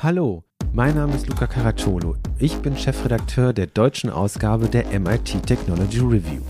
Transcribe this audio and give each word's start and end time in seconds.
Hallo, 0.00 0.44
mein 0.72 0.94
Name 0.94 1.16
ist 1.16 1.26
Luca 1.26 1.48
Caracciolo. 1.48 2.14
Ich 2.38 2.56
bin 2.58 2.76
Chefredakteur 2.76 3.52
der 3.52 3.66
deutschen 3.66 4.10
Ausgabe 4.10 4.68
der 4.68 4.84
MIT 4.96 5.44
Technology 5.44 5.98
Review. 5.98 6.40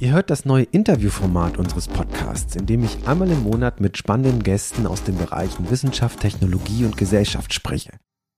Ihr 0.00 0.10
hört 0.10 0.30
das 0.30 0.44
neue 0.46 0.64
Interviewformat 0.64 1.58
unseres 1.58 1.86
Podcasts, 1.86 2.56
in 2.56 2.66
dem 2.66 2.82
ich 2.82 3.06
einmal 3.06 3.30
im 3.30 3.44
Monat 3.44 3.80
mit 3.80 3.96
spannenden 3.96 4.42
Gästen 4.42 4.88
aus 4.88 5.04
den 5.04 5.16
Bereichen 5.16 5.70
Wissenschaft, 5.70 6.18
Technologie 6.18 6.84
und 6.84 6.96
Gesellschaft 6.96 7.54
spreche. 7.54 7.92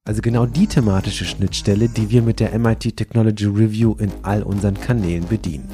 Also 0.07 0.21
genau 0.21 0.45
die 0.45 0.67
thematische 0.67 1.25
Schnittstelle, 1.25 1.89
die 1.89 2.11
wir 2.11 2.21
mit 2.21 2.39
der 2.39 2.59
MIT 2.59 2.99
Technology 2.99 3.47
Review 3.47 3.95
in 3.99 4.13
all 4.25 4.43
unseren 4.43 4.79
Kanälen 4.79 5.27
bedienen. 5.27 5.71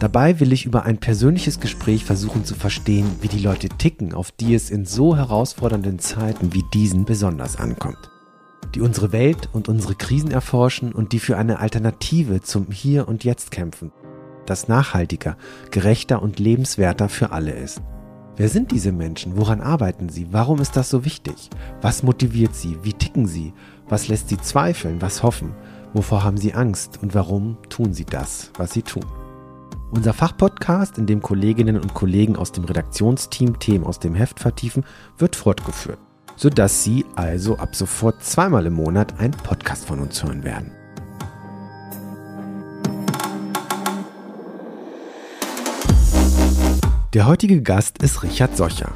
Dabei 0.00 0.40
will 0.40 0.54
ich 0.54 0.64
über 0.64 0.84
ein 0.84 0.96
persönliches 0.96 1.60
Gespräch 1.60 2.06
versuchen 2.06 2.46
zu 2.46 2.54
verstehen, 2.54 3.06
wie 3.20 3.28
die 3.28 3.38
Leute 3.38 3.68
ticken, 3.68 4.14
auf 4.14 4.32
die 4.32 4.54
es 4.54 4.70
in 4.70 4.86
so 4.86 5.14
herausfordernden 5.14 5.98
Zeiten 5.98 6.54
wie 6.54 6.64
diesen 6.72 7.04
besonders 7.04 7.56
ankommt. 7.56 8.10
Die 8.74 8.80
unsere 8.80 9.12
Welt 9.12 9.50
und 9.52 9.68
unsere 9.68 9.94
Krisen 9.94 10.30
erforschen 10.30 10.92
und 10.92 11.12
die 11.12 11.18
für 11.18 11.36
eine 11.36 11.58
Alternative 11.58 12.40
zum 12.40 12.70
Hier 12.70 13.08
und 13.08 13.24
Jetzt 13.24 13.50
kämpfen, 13.50 13.92
das 14.46 14.68
nachhaltiger, 14.68 15.36
gerechter 15.70 16.22
und 16.22 16.38
lebenswerter 16.38 17.10
für 17.10 17.30
alle 17.30 17.52
ist. 17.52 17.82
Wer 18.36 18.48
sind 18.48 18.70
diese 18.70 18.92
Menschen? 18.92 19.36
Woran 19.36 19.60
arbeiten 19.60 20.08
sie? 20.08 20.28
Warum 20.30 20.62
ist 20.62 20.76
das 20.76 20.88
so 20.88 21.04
wichtig? 21.04 21.50
Was 21.82 22.02
motiviert 22.02 22.54
sie? 22.54 22.78
Wie 22.82 22.94
ticken 22.94 23.26
sie? 23.26 23.52
Was 23.86 24.08
lässt 24.08 24.30
sie 24.30 24.38
zweifeln? 24.38 25.02
Was 25.02 25.22
hoffen? 25.22 25.52
Wovor 25.92 26.24
haben 26.24 26.38
sie 26.38 26.54
Angst? 26.54 27.00
Und 27.02 27.14
warum 27.14 27.58
tun 27.68 27.92
sie 27.92 28.06
das, 28.06 28.50
was 28.56 28.72
sie 28.72 28.82
tun? 28.82 29.04
Unser 29.92 30.12
Fachpodcast, 30.12 30.98
in 30.98 31.06
dem 31.06 31.20
Kolleginnen 31.20 31.76
und 31.76 31.94
Kollegen 31.94 32.36
aus 32.36 32.52
dem 32.52 32.64
Redaktionsteam 32.64 33.58
Themen 33.58 33.84
aus 33.84 33.98
dem 33.98 34.14
Heft 34.14 34.38
vertiefen, 34.38 34.84
wird 35.18 35.34
fortgeführt, 35.34 35.98
sodass 36.36 36.84
Sie 36.84 37.04
also 37.16 37.58
ab 37.58 37.74
sofort 37.74 38.22
zweimal 38.22 38.66
im 38.66 38.74
Monat 38.74 39.18
einen 39.18 39.32
Podcast 39.32 39.86
von 39.86 39.98
uns 39.98 40.22
hören 40.22 40.44
werden. 40.44 40.70
Der 47.12 47.26
heutige 47.26 47.60
Gast 47.60 48.00
ist 48.00 48.22
Richard 48.22 48.56
Socher. 48.56 48.92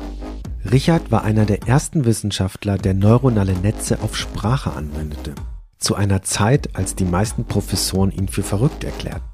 Richard 0.71 1.11
war 1.11 1.25
einer 1.25 1.45
der 1.45 1.67
ersten 1.67 2.05
Wissenschaftler, 2.05 2.79
der 2.79 2.95
neuronale 2.95 3.55
Netze 3.55 4.01
auf 4.01 4.17
Sprache 4.17 4.73
anwendete. 4.73 5.35
Zu 5.79 5.97
einer 5.97 6.23
Zeit, 6.23 6.77
als 6.77 6.95
die 6.95 7.05
meisten 7.05 7.45
Professoren 7.45 8.13
ihn 8.13 8.29
für 8.29 8.45
verrückt 8.45 8.85
erklärten. 8.85 9.34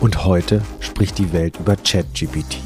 Und 0.00 0.24
heute 0.24 0.62
spricht 0.80 1.18
die 1.18 1.32
Welt 1.32 1.58
über 1.60 1.76
ChatGPT. 1.76 2.58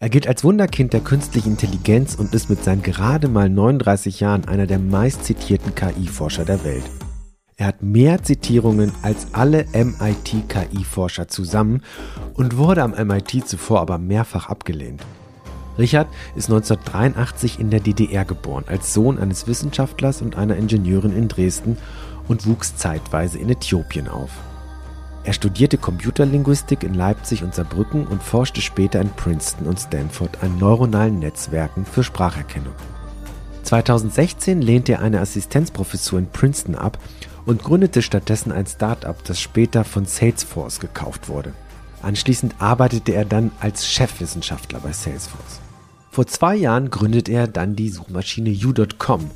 Er 0.00 0.08
gilt 0.08 0.28
als 0.28 0.44
Wunderkind 0.44 0.92
der 0.92 1.00
künstlichen 1.00 1.50
Intelligenz 1.50 2.14
und 2.14 2.34
ist 2.34 2.48
mit 2.48 2.62
seinen 2.62 2.82
gerade 2.82 3.28
mal 3.28 3.48
39 3.48 4.20
Jahren 4.20 4.46
einer 4.46 4.66
der 4.66 4.78
meistzitierten 4.78 5.74
KI-Forscher 5.74 6.44
der 6.44 6.64
Welt. 6.64 6.84
Er 7.56 7.66
hat 7.66 7.82
mehr 7.82 8.22
Zitierungen 8.22 8.92
als 9.02 9.34
alle 9.34 9.66
MIT-KI-Forscher 9.72 11.26
zusammen 11.26 11.82
und 12.34 12.56
wurde 12.56 12.84
am 12.84 12.92
MIT 12.92 13.48
zuvor 13.48 13.80
aber 13.80 13.98
mehrfach 13.98 14.48
abgelehnt. 14.48 15.02
Richard 15.76 16.06
ist 16.36 16.48
1983 16.50 17.58
in 17.58 17.70
der 17.70 17.80
DDR 17.80 18.24
geboren, 18.24 18.64
als 18.68 18.94
Sohn 18.94 19.18
eines 19.18 19.48
Wissenschaftlers 19.48 20.22
und 20.22 20.36
einer 20.36 20.56
Ingenieurin 20.56 21.16
in 21.16 21.26
Dresden 21.26 21.76
und 22.28 22.46
wuchs 22.46 22.76
zeitweise 22.76 23.38
in 23.38 23.48
Äthiopien 23.48 24.06
auf. 24.06 24.30
Er 25.28 25.34
studierte 25.34 25.76
Computerlinguistik 25.76 26.82
in 26.82 26.94
Leipzig 26.94 27.42
und 27.42 27.54
Saarbrücken 27.54 28.06
und 28.06 28.22
forschte 28.22 28.62
später 28.62 28.98
in 28.98 29.10
Princeton 29.10 29.66
und 29.66 29.78
Stanford 29.78 30.42
an 30.42 30.56
neuronalen 30.56 31.18
Netzwerken 31.18 31.84
für 31.84 32.02
Spracherkennung. 32.02 32.72
2016 33.64 34.62
lehnte 34.62 34.92
er 34.92 35.02
eine 35.02 35.20
Assistenzprofessur 35.20 36.18
in 36.18 36.30
Princeton 36.30 36.76
ab 36.76 36.96
und 37.44 37.62
gründete 37.62 38.00
stattdessen 38.00 38.52
ein 38.52 38.64
Start-up, 38.64 39.22
das 39.24 39.38
später 39.38 39.84
von 39.84 40.06
Salesforce 40.06 40.80
gekauft 40.80 41.28
wurde. 41.28 41.52
Anschließend 42.00 42.54
arbeitete 42.58 43.12
er 43.12 43.26
dann 43.26 43.50
als 43.60 43.86
Chefwissenschaftler 43.86 44.80
bei 44.80 44.92
Salesforce. 44.92 45.60
Vor 46.10 46.26
zwei 46.26 46.56
Jahren 46.56 46.88
gründete 46.88 47.32
er 47.32 47.48
dann 47.48 47.76
die 47.76 47.90
Suchmaschine 47.90 48.56
U.com, 48.64 49.30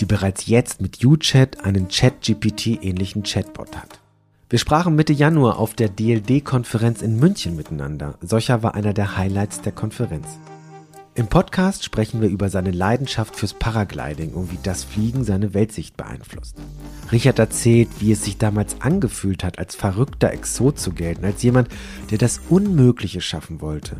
die 0.00 0.06
bereits 0.06 0.48
jetzt 0.48 0.80
mit 0.80 1.04
UChat 1.04 1.64
einen 1.64 1.88
Chat-GPT-ähnlichen 1.88 3.22
Chatbot 3.22 3.76
hat. 3.76 3.99
Wir 4.50 4.58
sprachen 4.58 4.96
Mitte 4.96 5.12
Januar 5.12 5.60
auf 5.60 5.74
der 5.74 5.88
DLD-Konferenz 5.88 7.02
in 7.02 7.20
München 7.20 7.54
miteinander. 7.54 8.16
Solcher 8.20 8.64
war 8.64 8.74
einer 8.74 8.92
der 8.92 9.16
Highlights 9.16 9.60
der 9.60 9.70
Konferenz. 9.70 10.26
Im 11.14 11.28
Podcast 11.28 11.84
sprechen 11.84 12.20
wir 12.20 12.28
über 12.28 12.48
seine 12.48 12.72
Leidenschaft 12.72 13.36
fürs 13.36 13.54
Paragliding 13.54 14.32
und 14.32 14.50
wie 14.50 14.58
das 14.60 14.82
Fliegen 14.82 15.22
seine 15.22 15.54
Weltsicht 15.54 15.96
beeinflusst. 15.96 16.56
Richard 17.12 17.38
erzählt, 17.38 17.90
wie 18.00 18.10
es 18.10 18.24
sich 18.24 18.38
damals 18.38 18.80
angefühlt 18.80 19.44
hat, 19.44 19.60
als 19.60 19.76
verrückter 19.76 20.32
Exot 20.32 20.80
zu 20.80 20.90
gelten, 20.94 21.24
als 21.24 21.44
jemand, 21.44 21.68
der 22.10 22.18
das 22.18 22.40
Unmögliche 22.48 23.20
schaffen 23.20 23.60
wollte, 23.60 23.98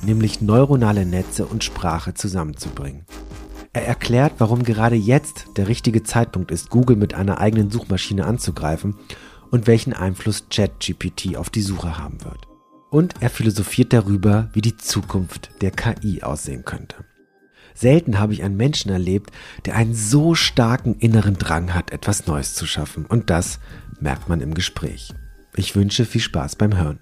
nämlich 0.00 0.40
neuronale 0.40 1.04
Netze 1.04 1.44
und 1.44 1.62
Sprache 1.62 2.14
zusammenzubringen. 2.14 3.04
Er 3.74 3.86
erklärt, 3.86 4.32
warum 4.38 4.62
gerade 4.62 4.96
jetzt 4.96 5.44
der 5.58 5.68
richtige 5.68 6.02
Zeitpunkt 6.02 6.50
ist, 6.50 6.70
Google 6.70 6.96
mit 6.96 7.12
einer 7.12 7.38
eigenen 7.38 7.70
Suchmaschine 7.70 8.24
anzugreifen 8.24 8.94
und 9.50 9.66
welchen 9.66 9.92
Einfluss 9.92 10.46
ChatGPT 10.50 11.36
auf 11.36 11.50
die 11.50 11.62
Suche 11.62 11.98
haben 11.98 12.24
wird. 12.24 12.46
Und 12.90 13.14
er 13.20 13.30
philosophiert 13.30 13.92
darüber, 13.92 14.50
wie 14.52 14.62
die 14.62 14.76
Zukunft 14.76 15.50
der 15.60 15.70
KI 15.70 16.22
aussehen 16.22 16.64
könnte. 16.64 17.04
Selten 17.74 18.18
habe 18.18 18.32
ich 18.32 18.42
einen 18.42 18.56
Menschen 18.56 18.90
erlebt, 18.90 19.30
der 19.64 19.76
einen 19.76 19.94
so 19.94 20.34
starken 20.34 20.96
inneren 20.98 21.38
Drang 21.38 21.72
hat, 21.72 21.92
etwas 21.92 22.26
Neues 22.26 22.54
zu 22.54 22.66
schaffen. 22.66 23.06
Und 23.06 23.30
das 23.30 23.60
merkt 24.00 24.28
man 24.28 24.40
im 24.40 24.54
Gespräch. 24.54 25.14
Ich 25.54 25.76
wünsche 25.76 26.04
viel 26.04 26.20
Spaß 26.20 26.56
beim 26.56 26.76
Hören. 26.76 27.00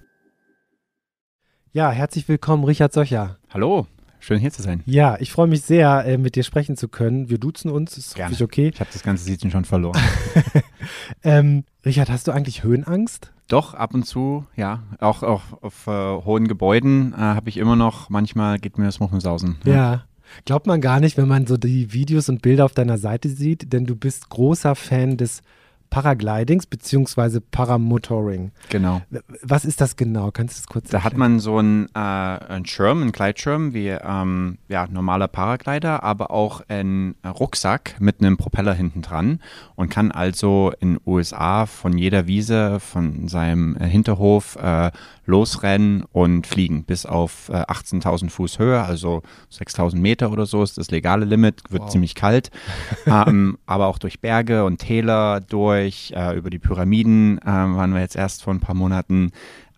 Ja, 1.71 1.91
herzlich 1.91 2.27
willkommen, 2.27 2.63
Richard 2.63 2.93
Socher. 2.93 3.39
Hallo, 3.49 3.87
Schön 4.19 4.39
hier 4.39 4.51
zu 4.51 4.61
sein. 4.61 4.83
Ja, 4.85 5.17
ich 5.19 5.31
freue 5.31 5.47
mich 5.47 5.61
sehr, 5.61 6.05
äh, 6.05 6.17
mit 6.17 6.35
dir 6.35 6.43
sprechen 6.43 6.75
zu 6.75 6.87
können. 6.87 7.29
Wir 7.29 7.37
duzen 7.37 7.71
uns, 7.71 7.97
ist 7.97 8.15
Gerne. 8.15 8.35
okay. 8.41 8.71
Ich 8.73 8.79
habe 8.79 8.89
das 8.91 9.03
ganze 9.03 9.23
Siezen 9.23 9.49
schon 9.49 9.65
verloren. 9.65 9.99
ähm, 11.23 11.63
Richard, 11.85 12.09
hast 12.09 12.27
du 12.27 12.31
eigentlich 12.31 12.63
Höhenangst? 12.63 13.31
Doch, 13.47 13.73
ab 13.73 13.93
und 13.93 14.03
zu, 14.03 14.45
ja. 14.55 14.83
Auch, 14.99 15.23
auch 15.23 15.43
auf 15.61 15.87
äh, 15.87 15.91
hohen 15.91 16.47
Gebäuden 16.47 17.13
äh, 17.13 17.17
habe 17.17 17.49
ich 17.49 17.57
immer 17.57 17.75
noch, 17.75 18.09
manchmal 18.09 18.59
geht 18.59 18.77
mir 18.77 18.85
das 18.85 18.99
Muffensausen. 18.99 19.57
Ja. 19.65 19.73
ja. 19.73 20.03
Glaubt 20.45 20.67
man 20.67 20.81
gar 20.81 20.99
nicht, 20.99 21.17
wenn 21.17 21.27
man 21.27 21.47
so 21.47 21.57
die 21.57 21.91
Videos 21.91 22.29
und 22.29 22.41
Bilder 22.41 22.65
auf 22.65 22.73
deiner 22.73 22.97
Seite 22.97 23.29
sieht, 23.29 23.73
denn 23.73 23.85
du 23.85 23.95
bist 23.95 24.29
großer 24.29 24.75
Fan 24.75 25.17
des 25.17 25.41
Paraglidings 25.89 26.67
beziehungsweise 26.67 27.41
Paramotoring. 27.41 28.51
Genau. 28.69 29.01
Was 29.41 29.65
ist 29.65 29.81
das 29.81 29.95
genau? 29.95 30.31
Kannst 30.31 30.57
du 30.57 30.61
das 30.61 30.67
kurz 30.67 30.89
Da 30.89 30.97
erklären? 30.97 31.13
hat 31.13 31.17
man 31.17 31.39
so 31.39 31.57
einen, 31.57 31.87
äh, 31.95 31.99
einen 31.99 32.65
Schirm, 32.65 33.01
einen 33.01 33.11
Gleitschirm, 33.11 33.73
wie 33.73 33.89
ähm, 33.89 34.57
ja, 34.67 34.87
normaler 34.87 35.27
Paraglider, 35.27 36.03
aber 36.03 36.31
auch 36.31 36.61
einen 36.67 37.15
Rucksack 37.25 37.95
mit 37.99 38.19
einem 38.21 38.37
Propeller 38.37 38.73
hinten 38.73 39.01
dran 39.01 39.39
und 39.75 39.89
kann 39.89 40.11
also 40.11 40.71
in 40.79 40.99
USA 41.05 41.65
von 41.65 41.97
jeder 41.97 42.27
Wiese, 42.27 42.79
von 42.79 43.27
seinem 43.27 43.75
Hinterhof 43.77 44.55
äh, 44.57 44.91
losrennen 45.29 46.03
und 46.11 46.47
fliegen 46.47 46.83
bis 46.83 47.05
auf 47.05 47.49
äh, 47.49 47.61
18.000 47.61 48.29
Fuß 48.29 48.59
Höhe, 48.59 48.81
also 48.81 49.21
6.000 49.51 49.97
Meter 49.97 50.31
oder 50.31 50.45
so 50.45 50.63
ist 50.63 50.77
das 50.77 50.91
legale 50.91 51.25
Limit, 51.25 51.61
wird 51.69 51.83
wow. 51.83 51.89
ziemlich 51.89 52.15
kalt, 52.15 52.49
ähm, 53.05 53.57
aber 53.65 53.87
auch 53.87 53.99
durch 53.99 54.19
Berge 54.19 54.65
und 54.65 54.79
Täler 54.79 55.39
durch, 55.39 55.78
äh, 55.87 56.35
über 56.35 56.49
die 56.49 56.59
Pyramiden 56.59 57.39
äh, 57.39 57.45
waren 57.45 57.93
wir 57.93 58.01
jetzt 58.01 58.15
erst 58.15 58.43
vor 58.43 58.53
ein 58.53 58.59
paar 58.59 58.75
Monaten 58.75 59.31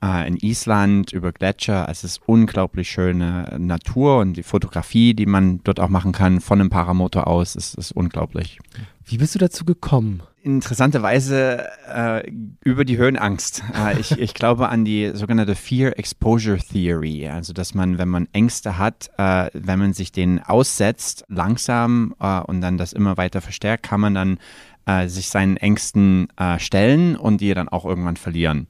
äh, 0.03 0.27
in 0.27 0.37
Island, 0.37 1.13
über 1.13 1.31
Gletscher. 1.31 1.87
Es 1.89 2.03
ist 2.03 2.21
unglaublich 2.25 2.89
schöne 2.89 3.55
Natur 3.59 4.19
und 4.19 4.33
die 4.33 4.43
Fotografie, 4.43 5.13
die 5.13 5.25
man 5.25 5.61
dort 5.63 5.79
auch 5.79 5.89
machen 5.89 6.11
kann 6.11 6.41
von 6.41 6.59
einem 6.59 6.69
Paramotor 6.69 7.27
aus, 7.27 7.55
ist, 7.55 7.75
ist 7.75 7.91
unglaublich. 7.91 8.59
Wie 9.05 9.17
bist 9.17 9.35
du 9.35 9.39
dazu 9.39 9.65
gekommen? 9.65 10.23
interessanterweise 10.43 11.67
äh, 11.87 12.29
über 12.63 12.85
die 12.85 12.97
Höhenangst. 12.97 13.63
Äh, 13.75 13.99
ich, 13.99 14.11
ich 14.19 14.33
glaube 14.33 14.69
an 14.69 14.85
die 14.85 15.11
sogenannte 15.13 15.55
Fear 15.55 15.97
Exposure 15.97 16.57
Theory, 16.57 17.27
also 17.27 17.53
dass 17.53 17.73
man, 17.73 17.97
wenn 17.97 18.09
man 18.09 18.27
Ängste 18.33 18.77
hat, 18.77 19.09
äh, 19.17 19.49
wenn 19.53 19.79
man 19.79 19.93
sich 19.93 20.11
denen 20.11 20.39
aussetzt, 20.39 21.25
langsam 21.27 22.15
äh, 22.19 22.39
und 22.41 22.61
dann 22.61 22.77
das 22.77 22.93
immer 22.93 23.17
weiter 23.17 23.41
verstärkt, 23.41 23.83
kann 23.83 24.01
man 24.01 24.15
dann 24.15 24.39
äh, 24.85 25.07
sich 25.07 25.29
seinen 25.29 25.57
Ängsten 25.57 26.27
äh, 26.37 26.59
stellen 26.59 27.15
und 27.15 27.41
die 27.41 27.53
dann 27.53 27.69
auch 27.69 27.85
irgendwann 27.85 28.17
verlieren. 28.17 28.67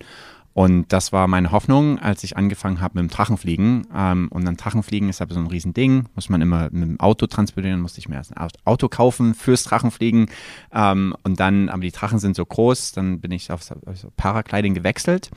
Und 0.53 0.91
das 0.91 1.13
war 1.13 1.27
meine 1.27 1.51
Hoffnung, 1.51 1.97
als 1.99 2.23
ich 2.23 2.35
angefangen 2.35 2.81
habe 2.81 3.01
mit 3.01 3.09
dem 3.09 3.13
Drachenfliegen. 3.15 3.87
Ähm, 3.95 4.27
und 4.31 4.45
dann 4.45 4.57
Drachenfliegen 4.57 5.07
ist 5.07 5.21
aber 5.21 5.33
so 5.33 5.39
ein 5.39 5.47
Riesending, 5.47 6.09
muss 6.13 6.29
man 6.29 6.41
immer 6.41 6.63
mit 6.71 6.83
dem 6.83 6.99
Auto 6.99 7.25
transportieren, 7.27 7.79
musste 7.79 7.99
ich 7.99 8.09
mir 8.09 8.15
erst 8.15 8.35
ein 8.35 8.49
Auto 8.65 8.89
kaufen 8.89 9.33
fürs 9.33 9.63
Drachenfliegen. 9.63 10.27
Ähm, 10.73 11.15
und 11.23 11.39
dann, 11.39 11.69
aber 11.69 11.81
die 11.81 11.91
Drachen 11.91 12.19
sind 12.19 12.35
so 12.35 12.45
groß, 12.45 12.91
dann 12.91 13.21
bin 13.21 13.31
ich 13.31 13.51
auf 13.51 13.61
auf 13.61 13.97
so 13.97 14.11
Paragliding 14.17 14.73
gewechselt, 14.73 15.29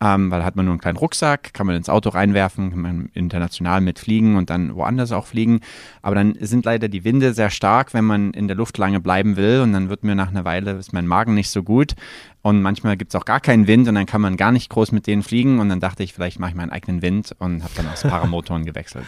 ähm, 0.00 0.30
weil 0.30 0.40
da 0.40 0.44
hat 0.44 0.56
man 0.56 0.64
nur 0.64 0.72
einen 0.72 0.80
kleinen 0.80 0.98
Rucksack, 0.98 1.54
kann 1.54 1.66
man 1.66 1.76
ins 1.76 1.88
Auto 1.88 2.10
reinwerfen, 2.10 2.70
kann 2.70 2.80
man 2.80 3.10
international 3.14 3.80
mitfliegen 3.80 4.36
und 4.36 4.50
dann 4.50 4.74
woanders 4.74 5.12
auch 5.12 5.26
fliegen. 5.26 5.60
Aber 6.02 6.14
dann 6.14 6.36
sind 6.40 6.64
leider 6.64 6.88
die 6.88 7.04
Winde 7.04 7.34
sehr 7.34 7.50
stark, 7.50 7.94
wenn 7.94 8.04
man 8.04 8.32
in 8.32 8.48
der 8.48 8.56
Luft 8.56 8.78
lange 8.78 9.00
bleiben 9.00 9.36
will. 9.36 9.60
Und 9.60 9.72
dann 9.72 9.88
wird 9.88 10.04
mir 10.04 10.14
nach 10.14 10.28
einer 10.28 10.44
Weile, 10.44 10.72
ist 10.72 10.92
mein 10.92 11.06
Magen 11.06 11.34
nicht 11.34 11.50
so 11.50 11.62
gut. 11.62 11.94
Und 12.42 12.62
manchmal 12.62 12.96
gibt 12.96 13.14
es 13.14 13.20
auch 13.20 13.24
gar 13.24 13.40
keinen 13.40 13.66
Wind 13.66 13.88
und 13.88 13.94
dann 13.94 14.06
kann 14.06 14.20
man 14.20 14.36
gar 14.36 14.52
nicht 14.52 14.70
groß 14.70 14.92
mit 14.92 15.06
denen 15.06 15.22
fliegen. 15.22 15.58
Und 15.58 15.68
dann 15.68 15.80
dachte 15.80 16.02
ich, 16.02 16.14
vielleicht 16.14 16.38
mache 16.38 16.50
ich 16.50 16.56
meinen 16.56 16.70
eigenen 16.70 17.02
Wind 17.02 17.34
und 17.38 17.62
habe 17.62 17.72
dann 17.76 17.88
aufs 17.88 18.02
Paramotoren 18.02 18.64
gewechselt. 18.64 19.06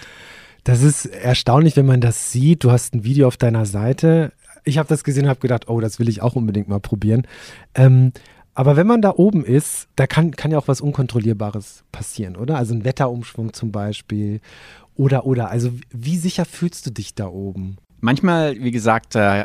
Das 0.65 0.83
ist 0.83 1.07
erstaunlich, 1.07 1.77
wenn 1.77 1.87
man 1.87 2.01
das 2.01 2.33
sieht. 2.33 2.65
Du 2.65 2.71
hast 2.71 2.95
ein 2.95 3.05
Video 3.05 3.29
auf 3.29 3.37
deiner 3.37 3.67
Seite. 3.67 4.33
Ich 4.65 4.79
habe 4.79 4.89
das 4.89 5.05
gesehen 5.05 5.25
und 5.25 5.31
habe 5.31 5.41
gedacht, 5.41 5.69
oh, 5.69 5.81
das 5.81 5.99
will 5.99 6.09
ich 6.09 6.23
auch 6.23 6.37
unbedingt 6.37 6.69
mal 6.69 6.81
probieren. 6.81 7.27
Ähm, 7.75 8.13
aber 8.55 8.77
wenn 8.77 8.87
man 8.87 9.01
da 9.01 9.15
oben 9.17 9.45
ist, 9.45 9.89
da 9.97 10.07
kann, 10.07 10.33
kann 10.33 10.51
ja 10.51 10.59
auch 10.59 10.69
was 10.69 10.81
Unkontrollierbares 10.81 11.85
passieren, 11.93 12.37
oder? 12.37 12.57
Also 12.57 12.75
ein 12.75 12.85
Wetterumschwung 12.85 13.53
zum 13.53 13.73
Beispiel. 13.73 14.41
Oder, 14.97 15.25
oder. 15.25 15.51
Also 15.51 15.73
wie 15.91 16.19
sicher 16.19 16.45
fühlst 16.45 16.85
du 16.87 16.91
dich 16.91 17.15
da 17.15 17.27
oben? 17.29 17.79
Manchmal, 18.03 18.57
wie 18.63 18.71
gesagt, 18.71 19.15
äh, 19.15 19.45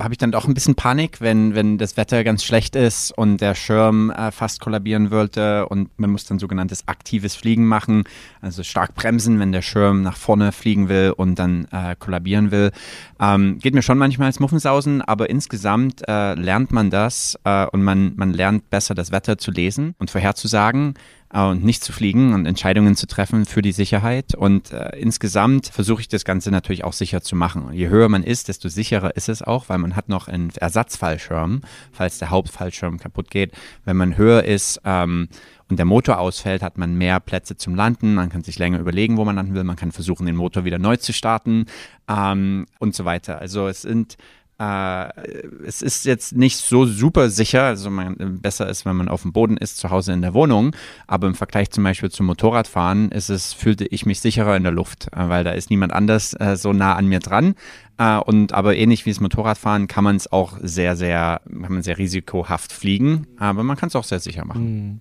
habe 0.00 0.12
ich 0.12 0.18
dann 0.18 0.30
doch 0.30 0.46
ein 0.46 0.54
bisschen 0.54 0.76
Panik, 0.76 1.20
wenn, 1.20 1.54
wenn 1.56 1.76
das 1.76 1.96
Wetter 1.96 2.22
ganz 2.22 2.44
schlecht 2.44 2.76
ist 2.76 3.10
und 3.10 3.40
der 3.40 3.56
Schirm 3.56 4.10
äh, 4.10 4.30
fast 4.30 4.60
kollabieren 4.60 5.10
würde 5.10 5.68
und 5.68 5.90
man 5.98 6.10
muss 6.10 6.24
dann 6.24 6.38
sogenanntes 6.38 6.86
aktives 6.86 7.34
Fliegen 7.34 7.66
machen, 7.66 8.04
also 8.40 8.62
stark 8.62 8.94
bremsen, 8.94 9.40
wenn 9.40 9.50
der 9.50 9.62
Schirm 9.62 10.02
nach 10.02 10.16
vorne 10.16 10.52
fliegen 10.52 10.88
will 10.88 11.14
und 11.16 11.38
dann 11.38 11.66
äh, 11.72 11.96
kollabieren 11.98 12.52
will. 12.52 12.70
Ähm, 13.18 13.58
geht 13.58 13.74
mir 13.74 13.82
schon 13.82 13.98
manchmal 13.98 14.26
als 14.26 14.38
Muffensausen, 14.38 15.02
aber 15.02 15.28
insgesamt 15.28 16.06
äh, 16.06 16.34
lernt 16.34 16.70
man 16.70 16.90
das 16.90 17.36
äh, 17.42 17.66
und 17.66 17.82
man, 17.82 18.12
man 18.16 18.32
lernt 18.32 18.70
besser 18.70 18.94
das 18.94 19.10
Wetter 19.10 19.36
zu 19.36 19.50
lesen 19.50 19.96
und 19.98 20.12
vorherzusagen 20.12 20.94
äh, 20.94 21.25
und 21.32 21.64
nicht 21.64 21.82
zu 21.82 21.92
fliegen 21.92 22.34
und 22.34 22.46
Entscheidungen 22.46 22.96
zu 22.96 23.06
treffen 23.06 23.44
für 23.44 23.62
die 23.62 23.72
Sicherheit. 23.72 24.34
Und 24.34 24.72
äh, 24.72 24.96
insgesamt 24.98 25.66
versuche 25.66 26.00
ich 26.00 26.08
das 26.08 26.24
Ganze 26.24 26.50
natürlich 26.50 26.84
auch 26.84 26.92
sicher 26.92 27.20
zu 27.20 27.36
machen. 27.36 27.72
Je 27.72 27.88
höher 27.88 28.08
man 28.08 28.22
ist, 28.22 28.48
desto 28.48 28.68
sicherer 28.68 29.16
ist 29.16 29.28
es 29.28 29.42
auch, 29.42 29.68
weil 29.68 29.78
man 29.78 29.96
hat 29.96 30.08
noch 30.08 30.28
einen 30.28 30.50
Ersatzfallschirm, 30.50 31.62
falls 31.92 32.18
der 32.18 32.30
Hauptfallschirm 32.30 32.98
kaputt 32.98 33.30
geht. 33.30 33.52
Wenn 33.84 33.96
man 33.96 34.16
höher 34.16 34.44
ist, 34.44 34.80
ähm, 34.84 35.28
und 35.68 35.78
der 35.78 35.86
Motor 35.86 36.18
ausfällt, 36.18 36.62
hat 36.62 36.78
man 36.78 36.94
mehr 36.94 37.18
Plätze 37.18 37.56
zum 37.56 37.74
Landen. 37.74 38.14
Man 38.14 38.28
kann 38.28 38.44
sich 38.44 38.58
länger 38.58 38.78
überlegen, 38.78 39.16
wo 39.16 39.24
man 39.24 39.36
landen 39.36 39.54
will. 39.54 39.64
Man 39.64 39.76
kann 39.76 39.92
versuchen, 39.92 40.26
den 40.26 40.36
Motor 40.36 40.64
wieder 40.64 40.78
neu 40.78 40.96
zu 40.96 41.12
starten 41.12 41.66
ähm, 42.08 42.66
und 42.78 42.94
so 42.94 43.04
weiter. 43.04 43.40
Also 43.40 43.66
es 43.66 43.82
sind 43.82 44.14
äh, 44.14 44.16
es 44.58 45.82
ist 45.82 46.06
jetzt 46.06 46.34
nicht 46.34 46.56
so 46.56 46.86
super 46.86 47.28
sicher, 47.28 47.64
also 47.64 47.90
man, 47.90 48.40
besser 48.40 48.68
ist, 48.68 48.86
wenn 48.86 48.96
man 48.96 49.08
auf 49.08 49.22
dem 49.22 49.32
Boden 49.32 49.56
ist, 49.56 49.76
zu 49.76 49.90
Hause 49.90 50.12
in 50.12 50.22
der 50.22 50.32
Wohnung, 50.32 50.74
aber 51.06 51.26
im 51.26 51.34
Vergleich 51.34 51.70
zum 51.70 51.84
Beispiel 51.84 52.10
zum 52.10 52.26
Motorradfahren 52.26 53.10
ist 53.10 53.28
es, 53.28 53.52
fühlte 53.52 53.84
ich 53.86 54.06
mich 54.06 54.20
sicherer 54.20 54.56
in 54.56 54.62
der 54.62 54.72
Luft, 54.72 55.08
äh, 55.12 55.28
weil 55.28 55.44
da 55.44 55.50
ist 55.50 55.70
niemand 55.70 55.92
anders 55.92 56.34
äh, 56.34 56.56
so 56.56 56.72
nah 56.72 56.94
an 56.94 57.06
mir 57.06 57.20
dran. 57.20 57.54
Äh, 57.98 58.18
und 58.18 58.52
aber 58.52 58.76
ähnlich 58.76 59.06
wie 59.06 59.10
das 59.10 59.20
Motorradfahren 59.20 59.88
kann 59.88 60.04
man 60.04 60.16
es 60.16 60.30
auch 60.30 60.58
sehr, 60.62 60.96
sehr, 60.96 61.40
kann 61.44 61.72
man 61.72 61.82
sehr 61.82 61.98
risikohaft 61.98 62.72
fliegen, 62.72 63.26
aber 63.38 63.62
man 63.62 63.76
kann 63.76 63.88
es 63.88 63.96
auch 63.96 64.04
sehr 64.04 64.20
sicher 64.20 64.44
machen. 64.44 64.64
Mhm. 64.64 65.00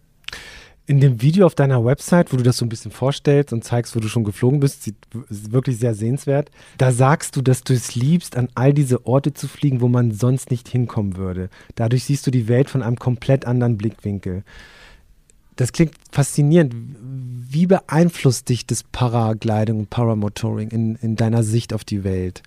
In 0.88 1.00
dem 1.00 1.22
Video 1.22 1.48
auf 1.48 1.56
deiner 1.56 1.84
Website, 1.84 2.32
wo 2.32 2.38
du 2.38 2.44
das 2.44 2.58
so 2.58 2.66
ein 2.66 2.70
bisschen 2.70 2.92
vorstellst 2.92 3.52
und 3.52 3.64
zeigst, 3.64 3.96
wo 3.96 4.00
du 4.00 4.08
schon 4.08 4.24
geflogen 4.24 4.60
bist, 4.60 4.84
sieht 4.84 4.96
wirklich 5.30 5.78
sehr 5.78 5.96
sehenswert. 5.96 6.52
Da 6.78 6.92
sagst 6.92 7.36
du, 7.36 7.42
dass 7.42 7.64
du 7.64 7.74
es 7.74 7.96
liebst, 7.96 8.38
an 8.38 8.50
all 8.54 8.72
diese 8.72 9.08
Orte 9.08 9.34
zu 9.34 9.48
fliegen, 9.48 9.82
wo 9.82 9.88
man 9.88 10.12
sonst 10.12 10.52
nicht 10.52 10.68
hinkommen 10.68 11.18
würde. 11.18 11.50
Dadurch 11.74 12.04
siehst 12.04 12.28
du 12.28 12.32
die 12.32 12.48
Welt 12.48 12.70
von 12.70 12.84
einem 12.84 12.98
komplett 12.98 13.46
anderen 13.46 13.78
Blickwinkel. 13.78 14.44
Das 15.56 15.72
klingt 15.72 15.96
faszinierend. 16.12 16.76
Wie 17.50 17.66
beeinflusst 17.66 18.50
dich 18.50 18.68
das 18.68 18.84
Paragliding 18.84 19.80
und 19.80 19.90
Paramotoring 19.90 20.70
in, 20.70 20.96
in 20.98 21.16
deiner 21.16 21.44
Sicht 21.44 21.74
auf 21.74 21.84
die 21.84 22.04
Welt? 22.04 22.44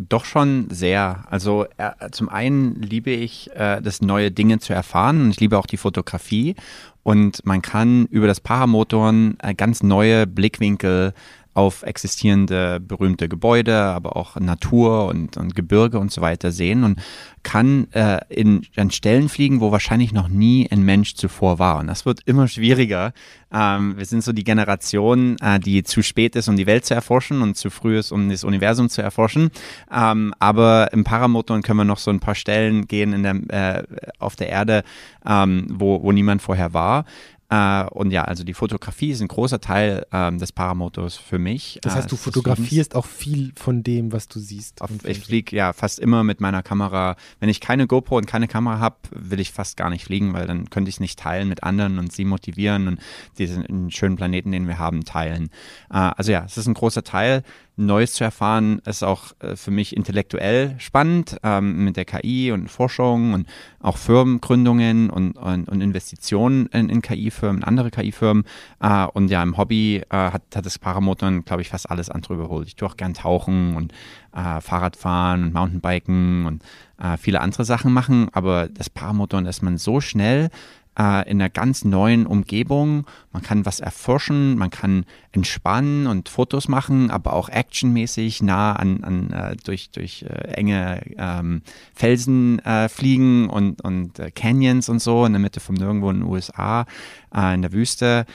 Doch 0.00 0.24
schon 0.24 0.70
sehr. 0.70 1.24
Also 1.28 1.66
äh, 1.76 2.10
zum 2.12 2.28
einen 2.28 2.80
liebe 2.80 3.10
ich, 3.10 3.50
äh, 3.56 3.82
das 3.82 4.00
neue 4.00 4.30
Dinge 4.30 4.60
zu 4.60 4.72
erfahren 4.72 5.20
und 5.22 5.30
ich 5.30 5.40
liebe 5.40 5.58
auch 5.58 5.66
die 5.66 5.76
Fotografie 5.76 6.54
und 7.02 7.44
man 7.44 7.62
kann 7.62 8.06
über 8.06 8.28
das 8.28 8.40
Paramotoren 8.40 9.36
äh, 9.42 9.54
ganz 9.54 9.82
neue 9.82 10.28
Blickwinkel 10.28 11.14
auf 11.58 11.82
existierende 11.82 12.78
berühmte 12.78 13.28
Gebäude, 13.28 13.74
aber 13.74 14.16
auch 14.16 14.36
Natur 14.36 15.06
und, 15.06 15.36
und 15.36 15.56
Gebirge 15.56 15.98
und 15.98 16.12
so 16.12 16.20
weiter 16.20 16.52
sehen 16.52 16.84
und 16.84 17.00
kann 17.42 17.90
äh, 17.94 18.20
in, 18.28 18.64
an 18.76 18.92
Stellen 18.92 19.28
fliegen, 19.28 19.60
wo 19.60 19.72
wahrscheinlich 19.72 20.12
noch 20.12 20.28
nie 20.28 20.68
ein 20.70 20.82
Mensch 20.82 21.16
zuvor 21.16 21.58
war. 21.58 21.80
Und 21.80 21.88
das 21.88 22.06
wird 22.06 22.20
immer 22.26 22.46
schwieriger. 22.46 23.12
Ähm, 23.52 23.98
wir 23.98 24.04
sind 24.04 24.22
so 24.22 24.32
die 24.32 24.44
Generation, 24.44 25.36
äh, 25.40 25.58
die 25.58 25.82
zu 25.82 26.04
spät 26.04 26.36
ist, 26.36 26.46
um 26.46 26.56
die 26.56 26.66
Welt 26.66 26.84
zu 26.84 26.94
erforschen 26.94 27.42
und 27.42 27.56
zu 27.56 27.70
früh 27.70 27.98
ist, 27.98 28.12
um 28.12 28.28
das 28.28 28.44
Universum 28.44 28.88
zu 28.88 29.02
erforschen. 29.02 29.50
Ähm, 29.92 30.34
aber 30.38 30.92
im 30.92 31.02
Paramotoren 31.02 31.62
können 31.62 31.78
wir 31.78 31.84
noch 31.84 31.98
so 31.98 32.12
ein 32.12 32.20
paar 32.20 32.36
Stellen 32.36 32.86
gehen 32.86 33.12
in 33.12 33.22
der, 33.24 33.78
äh, 33.78 33.82
auf 34.20 34.36
der 34.36 34.48
Erde, 34.48 34.84
ähm, 35.26 35.66
wo, 35.70 36.04
wo 36.04 36.12
niemand 36.12 36.40
vorher 36.40 36.72
war. 36.72 37.04
Äh, 37.50 37.84
und 37.84 38.10
ja, 38.10 38.24
also 38.24 38.44
die 38.44 38.52
Fotografie 38.52 39.10
ist 39.10 39.22
ein 39.22 39.28
großer 39.28 39.60
Teil 39.60 40.06
ähm, 40.12 40.38
des 40.38 40.52
Paramotors 40.52 41.16
für 41.16 41.38
mich. 41.38 41.78
Das 41.82 41.94
heißt, 41.94 42.06
äh, 42.06 42.10
du 42.10 42.16
fotografierst 42.16 42.94
auch 42.94 43.06
viel 43.06 43.52
von 43.56 43.82
dem, 43.82 44.12
was 44.12 44.28
du 44.28 44.38
siehst. 44.38 44.82
Auf, 44.82 44.90
ich 45.04 45.20
fliege 45.20 45.56
ja 45.56 45.72
fast 45.72 45.98
immer 45.98 46.24
mit 46.24 46.40
meiner 46.40 46.62
Kamera. 46.62 47.16
Wenn 47.40 47.48
ich 47.48 47.60
keine 47.60 47.86
GoPro 47.86 48.18
und 48.18 48.26
keine 48.26 48.48
Kamera 48.48 48.80
habe, 48.80 48.96
will 49.12 49.40
ich 49.40 49.52
fast 49.52 49.78
gar 49.78 49.88
nicht 49.88 50.04
fliegen, 50.04 50.34
weil 50.34 50.46
dann 50.46 50.68
könnte 50.68 50.90
ich 50.90 50.96
es 50.96 51.00
nicht 51.00 51.18
teilen 51.18 51.48
mit 51.48 51.62
anderen 51.62 51.98
und 51.98 52.12
sie 52.12 52.26
motivieren 52.26 52.86
und 52.86 53.00
diesen 53.38 53.90
schönen 53.90 54.16
Planeten, 54.16 54.52
den 54.52 54.68
wir 54.68 54.78
haben, 54.78 55.04
teilen. 55.04 55.50
Äh, 55.90 55.96
also 55.96 56.30
ja, 56.30 56.44
es 56.44 56.58
ist 56.58 56.66
ein 56.66 56.74
großer 56.74 57.02
Teil. 57.02 57.44
Neues 57.78 58.12
zu 58.14 58.24
erfahren, 58.24 58.82
ist 58.84 59.04
auch 59.04 59.32
äh, 59.38 59.54
für 59.54 59.70
mich 59.70 59.96
intellektuell 59.96 60.74
spannend 60.78 61.38
ähm, 61.44 61.84
mit 61.84 61.96
der 61.96 62.04
KI 62.04 62.50
und 62.50 62.68
Forschung 62.68 63.34
und 63.34 63.46
auch 63.78 63.96
Firmengründungen 63.96 65.10
und, 65.10 65.32
und, 65.36 65.68
und 65.68 65.80
Investitionen 65.80 66.66
in, 66.66 66.88
in 66.88 67.02
KI-Firmen, 67.38 67.64
andere 67.64 67.90
KI-Firmen. 67.90 68.44
Äh, 68.80 69.06
und 69.06 69.30
ja, 69.30 69.42
im 69.42 69.56
Hobby 69.56 70.02
äh, 70.10 70.16
hat, 70.16 70.42
hat 70.54 70.66
das 70.66 70.78
Paramotoren, 70.78 71.44
glaube 71.44 71.62
ich, 71.62 71.68
fast 71.68 71.90
alles 71.90 72.10
andere 72.10 72.34
überholt. 72.34 72.68
Ich 72.68 72.76
tue 72.76 72.88
auch 72.88 72.96
gern 72.96 73.14
tauchen 73.14 73.76
und 73.76 73.92
äh, 74.34 74.60
Fahrradfahren 74.60 75.44
und 75.44 75.52
Mountainbiken 75.52 76.46
und 76.46 76.62
äh, 77.00 77.16
viele 77.16 77.40
andere 77.40 77.64
Sachen 77.64 77.92
machen, 77.92 78.28
aber 78.32 78.68
das 78.68 78.90
Paramotoren 78.90 79.46
ist 79.46 79.62
man 79.62 79.78
so 79.78 80.00
schnell 80.00 80.50
äh, 80.98 81.30
in 81.30 81.40
einer 81.40 81.48
ganz 81.50 81.84
neuen 81.84 82.26
Umgebung. 82.26 83.06
Man 83.32 83.42
kann 83.42 83.64
was 83.64 83.80
erforschen, 83.80 84.58
man 84.58 84.70
kann 84.70 85.04
entspannen 85.32 86.06
und 86.06 86.28
Fotos 86.28 86.68
machen, 86.68 87.10
aber 87.10 87.32
auch 87.32 87.48
actionmäßig 87.48 88.42
nah 88.42 88.72
an, 88.72 89.04
an 89.04 89.30
äh, 89.30 89.56
durch, 89.64 89.90
durch 89.90 90.24
äh, 90.28 90.52
enge 90.54 91.02
ähm, 91.16 91.62
Felsen 91.94 92.58
äh, 92.60 92.88
fliegen 92.88 93.48
und, 93.48 93.82
und 93.82 94.18
äh, 94.18 94.30
Canyons 94.30 94.88
und 94.88 95.00
so 95.00 95.24
in 95.24 95.32
der 95.32 95.40
Mitte 95.40 95.60
vom 95.60 95.76
Nirgendwo 95.76 96.10
in 96.10 96.20
den 96.20 96.28
USA, 96.28 96.86
äh, 97.34 97.54
in 97.54 97.62
der 97.62 97.72
Wüste. 97.72 98.26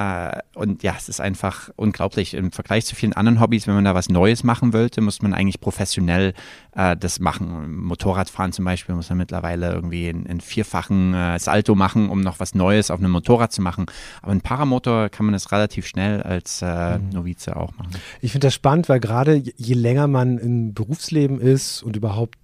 Äh, 0.00 0.40
und 0.54 0.82
ja, 0.82 0.94
es 0.96 1.10
ist 1.10 1.20
einfach 1.20 1.68
unglaublich. 1.76 2.32
Im 2.32 2.52
Vergleich 2.52 2.86
zu 2.86 2.94
vielen 2.94 3.12
anderen 3.12 3.38
Hobbys, 3.38 3.66
wenn 3.66 3.74
man 3.74 3.84
da 3.84 3.94
was 3.94 4.08
Neues 4.08 4.44
machen 4.44 4.72
wollte, 4.72 5.02
muss 5.02 5.20
man 5.20 5.34
eigentlich 5.34 5.60
professionell 5.60 6.32
äh, 6.74 6.96
das 6.96 7.20
machen. 7.20 7.76
Motorradfahren 7.82 8.52
zum 8.52 8.64
Beispiel 8.64 8.94
muss 8.94 9.10
man 9.10 9.18
mittlerweile 9.18 9.70
irgendwie 9.74 10.08
einen, 10.08 10.40
vierfachen 10.40 11.12
äh, 11.12 11.38
Salto 11.38 11.74
machen, 11.74 12.08
um 12.08 12.22
noch 12.22 12.40
was 12.40 12.54
Neues 12.54 12.90
auf 12.90 12.98
einem 12.98 13.10
Motorrad 13.10 13.52
zu 13.52 13.60
machen. 13.60 13.86
Aber 14.22 14.32
ein 14.32 14.40
Paramotor 14.40 15.10
kann 15.10 15.26
man 15.26 15.34
das 15.34 15.52
relativ 15.52 15.86
schnell 15.86 16.22
als 16.22 16.62
äh, 16.62 16.98
mhm. 16.98 17.10
Novize 17.10 17.54
auch 17.54 17.76
machen. 17.76 17.90
Ich 18.22 18.32
finde 18.32 18.46
das 18.46 18.54
spannend, 18.54 18.88
weil 18.88 19.00
gerade 19.00 19.34
je 19.34 19.74
länger 19.74 20.06
man 20.06 20.38
im 20.38 20.72
Berufsleben 20.72 21.38
ist 21.40 21.82
und 21.82 21.94
überhaupt 21.94 22.36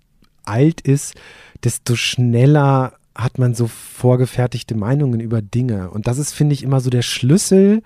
alt 0.44 0.82
ist, 0.82 1.14
desto 1.64 1.96
schneller 1.96 2.92
hat 3.16 3.38
man 3.38 3.54
so 3.54 3.66
vorgefertigte 3.66 4.74
Meinungen 4.74 5.20
über 5.20 5.42
Dinge. 5.42 5.90
Und 5.90 6.06
das 6.06 6.18
ist, 6.18 6.32
finde 6.32 6.54
ich, 6.54 6.62
immer 6.62 6.80
so 6.80 6.90
der 6.90 7.02
Schlüssel, 7.02 7.82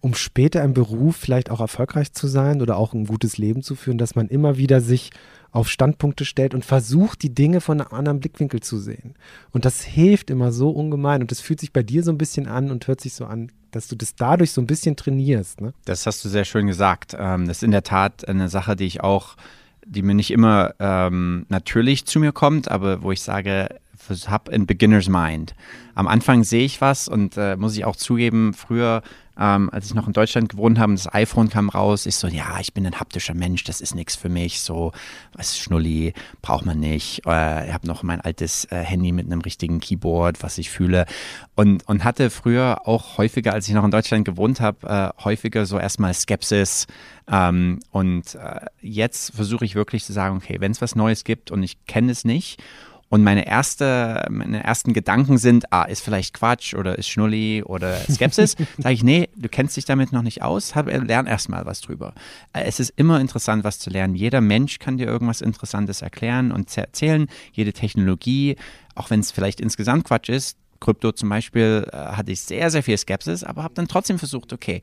um 0.00 0.14
später 0.14 0.64
im 0.64 0.72
Beruf 0.72 1.16
vielleicht 1.16 1.50
auch 1.50 1.60
erfolgreich 1.60 2.12
zu 2.12 2.26
sein 2.26 2.62
oder 2.62 2.76
auch 2.76 2.94
ein 2.94 3.04
gutes 3.04 3.36
Leben 3.36 3.62
zu 3.62 3.74
führen, 3.74 3.98
dass 3.98 4.14
man 4.14 4.28
immer 4.28 4.56
wieder 4.56 4.80
sich 4.80 5.10
auf 5.52 5.68
Standpunkte 5.68 6.24
stellt 6.24 6.54
und 6.54 6.64
versucht, 6.64 7.22
die 7.22 7.34
Dinge 7.34 7.60
von 7.60 7.80
einem 7.80 7.92
anderen 7.92 8.20
Blickwinkel 8.20 8.60
zu 8.60 8.78
sehen. 8.78 9.14
Und 9.50 9.64
das 9.64 9.82
hilft 9.82 10.30
immer 10.30 10.52
so 10.52 10.70
ungemein. 10.70 11.20
Und 11.20 11.30
das 11.30 11.40
fühlt 11.40 11.60
sich 11.60 11.72
bei 11.72 11.82
dir 11.82 12.02
so 12.02 12.12
ein 12.12 12.18
bisschen 12.18 12.46
an 12.46 12.70
und 12.70 12.86
hört 12.86 13.00
sich 13.00 13.14
so 13.14 13.26
an, 13.26 13.50
dass 13.72 13.88
du 13.88 13.96
das 13.96 14.14
dadurch 14.14 14.52
so 14.52 14.60
ein 14.60 14.66
bisschen 14.66 14.96
trainierst. 14.96 15.60
Ne? 15.60 15.74
Das 15.84 16.06
hast 16.06 16.24
du 16.24 16.28
sehr 16.28 16.44
schön 16.44 16.66
gesagt. 16.66 17.16
Ähm, 17.18 17.46
das 17.46 17.58
ist 17.58 17.62
in 17.64 17.72
der 17.72 17.82
Tat 17.82 18.26
eine 18.28 18.48
Sache, 18.48 18.76
die 18.76 18.86
ich 18.86 19.02
auch, 19.02 19.36
die 19.84 20.02
mir 20.02 20.14
nicht 20.14 20.30
immer 20.30 20.74
ähm, 20.78 21.46
natürlich 21.48 22.06
zu 22.06 22.20
mir 22.20 22.32
kommt, 22.32 22.70
aber 22.70 23.02
wo 23.02 23.10
ich 23.12 23.22
sage, 23.22 23.68
habe 24.08 24.52
ein 24.52 24.66
Beginner's 24.66 25.08
Mind. 25.08 25.54
Am 25.94 26.08
Anfang 26.08 26.44
sehe 26.44 26.64
ich 26.64 26.80
was 26.80 27.08
und 27.08 27.36
äh, 27.36 27.56
muss 27.56 27.76
ich 27.76 27.84
auch 27.84 27.96
zugeben, 27.96 28.54
früher 28.54 29.02
ähm, 29.40 29.70
als 29.72 29.86
ich 29.86 29.94
noch 29.94 30.06
in 30.06 30.12
Deutschland 30.12 30.50
gewohnt 30.50 30.78
habe, 30.78 30.92
das 30.92 31.12
iPhone 31.12 31.48
kam 31.48 31.70
raus. 31.70 32.04
Ich 32.04 32.16
so, 32.16 32.28
ja, 32.28 32.60
ich 32.60 32.74
bin 32.74 32.86
ein 32.86 33.00
haptischer 33.00 33.32
Mensch, 33.32 33.64
das 33.64 33.80
ist 33.80 33.94
nichts 33.94 34.14
für 34.14 34.28
mich. 34.28 34.60
So, 34.60 34.92
was 35.32 35.58
Schnulli, 35.58 36.12
braucht 36.42 36.66
man 36.66 36.78
nicht. 36.78 37.22
Äh, 37.26 37.68
ich 37.68 37.72
habe 37.72 37.86
noch 37.86 38.02
mein 38.02 38.20
altes 38.20 38.66
äh, 38.66 38.76
Handy 38.76 39.12
mit 39.12 39.26
einem 39.26 39.40
richtigen 39.40 39.80
Keyboard, 39.80 40.42
was 40.42 40.58
ich 40.58 40.68
fühle. 40.68 41.06
Und, 41.54 41.88
und 41.88 42.04
hatte 42.04 42.28
früher 42.28 42.82
auch 42.86 43.16
häufiger, 43.16 43.54
als 43.54 43.66
ich 43.66 43.74
noch 43.74 43.84
in 43.84 43.90
Deutschland 43.90 44.26
gewohnt 44.26 44.60
habe, 44.60 44.86
äh, 44.86 45.24
häufiger 45.24 45.64
so 45.64 45.78
erstmal 45.78 46.12
Skepsis. 46.12 46.86
Ähm, 47.26 47.80
und 47.90 48.34
äh, 48.34 48.66
jetzt 48.82 49.34
versuche 49.34 49.64
ich 49.64 49.74
wirklich 49.74 50.04
zu 50.04 50.12
sagen, 50.12 50.36
okay, 50.36 50.56
wenn 50.60 50.72
es 50.72 50.82
was 50.82 50.94
Neues 50.96 51.24
gibt 51.24 51.50
und 51.50 51.62
ich 51.62 51.86
kenne 51.86 52.12
es 52.12 52.26
nicht 52.26 52.62
und 53.10 53.24
meine, 53.24 53.46
erste, 53.46 54.24
meine 54.30 54.62
ersten 54.62 54.92
Gedanken 54.92 55.36
sind, 55.36 55.72
ah, 55.72 55.82
ist 55.82 56.00
vielleicht 56.00 56.32
Quatsch 56.32 56.74
oder 56.74 56.96
ist 56.96 57.08
Schnulli 57.08 57.62
oder 57.64 57.96
Skepsis, 58.08 58.54
sage 58.78 58.94
ich, 58.94 59.02
nee, 59.02 59.28
du 59.34 59.48
kennst 59.48 59.76
dich 59.76 59.84
damit 59.84 60.12
noch 60.12 60.22
nicht 60.22 60.42
aus, 60.42 60.76
hab, 60.76 60.86
lern 60.86 61.26
erstmal 61.26 61.66
was 61.66 61.80
drüber. 61.80 62.14
Äh, 62.52 62.62
es 62.64 62.78
ist 62.78 62.92
immer 62.96 63.20
interessant, 63.20 63.64
was 63.64 63.80
zu 63.80 63.90
lernen. 63.90 64.14
Jeder 64.14 64.40
Mensch 64.40 64.78
kann 64.78 64.96
dir 64.96 65.08
irgendwas 65.08 65.40
Interessantes 65.40 66.02
erklären 66.02 66.52
und 66.52 66.74
erzählen. 66.78 67.26
Jede 67.52 67.72
Technologie, 67.72 68.56
auch 68.94 69.10
wenn 69.10 69.20
es 69.20 69.32
vielleicht 69.32 69.60
insgesamt 69.60 70.04
Quatsch 70.04 70.28
ist, 70.28 70.56
Krypto 70.78 71.10
zum 71.10 71.28
Beispiel, 71.28 71.86
äh, 71.92 71.96
hatte 71.96 72.30
ich 72.30 72.40
sehr, 72.40 72.70
sehr 72.70 72.84
viel 72.84 72.96
Skepsis, 72.96 73.42
aber 73.42 73.64
habe 73.64 73.74
dann 73.74 73.88
trotzdem 73.88 74.20
versucht, 74.20 74.52
okay, 74.52 74.82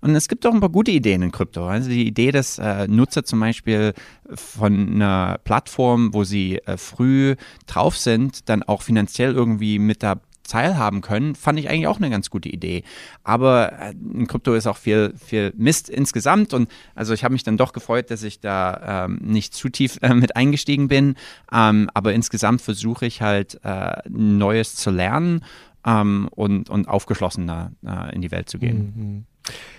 und 0.00 0.14
es 0.14 0.28
gibt 0.28 0.46
auch 0.46 0.54
ein 0.54 0.60
paar 0.60 0.68
gute 0.68 0.90
Ideen 0.90 1.22
in 1.22 1.32
Krypto. 1.32 1.66
Also 1.66 1.90
die 1.90 2.06
Idee, 2.06 2.30
dass 2.30 2.58
äh, 2.58 2.86
Nutzer 2.86 3.24
zum 3.24 3.40
Beispiel 3.40 3.94
von 4.32 4.94
einer 4.94 5.38
Plattform, 5.44 6.14
wo 6.14 6.24
sie 6.24 6.58
äh, 6.66 6.76
früh 6.76 7.34
drauf 7.66 7.96
sind, 7.96 8.48
dann 8.48 8.62
auch 8.62 8.82
finanziell 8.82 9.34
irgendwie 9.34 9.78
mit 9.78 10.02
da 10.02 10.20
teilhaben 10.48 11.02
können, 11.02 11.34
fand 11.34 11.58
ich 11.58 11.68
eigentlich 11.68 11.86
auch 11.86 11.98
eine 11.98 12.10
ganz 12.10 12.30
gute 12.30 12.48
Idee. 12.48 12.82
Aber 13.22 13.72
äh, 13.72 13.90
in 13.90 14.26
Krypto 14.26 14.54
ist 14.54 14.66
auch 14.66 14.76
viel, 14.76 15.14
viel 15.16 15.52
Mist 15.56 15.88
insgesamt 15.88 16.54
und 16.54 16.68
also 16.94 17.12
ich 17.12 17.22
habe 17.22 17.32
mich 17.32 17.44
dann 17.44 17.56
doch 17.56 17.72
gefreut, 17.72 18.10
dass 18.10 18.22
ich 18.22 18.40
da 18.40 19.04
ähm, 19.04 19.18
nicht 19.22 19.54
zu 19.54 19.68
tief 19.68 19.98
äh, 20.02 20.14
mit 20.14 20.36
eingestiegen 20.36 20.88
bin. 20.88 21.16
Ähm, 21.52 21.90
aber 21.94 22.14
insgesamt 22.14 22.62
versuche 22.62 23.06
ich 23.06 23.22
halt 23.22 23.60
äh, 23.62 23.98
Neues 24.08 24.74
zu 24.74 24.90
lernen 24.90 25.44
ähm, 25.84 26.28
und, 26.30 26.70
und 26.70 26.88
aufgeschlossener 26.88 27.72
äh, 27.84 28.14
in 28.14 28.22
die 28.22 28.30
Welt 28.30 28.48
zu 28.48 28.58
gehen. 28.58 28.92
Mhm. 28.96 29.24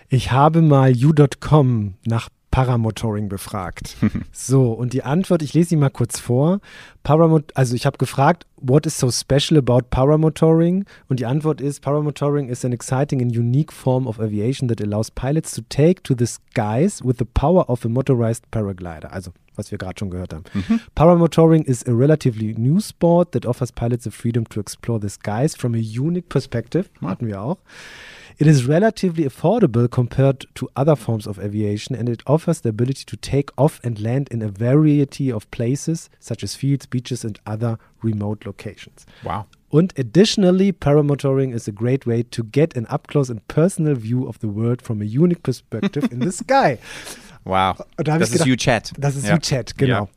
Ich 0.10 0.32
habe 0.32 0.62
mal 0.62 0.94
u.com 0.96 1.94
nach 2.06 2.30
Paramotoring 2.52 3.30
befragt. 3.30 3.96
so, 4.32 4.72
und 4.72 4.94
die 4.94 5.04
Antwort, 5.04 5.44
ich 5.44 5.54
lese 5.54 5.70
sie 5.70 5.76
mal 5.76 5.90
kurz 5.90 6.20
vor. 6.20 6.62
Paramot 7.04 7.56
also 7.56 7.76
ich 7.76 7.86
habe 7.86 7.98
gefragt, 7.98 8.46
what 8.58 8.86
is 8.86 8.98
so 8.98 9.12
special 9.12 9.58
about 9.58 9.90
paramotoring? 9.92 10.86
Und 11.10 11.20
die 11.20 11.26
Antwort 11.26 11.62
ist, 11.62 11.82
paramotoring 11.82 12.50
is 12.50 12.66
an 12.66 12.74
exciting 12.74 13.22
and 13.22 13.36
unique 13.36 13.72
form 13.72 14.08
of 14.08 14.20
aviation 14.20 14.68
that 14.68 14.82
allows 14.82 15.12
pilots 15.12 15.54
to 15.54 15.62
take 15.70 16.02
to 16.04 16.16
the 16.18 16.26
skies 16.26 17.04
with 17.04 17.18
the 17.20 17.26
power 17.26 17.70
of 17.70 17.86
a 17.86 17.90
motorized 17.90 18.50
paraglider. 18.52 19.14
Also, 19.14 19.32
was 19.56 19.70
wir 19.70 19.78
gerade 19.78 20.00
schon 20.00 20.10
gehört 20.10 20.34
haben. 20.34 20.46
Mhm. 20.54 20.80
Paramotoring 20.96 21.64
is 21.66 21.86
a 21.86 21.92
relatively 21.92 22.56
new 22.58 22.80
sport 22.80 23.32
that 23.34 23.46
offers 23.46 23.72
pilots 23.72 24.06
the 24.06 24.12
freedom 24.12 24.50
to 24.50 24.60
explore 24.60 25.00
the 25.00 25.10
skies 25.10 25.56
from 25.56 25.76
a 25.76 25.78
unique 25.78 26.30
perspective. 26.30 26.90
Hatten 27.02 27.28
wir 27.28 27.42
auch. 27.42 27.58
It 28.40 28.48
is 28.48 28.66
relatively 28.66 29.26
affordable 29.26 29.92
compared 29.92 30.46
to 30.56 30.70
other 30.74 30.96
forms 30.96 31.28
of 31.28 31.40
aviation 31.40 31.94
and 31.94 32.08
it 32.08 32.24
offers 32.26 32.62
the 32.62 32.70
ability 32.70 33.04
to 33.04 33.18
take 33.18 33.50
off 33.58 33.82
and 33.84 34.00
land 34.00 34.30
in 34.32 34.42
a 34.42 34.48
variety 34.48 35.30
of 35.30 35.52
places, 35.52 36.10
such 36.22 36.42
as 36.42 36.56
fields, 36.56 36.86
beaches, 36.86 37.26
and 37.26 37.38
other 37.46 37.78
remote 38.02 38.46
locations. 38.46 39.06
Wow. 39.26 39.48
And 39.74 39.92
additionally, 39.98 40.72
paramotoring 40.72 41.54
is 41.54 41.68
a 41.68 41.74
great 41.74 42.06
way 42.06 42.24
to 42.24 42.44
get 42.44 42.78
an 42.78 42.88
up 42.90 43.08
close 43.08 43.30
and 43.30 43.46
personal 43.50 43.96
view 43.96 44.26
of 44.26 44.40
the 44.40 44.48
world 44.48 44.82
from 44.82 45.02
a 45.02 45.06
unique 45.06 45.44
perspective 45.44 46.10
in 46.10 46.20
the 46.20 46.32
sky. 46.44 46.80
Wow. 47.44 47.76
Da 47.98 48.18
das 48.18 48.34
ist 48.34 48.48
U-Chat. 48.48 48.94
Das 48.98 49.18
ist 49.18 49.28
ja. 49.28 49.36
U-Chat, 49.36 49.78
genau. 49.78 50.04
Ja. 50.06 50.08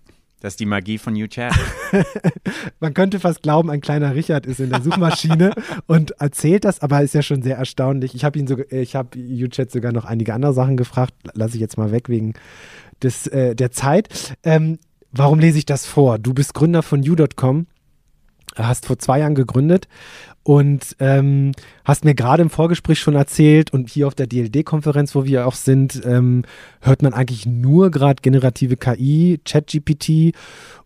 Das 0.42 0.54
ist 0.54 0.60
die 0.60 0.66
Magie 0.66 0.98
von 0.98 1.14
UChat. 1.14 1.54
Man 2.80 2.94
könnte 2.94 3.20
fast 3.20 3.42
glauben, 3.42 3.70
ein 3.70 3.80
kleiner 3.80 4.16
Richard 4.16 4.44
ist 4.44 4.58
in 4.58 4.70
der 4.70 4.82
Suchmaschine 4.82 5.52
und 5.86 6.10
erzählt 6.20 6.64
das, 6.64 6.80
aber 6.80 7.00
ist 7.00 7.14
ja 7.14 7.22
schon 7.22 7.42
sehr 7.42 7.58
erstaunlich. 7.58 8.16
Ich 8.16 8.24
habe 8.24 8.40
ihn 8.40 8.48
sogar, 8.48 8.66
ich 8.72 8.96
habe 8.96 9.16
UChat 9.16 9.70
sogar 9.70 9.92
noch 9.92 10.04
einige 10.04 10.34
andere 10.34 10.52
Sachen 10.52 10.76
gefragt. 10.76 11.14
Lasse 11.34 11.54
ich 11.54 11.60
jetzt 11.60 11.78
mal 11.78 11.92
weg 11.92 12.08
wegen 12.08 12.34
des, 13.04 13.28
äh, 13.28 13.54
der 13.54 13.70
Zeit. 13.70 14.36
Ähm, 14.42 14.80
warum 15.12 15.38
lese 15.38 15.58
ich 15.58 15.64
das 15.64 15.86
vor? 15.86 16.18
Du 16.18 16.34
bist 16.34 16.54
Gründer 16.54 16.82
von 16.82 17.08
U.com 17.08 17.68
hast 18.56 18.86
vor 18.86 18.98
zwei 18.98 19.20
Jahren 19.20 19.34
gegründet 19.34 19.88
und 20.44 20.96
ähm, 20.98 21.52
hast 21.84 22.04
mir 22.04 22.14
gerade 22.14 22.42
im 22.42 22.50
Vorgespräch 22.50 22.98
schon 22.98 23.14
erzählt 23.14 23.72
und 23.72 23.88
hier 23.88 24.06
auf 24.06 24.14
der 24.14 24.26
DLD-Konferenz, 24.26 25.14
wo 25.14 25.24
wir 25.24 25.46
auch 25.46 25.54
sind, 25.54 26.02
ähm, 26.04 26.44
hört 26.80 27.02
man 27.02 27.14
eigentlich 27.14 27.46
nur 27.46 27.90
gerade 27.90 28.20
generative 28.22 28.76
KI, 28.76 29.40
ChatGPT 29.44 30.34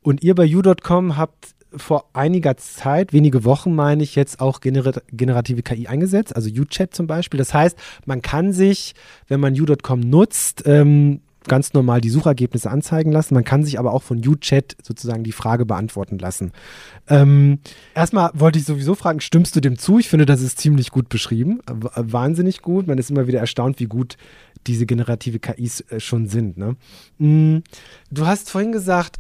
und 0.02 0.22
ihr 0.22 0.34
bei 0.34 0.46
u.com 0.46 1.16
habt 1.16 1.54
vor 1.74 2.06
einiger 2.12 2.56
Zeit, 2.56 3.12
wenige 3.12 3.44
Wochen 3.44 3.74
meine 3.74 4.02
ich, 4.02 4.14
jetzt 4.14 4.40
auch 4.40 4.60
gener 4.60 4.92
generative 5.12 5.62
KI 5.62 5.86
eingesetzt, 5.88 6.34
also 6.34 6.48
U-Chat 6.48 6.94
zum 6.94 7.06
Beispiel. 7.06 7.38
Das 7.38 7.52
heißt, 7.52 7.76
man 8.06 8.22
kann 8.22 8.52
sich, 8.52 8.94
wenn 9.28 9.40
man 9.40 9.58
u.com 9.58 10.00
nutzt, 10.00 10.62
ähm, 10.66 11.20
ganz 11.48 11.72
normal 11.72 12.00
die 12.00 12.10
Suchergebnisse 12.10 12.70
anzeigen 12.70 13.12
lassen. 13.12 13.34
Man 13.34 13.44
kann 13.44 13.64
sich 13.64 13.78
aber 13.78 13.92
auch 13.92 14.02
von 14.02 14.18
UChat 14.26 14.76
sozusagen 14.82 15.24
die 15.24 15.32
Frage 15.32 15.66
beantworten 15.66 16.18
lassen. 16.18 16.52
Ähm, 17.08 17.58
erstmal 17.94 18.30
wollte 18.34 18.58
ich 18.58 18.64
sowieso 18.64 18.94
fragen, 18.94 19.20
stimmst 19.20 19.56
du 19.56 19.60
dem 19.60 19.78
zu? 19.78 19.98
Ich 19.98 20.08
finde, 20.08 20.26
das 20.26 20.40
ist 20.42 20.58
ziemlich 20.58 20.90
gut 20.90 21.08
beschrieben. 21.08 21.60
W 21.66 21.88
wahnsinnig 21.94 22.62
gut. 22.62 22.86
Man 22.86 22.98
ist 22.98 23.10
immer 23.10 23.26
wieder 23.26 23.40
erstaunt, 23.40 23.80
wie 23.80 23.86
gut 23.86 24.16
diese 24.66 24.86
generative 24.86 25.38
KIs 25.38 25.80
äh, 25.80 26.00
schon 26.00 26.28
sind. 26.28 26.56
Ne? 26.56 26.76
Mhm. 27.18 27.62
Du 28.10 28.26
hast 28.26 28.50
vorhin 28.50 28.72
gesagt, 28.72 29.16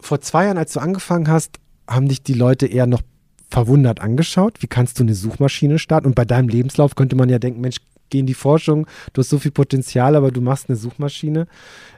vor 0.00 0.20
zwei 0.20 0.44
Jahren, 0.44 0.58
als 0.58 0.72
du 0.72 0.80
angefangen 0.80 1.28
hast, 1.28 1.58
haben 1.88 2.08
dich 2.08 2.22
die 2.22 2.34
Leute 2.34 2.66
eher 2.66 2.86
noch 2.86 3.02
verwundert 3.50 4.00
angeschaut. 4.00 4.62
Wie 4.62 4.66
kannst 4.66 4.98
du 4.98 5.04
eine 5.04 5.14
Suchmaschine 5.14 5.78
starten? 5.78 6.06
Und 6.06 6.14
bei 6.14 6.24
deinem 6.24 6.48
Lebenslauf 6.48 6.94
könnte 6.94 7.16
man 7.16 7.28
ja 7.28 7.38
denken, 7.38 7.60
Mensch, 7.60 7.78
geh 8.10 8.20
in 8.20 8.26
die 8.26 8.34
Forschung, 8.34 8.86
du 9.12 9.20
hast 9.20 9.30
so 9.30 9.38
viel 9.38 9.50
Potenzial, 9.50 10.16
aber 10.16 10.30
du 10.30 10.40
machst 10.40 10.68
eine 10.68 10.76
Suchmaschine. 10.76 11.46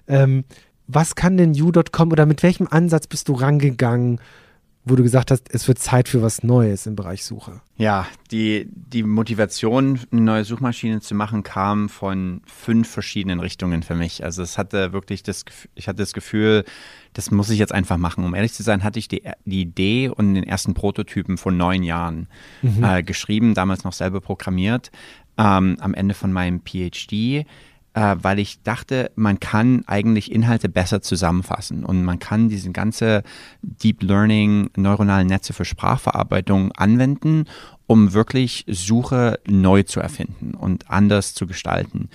Ähm, 0.09 0.45
was 0.89 1.15
kann 1.15 1.37
denn 1.37 1.55
you.com 1.55 2.13
oder 2.13 2.27
mit 2.27 2.43
welchem 2.43 2.69
Ansatz 2.71 3.07
bist 3.07 3.29
du 3.29 3.33
rangegangen, 3.33 4.21
wo 4.89 4.95
du 4.95 5.03
gesagt 5.03 5.33
hast, 5.33 5.53
es 5.53 5.67
wird 5.67 5.81
Zeit 5.81 6.09
für 6.09 6.23
was 6.23 6.45
Neues 6.45 6.87
im 6.87 6.95
Bereich 6.95 7.25
Suche? 7.25 7.61
Ja, 7.77 8.07
die, 8.31 8.69
die 8.73 9.03
Motivation, 9.03 9.99
eine 10.13 10.21
neue 10.21 10.45
Suchmaschine 10.45 11.01
zu 11.01 11.17
machen, 11.17 11.43
kam 11.43 11.89
von 11.89 12.41
fünf 12.47 12.89
verschiedenen 12.89 13.41
Richtungen 13.41 13.83
für 13.83 13.97
mich. 13.97 14.23
Also 14.23 14.45
es 14.45 14.59
hatte 14.59 14.93
wirklich 14.93 15.25
das, 15.25 15.45
ich 15.75 15.89
hatte 15.89 15.99
das 15.99 16.13
Gefühl, 16.13 16.65
das 17.15 17.33
muss 17.33 17.51
ich 17.51 17.59
jetzt 17.59 17.73
einfach 17.73 17.97
machen. 17.97 18.25
Um 18.25 18.33
ehrlich 18.33 18.53
zu 18.53 18.63
sein, 18.63 18.85
hatte 18.85 19.01
ich 19.01 19.09
die, 19.09 19.23
die 19.45 19.63
Idee 19.63 20.09
und 20.09 20.35
den 20.35 20.45
ersten 20.45 20.75
Prototypen 20.75 21.37
vor 21.37 21.51
neun 21.51 21.83
Jahren 21.83 22.29
mhm. 22.63 22.85
äh, 22.85 23.03
geschrieben, 23.03 23.55
damals 23.55 23.83
noch 23.83 23.93
selber 23.93 24.21
programmiert 24.21 24.93
ähm, 25.39 25.77
am 25.81 25.95
Ende 25.95 26.15
von 26.15 26.33
meinem 26.33 26.61
PhD, 26.61 27.47
äh, 27.97 28.17
weil 28.21 28.39
ich 28.39 28.63
dachte, 28.63 29.11
man 29.17 29.41
kann 29.41 29.83
eigentlich 29.87 30.31
Inhalte 30.31 30.69
besser 30.69 31.01
zusammenfassen 31.01 31.85
und 31.85 32.05
man 32.05 32.19
kann 32.19 32.49
diese 32.49 32.71
ganze 32.71 33.23
Deep 33.63 34.03
Learning, 34.03 34.71
neuronalen 34.77 35.27
Netze 35.27 35.53
für 35.53 35.65
Sprachverarbeitung 35.65 36.73
anwenden, 36.73 37.47
um 37.87 38.13
wirklich 38.13 38.65
Suche 38.69 39.41
neu 39.49 39.83
zu 39.83 40.01
erfinden 40.01 40.55
und 40.55 40.91
anders 40.91 41.35
zu 41.35 41.47
gestalten. 41.47 42.11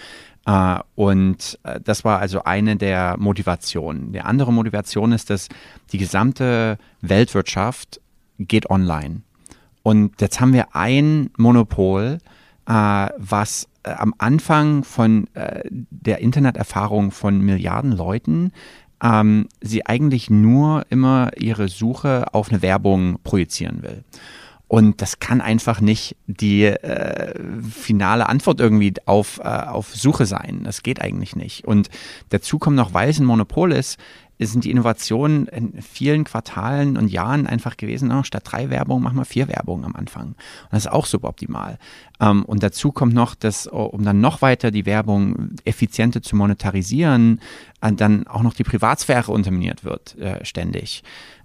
Uh, 0.48 0.80
und 0.96 1.60
uh, 1.68 1.80
das 1.84 2.04
war 2.04 2.18
also 2.18 2.44
eine 2.44 2.76
der 2.76 3.16
Motivationen. 3.20 4.12
Die 4.12 4.22
andere 4.22 4.52
Motivation 4.52 5.12
ist, 5.12 5.30
dass 5.30 5.50
die 5.92 6.00
gesamte 6.00 6.80
Weltwirtschaft 7.02 8.02
geht 8.40 8.68
online. 8.72 9.22
Und 9.84 10.20
jetzt 10.20 10.40
haben 10.40 10.54
wir 10.54 10.76
ein 10.76 11.30
Monopol, 11.38 12.18
was 12.74 13.68
äh, 13.84 13.92
am 13.92 14.14
Anfang 14.18 14.84
von 14.84 15.28
äh, 15.34 15.62
der 15.70 16.20
Interneterfahrung 16.20 17.12
von 17.12 17.42
Milliarden 17.42 17.92
Leuten 17.92 18.52
ähm, 19.04 19.48
sie 19.62 19.86
eigentlich 19.86 20.30
nur 20.30 20.86
immer 20.90 21.32
ihre 21.38 21.68
Suche 21.68 22.34
auf 22.34 22.50
eine 22.50 22.62
Werbung 22.62 23.20
projizieren 23.24 23.82
will. 23.82 24.04
Und 24.68 25.02
das 25.02 25.20
kann 25.20 25.42
einfach 25.42 25.82
nicht 25.82 26.16
die 26.28 26.64
äh, 26.64 27.34
finale 27.70 28.30
Antwort 28.30 28.62
irgendwie 28.62 28.94
auf, 29.06 29.40
äh, 29.40 29.48
auf 29.48 29.94
Suche 29.94 30.26
sein. 30.26 30.62
Das 30.64 30.82
geht 30.82 31.02
eigentlich 31.02 31.36
nicht. 31.36 31.68
Und 31.68 31.90
dazu 32.30 32.58
kommt 32.58 32.78
noch, 32.78 32.94
weil 32.94 33.10
es 33.10 33.20
ein 33.20 33.26
Monopol 33.26 33.74
ist, 33.74 34.00
sind 34.48 34.64
die 34.64 34.72
Innovationen 34.72 35.48
in 35.48 35.82
vielen 35.82 36.24
Quartalen 36.24 36.98
und 36.98 37.10
Jahren 37.10 37.48
einfach 37.48 37.78
gewesen, 37.78 38.12
oh, 38.12 38.24
statt 38.24 38.44
drei 38.46 38.70
Werbungen 38.70 39.04
machen 39.04 39.18
wir 39.18 39.26
vier 39.26 39.48
Werbungen 39.48 39.86
am 39.86 39.96
Anfang. 39.96 40.28
Und 40.28 40.38
das 40.72 40.86
ist 40.86 40.92
auch 40.92 41.06
suboptimal. 41.06 41.78
Ähm, 42.20 42.44
und 42.46 42.64
dazu 42.64 42.92
kommt 42.92 43.14
noch, 43.14 43.36
dass, 43.36 43.68
um 43.68 44.04
dann 44.04 44.22
noch 44.22 44.42
weiter 44.42 44.72
die 44.72 44.86
Werbung 44.86 45.56
effizienter 45.66 46.22
zu 46.22 46.36
monetarisieren, 46.36 47.40
äh, 47.82 47.92
dann 47.94 48.28
auch 48.28 48.42
noch 48.42 48.54
die 48.54 48.64
Privatsphäre 48.64 49.32
unterminiert 49.32 49.84
wird 49.84 50.18
äh, 50.18 50.44
ständig 50.46 51.04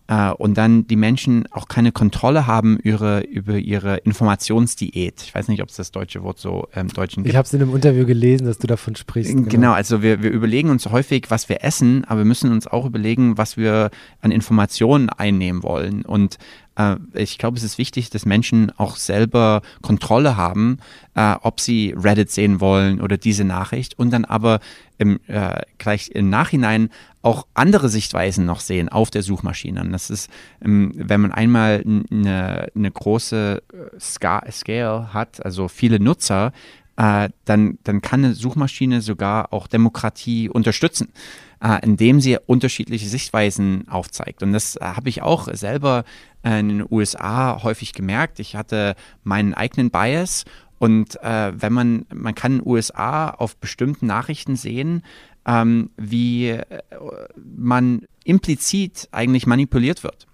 äh, 0.09 0.31
und 0.31 0.57
dann 0.57 0.87
die 0.87 0.97
Menschen 0.97 1.47
auch 1.51 1.69
keine 1.69 1.93
Kontrolle 1.93 2.47
haben 2.47 2.79
ihre, 2.83 3.21
über 3.21 3.59
ihre 3.59 3.97
Informationsdiät. 3.99 5.23
Ich 5.23 5.35
weiß 5.35 5.49
nicht, 5.49 5.63
ob 5.63 5.69
es 5.69 5.77
das 5.77 5.91
deutsche 5.91 6.23
Wort 6.23 6.39
so 6.39 6.69
im 6.75 6.83
ähm, 6.83 6.89
Deutschen 6.89 7.23
gibt. 7.23 7.33
Ich 7.33 7.37
habe 7.37 7.47
es 7.47 7.53
in 7.53 7.63
einem 7.63 7.75
Interview 7.75 8.07
gelesen, 8.07 8.47
dass 8.47 8.59
du 8.59 8.67
davon 8.67 8.97
sprichst. 8.97 9.33
Genau, 9.33 9.49
genau 9.49 9.73
also 9.73 10.03
wir, 10.03 10.23
wir 10.23 10.31
überlegen 10.31 10.71
uns 10.71 10.87
häufig, 10.87 11.27
was 11.29 11.49
wir 11.49 11.65
essen, 11.65 12.05
aber 12.05 12.21
wir 12.21 12.25
müssen 12.25 12.53
uns 12.53 12.67
auch 12.67 12.87
überlegen, 12.87 13.37
was 13.37 13.57
wir 13.57 13.91
an 14.21 14.31
Informationen 14.31 15.09
einnehmen 15.11 15.63
wollen. 15.63 16.05
Und 16.05 16.39
äh, 16.77 16.97
ich 17.15 17.39
glaube, 17.39 17.57
es 17.57 17.65
ist 17.65 17.79
wichtig, 17.79 18.11
dass 18.11 18.25
Menschen 18.25 18.71
auch 18.77 18.97
selber 18.97 19.63
Kontrolle 19.83 20.37
haben, 20.37 20.79
äh, 21.15 21.35
ob 21.43 21.61
sie 21.61 21.95
Reddit 21.97 22.31
sehen 22.31 22.61
wollen 22.61 23.01
oder 23.01 23.17
diese 23.17 23.45
Nachricht 23.45 23.99
und 23.99 24.11
dann 24.13 24.25
aber 24.25 24.61
im, 24.99 25.21
äh, 25.27 25.61
gleich 25.79 26.11
im 26.11 26.31
Nachhinein 26.31 26.91
auch 27.27 27.49
andere 27.55 27.89
Sichtweisen 27.89 28.45
noch 28.47 28.61
sehen 28.61 28.89
auf 28.89 29.11
der 29.11 29.23
Suchmaschine. 29.23 29.81
Und 29.81 29.91
das 29.91 30.11
ist, 30.11 30.31
ähm, 30.65 30.93
wenn 30.95 31.21
man 31.21 31.33
einmal 31.33 31.83
eine, 31.85 32.69
eine 32.73 32.91
große 32.91 33.63
äh, 33.73 34.51
Scale 34.53 35.13
hat, 35.13 35.45
also 35.45 35.67
viele 35.67 35.99
Nutzer, 35.99 36.53
äh, 36.97 37.29
dann, 37.45 37.79
dann 37.83 38.01
kann 38.01 38.25
eine 38.25 38.35
Suchmaschine 38.35 39.01
sogar 39.01 39.53
auch 39.53 39.67
Demokratie 39.67 40.49
unterstützen 40.49 41.09
äh, 41.61 41.79
indem 41.83 42.21
sie 42.21 42.39
unterschiedliche 42.47 43.09
Sichtweisen 43.09 43.89
aufzeigt. 43.89 44.45
Und 44.45 44.53
das 44.53 44.79
habe 44.81 45.09
ich 45.09 45.23
auch 45.23 45.49
selber 45.53 46.05
in 46.45 46.69
den 46.69 46.87
USA 46.89 47.65
häufig 47.65 47.93
gemerkt. 47.93 48.39
Ich 48.39 48.55
hatte 48.55 48.95
meinen 49.25 49.53
eigenen 49.53 49.91
Bias 49.91 50.45
und 50.79 51.19
wenn 51.23 51.73
man, 51.73 52.07
man 52.15 52.37
kann 52.37 52.53
in 52.53 52.59
den 52.59 52.69
USA 52.69 53.31
auf 53.31 53.57
bestimmten 53.57 54.07
Nachrichten 54.07 54.55
sehen, 54.55 55.03
ähm, 55.47 55.91
wie 55.97 56.49
äh, 56.49 56.65
man 57.57 58.03
implizit 58.25 59.09
eigentlich 59.13 59.47
manipuliert 59.47 60.03
wird 60.03 60.27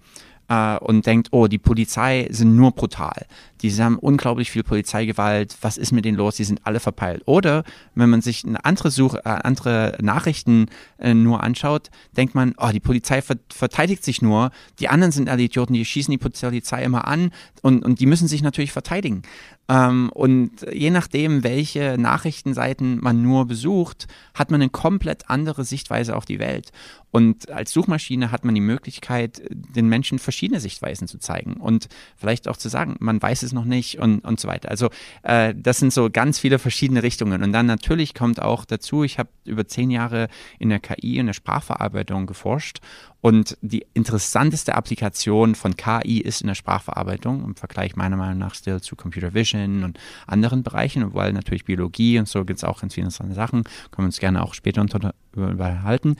äh, 0.49 0.77
und 0.77 1.05
denkt, 1.05 1.29
oh, 1.31 1.47
die 1.47 1.59
Polizei 1.59 2.27
sind 2.31 2.55
nur 2.55 2.71
brutal. 2.71 3.25
Die 3.63 3.71
haben 3.81 3.97
unglaublich 3.97 4.51
viel 4.51 4.63
Polizeigewalt. 4.63 5.55
Was 5.61 5.77
ist 5.77 5.93
mit 5.93 6.03
denen 6.03 6.17
los? 6.17 6.35
Die 6.35 6.43
sind 6.43 6.59
alle 6.65 6.81
verpeilt. 6.81 7.23
Oder 7.25 7.63
wenn 7.95 8.09
man 8.09 8.21
sich 8.21 8.43
eine 8.45 8.63
andere 8.65 8.91
Suche, 8.91 9.19
äh, 9.19 9.29
andere 9.29 9.97
Nachrichten 10.01 10.67
äh, 10.99 11.13
nur 11.13 11.41
anschaut, 11.41 11.89
denkt 12.17 12.35
man, 12.35 12.53
oh, 12.57 12.69
die 12.73 12.81
Polizei 12.81 13.21
ver 13.21 13.37
verteidigt 13.49 14.03
sich 14.03 14.21
nur. 14.21 14.51
Die 14.79 14.89
anderen 14.89 15.13
sind 15.13 15.29
alle 15.29 15.43
Idioten. 15.43 15.73
Die 15.73 15.85
schießen 15.85 16.11
die 16.11 16.17
Polizei 16.17 16.83
immer 16.83 17.07
an 17.07 17.31
und, 17.61 17.85
und 17.85 18.01
die 18.01 18.05
müssen 18.05 18.27
sich 18.27 18.43
natürlich 18.43 18.73
verteidigen. 18.73 19.23
Ähm, 19.69 20.09
und 20.13 20.65
je 20.73 20.89
nachdem, 20.89 21.43
welche 21.43 21.95
Nachrichtenseiten 21.97 22.99
man 23.01 23.21
nur 23.21 23.45
besucht, 23.47 24.07
hat 24.33 24.51
man 24.51 24.61
eine 24.61 24.69
komplett 24.69 25.29
andere 25.29 25.63
Sichtweise 25.63 26.17
auf 26.17 26.25
die 26.25 26.39
Welt. 26.39 26.71
Und 27.11 27.49
als 27.51 27.71
Suchmaschine 27.71 28.31
hat 28.31 28.43
man 28.43 28.55
die 28.55 28.61
Möglichkeit, 28.61 29.41
den 29.51 29.87
Menschen 29.87 30.19
verschiedene 30.19 30.59
Sichtweisen 30.59 31.07
zu 31.07 31.19
zeigen 31.19 31.53
und 31.53 31.87
vielleicht 32.17 32.47
auch 32.47 32.57
zu 32.57 32.69
sagen, 32.69 32.95
man 32.99 33.21
weiß 33.21 33.43
es 33.43 33.52
noch 33.53 33.65
nicht 33.65 33.99
und, 33.99 34.19
und 34.19 34.39
so 34.39 34.47
weiter. 34.47 34.69
Also 34.69 34.89
äh, 35.23 35.53
das 35.55 35.79
sind 35.79 35.93
so 35.93 36.09
ganz 36.11 36.39
viele 36.39 36.59
verschiedene 36.59 37.03
Richtungen. 37.03 37.43
Und 37.43 37.53
dann 37.53 37.65
natürlich 37.65 38.13
kommt 38.13 38.41
auch 38.41 38.65
dazu, 38.65 39.03
ich 39.03 39.19
habe 39.19 39.29
über 39.45 39.67
zehn 39.67 39.91
Jahre 39.91 40.27
in 40.59 40.69
der 40.69 40.79
KI, 40.79 41.17
in 41.17 41.27
der 41.27 41.33
Sprachverarbeitung 41.33 42.25
geforscht 42.25 42.79
und 43.23 43.57
die 43.61 43.85
interessanteste 43.93 44.75
Applikation 44.75 45.55
von 45.55 45.77
KI 45.77 46.19
ist 46.19 46.41
in 46.41 46.47
der 46.47 46.55
Sprachverarbeitung, 46.55 47.41
im 47.41 47.55
Vergleich 47.55 47.95
meiner 47.95 48.17
Meinung 48.17 48.37
nach 48.37 48.53
still 48.53 48.81
zu 48.81 48.97
Computer 48.97 49.33
Vision 49.33 49.85
und 49.85 49.97
anderen 50.27 50.61
Bereichen, 50.61 51.13
weil 51.13 51.31
natürlich 51.31 51.63
Biologie 51.63 52.19
und 52.19 52.27
so 52.27 52.43
gibt 52.43 52.57
es 52.57 52.65
auch 52.65 52.81
ganz 52.81 52.95
viele 52.95 53.05
interessante 53.05 53.33
Sachen, 53.33 53.63
können 53.63 53.99
wir 53.99 54.05
uns 54.07 54.19
gerne 54.19 54.43
auch 54.43 54.53
später 54.53 54.81
unterhalten. 54.81 56.17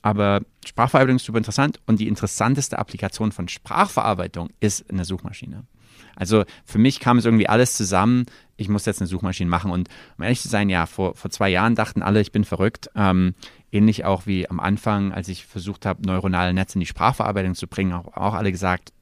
Aber 0.00 0.40
Sprachverarbeitung 0.64 1.16
ist 1.16 1.26
super 1.26 1.36
interessant 1.36 1.78
und 1.84 2.00
die 2.00 2.08
interessanteste 2.08 2.78
Applikation 2.78 3.32
von 3.32 3.48
Sprachverarbeitung 3.48 4.48
ist 4.58 4.88
eine 4.88 5.04
Suchmaschine. 5.04 5.64
Also 6.16 6.44
für 6.64 6.78
mich 6.78 6.98
kam 6.98 7.18
es 7.18 7.24
irgendwie 7.24 7.48
alles 7.48 7.76
zusammen. 7.76 8.26
Ich 8.56 8.68
muss 8.68 8.86
jetzt 8.86 9.00
eine 9.00 9.06
Suchmaschine 9.06 9.48
machen. 9.48 9.70
Und 9.70 9.88
um 10.16 10.24
ehrlich 10.24 10.40
zu 10.40 10.48
sein, 10.48 10.68
ja, 10.68 10.86
vor, 10.86 11.14
vor 11.14 11.30
zwei 11.30 11.48
Jahren 11.50 11.74
dachten 11.74 12.02
alle, 12.02 12.20
ich 12.20 12.32
bin 12.32 12.44
verrückt. 12.44 12.90
Ähm, 12.96 13.34
ähnlich 13.70 14.04
auch 14.04 14.26
wie 14.26 14.48
am 14.48 14.58
Anfang, 14.58 15.12
als 15.12 15.28
ich 15.28 15.46
versucht 15.46 15.86
habe, 15.86 16.02
neuronale 16.04 16.52
Netze 16.54 16.76
in 16.76 16.80
die 16.80 16.86
Sprachverarbeitung 16.86 17.54
zu 17.54 17.68
bringen, 17.68 17.92
auch, 17.92 18.16
auch 18.16 18.34
alle 18.34 18.50
gesagt, 18.50 18.92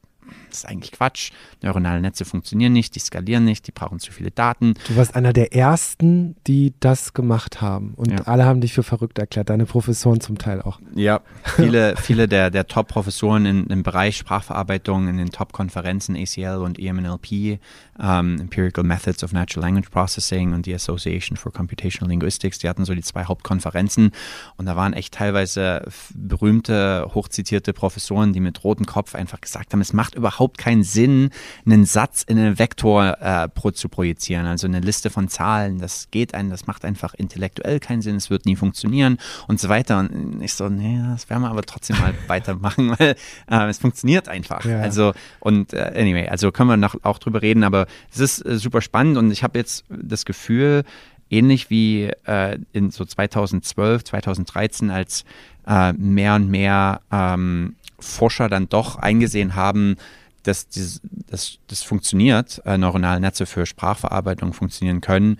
das 0.49 0.59
ist 0.59 0.65
eigentlich 0.65 0.91
Quatsch. 0.91 1.31
Neuronale 1.61 2.01
Netze 2.01 2.25
funktionieren 2.25 2.73
nicht, 2.73 2.95
die 2.95 2.99
skalieren 2.99 3.45
nicht, 3.45 3.67
die 3.67 3.71
brauchen 3.71 3.99
zu 3.99 4.11
viele 4.11 4.31
Daten. 4.31 4.75
Du 4.87 4.95
warst 4.95 5.15
einer 5.15 5.33
der 5.33 5.53
ersten, 5.53 6.35
die 6.47 6.73
das 6.79 7.13
gemacht 7.13 7.61
haben. 7.61 7.93
Und 7.95 8.11
ja. 8.11 8.17
alle 8.25 8.45
haben 8.45 8.61
dich 8.61 8.73
für 8.73 8.83
verrückt 8.83 9.19
erklärt, 9.19 9.49
deine 9.49 9.65
Professoren 9.65 10.21
zum 10.21 10.37
Teil 10.37 10.61
auch. 10.61 10.79
Ja, 10.93 11.21
viele, 11.43 11.95
viele 12.01 12.27
der, 12.27 12.51
der 12.51 12.67
Top-Professoren 12.67 13.45
im 13.45 13.83
Bereich 13.83 14.17
Sprachverarbeitung, 14.17 15.07
in 15.07 15.17
den 15.17 15.31
Top-Konferenzen 15.31 16.15
ACL 16.15 16.61
und 16.63 16.79
EMNLP, 16.79 17.59
um, 17.97 18.05
ähm, 18.05 18.39
Empirical 18.39 18.83
Methods 18.83 19.23
of 19.23 19.31
Natural 19.31 19.65
Language 19.65 19.89
Processing 19.89 20.53
und 20.53 20.65
die 20.65 20.73
Association 20.73 21.37
for 21.37 21.51
Computational 21.51 22.09
Linguistics, 22.09 22.59
die 22.59 22.69
hatten 22.69 22.85
so 22.85 22.93
die 22.93 23.01
zwei 23.01 23.25
Hauptkonferenzen. 23.25 24.11
Und 24.57 24.65
da 24.65 24.75
waren 24.75 24.93
echt 24.93 25.13
teilweise 25.13 25.87
berühmte, 26.13 27.09
hochzitierte 27.13 27.73
Professoren, 27.73 28.33
die 28.33 28.39
mit 28.39 28.63
rotem 28.63 28.85
Kopf 28.85 29.15
einfach 29.15 29.41
gesagt 29.41 29.73
haben, 29.73 29.81
es 29.81 29.93
macht 29.93 30.14
überhaupt 30.15 30.57
keinen 30.57 30.83
Sinn, 30.83 31.29
einen 31.65 31.85
Satz 31.85 32.23
in 32.23 32.37
einen 32.37 32.59
Vektor 32.59 33.17
äh, 33.21 33.73
zu 33.73 33.89
projizieren, 33.89 34.45
also 34.45 34.67
eine 34.67 34.79
Liste 34.79 35.09
von 35.09 35.27
Zahlen. 35.27 35.79
Das 35.79 36.09
geht 36.11 36.33
ein, 36.33 36.49
das 36.49 36.67
macht 36.67 36.85
einfach 36.85 37.13
intellektuell 37.13 37.79
keinen 37.79 38.01
Sinn, 38.01 38.15
es 38.15 38.29
wird 38.29 38.45
nie 38.45 38.55
funktionieren 38.55 39.17
und 39.47 39.59
so 39.59 39.69
weiter. 39.69 39.99
Und 39.99 40.41
ich 40.41 40.53
so, 40.53 40.69
nee, 40.69 40.99
das 41.11 41.29
werden 41.29 41.43
wir 41.43 41.49
aber 41.49 41.63
trotzdem 41.63 41.97
mal 41.99 42.13
weitermachen, 42.27 42.95
weil 42.97 43.15
äh, 43.49 43.69
es 43.69 43.79
funktioniert 43.79 44.27
einfach. 44.27 44.65
Ja. 44.65 44.81
Also 44.81 45.13
und 45.39 45.73
äh, 45.73 45.93
anyway, 45.95 46.27
also 46.27 46.51
können 46.51 46.69
wir 46.69 46.77
noch 46.77 46.95
auch 47.03 47.19
drüber 47.19 47.41
reden, 47.41 47.63
aber 47.63 47.87
es 48.11 48.19
ist 48.19 48.45
äh, 48.45 48.57
super 48.57 48.81
spannend 48.81 49.17
und 49.17 49.31
ich 49.31 49.43
habe 49.43 49.57
jetzt 49.59 49.85
das 49.89 50.25
Gefühl, 50.25 50.83
ähnlich 51.29 51.69
wie 51.69 52.11
äh, 52.25 52.59
in 52.71 52.91
so 52.91 53.05
2012, 53.05 54.03
2013, 54.03 54.91
als 54.91 55.25
äh, 55.67 55.93
mehr 55.93 56.35
und 56.35 56.49
mehr 56.49 57.01
ähm, 57.11 57.75
Forscher 57.99 58.49
dann 58.49 58.69
doch 58.69 58.97
eingesehen 58.97 59.55
haben, 59.55 59.95
dass 60.43 60.67
das, 60.69 61.59
das 61.67 61.81
funktioniert, 61.83 62.61
äh, 62.65 62.77
neuronale 62.77 63.19
Netze 63.19 63.45
für 63.45 63.65
Sprachverarbeitung 63.65 64.53
funktionieren 64.53 65.01
können, 65.01 65.39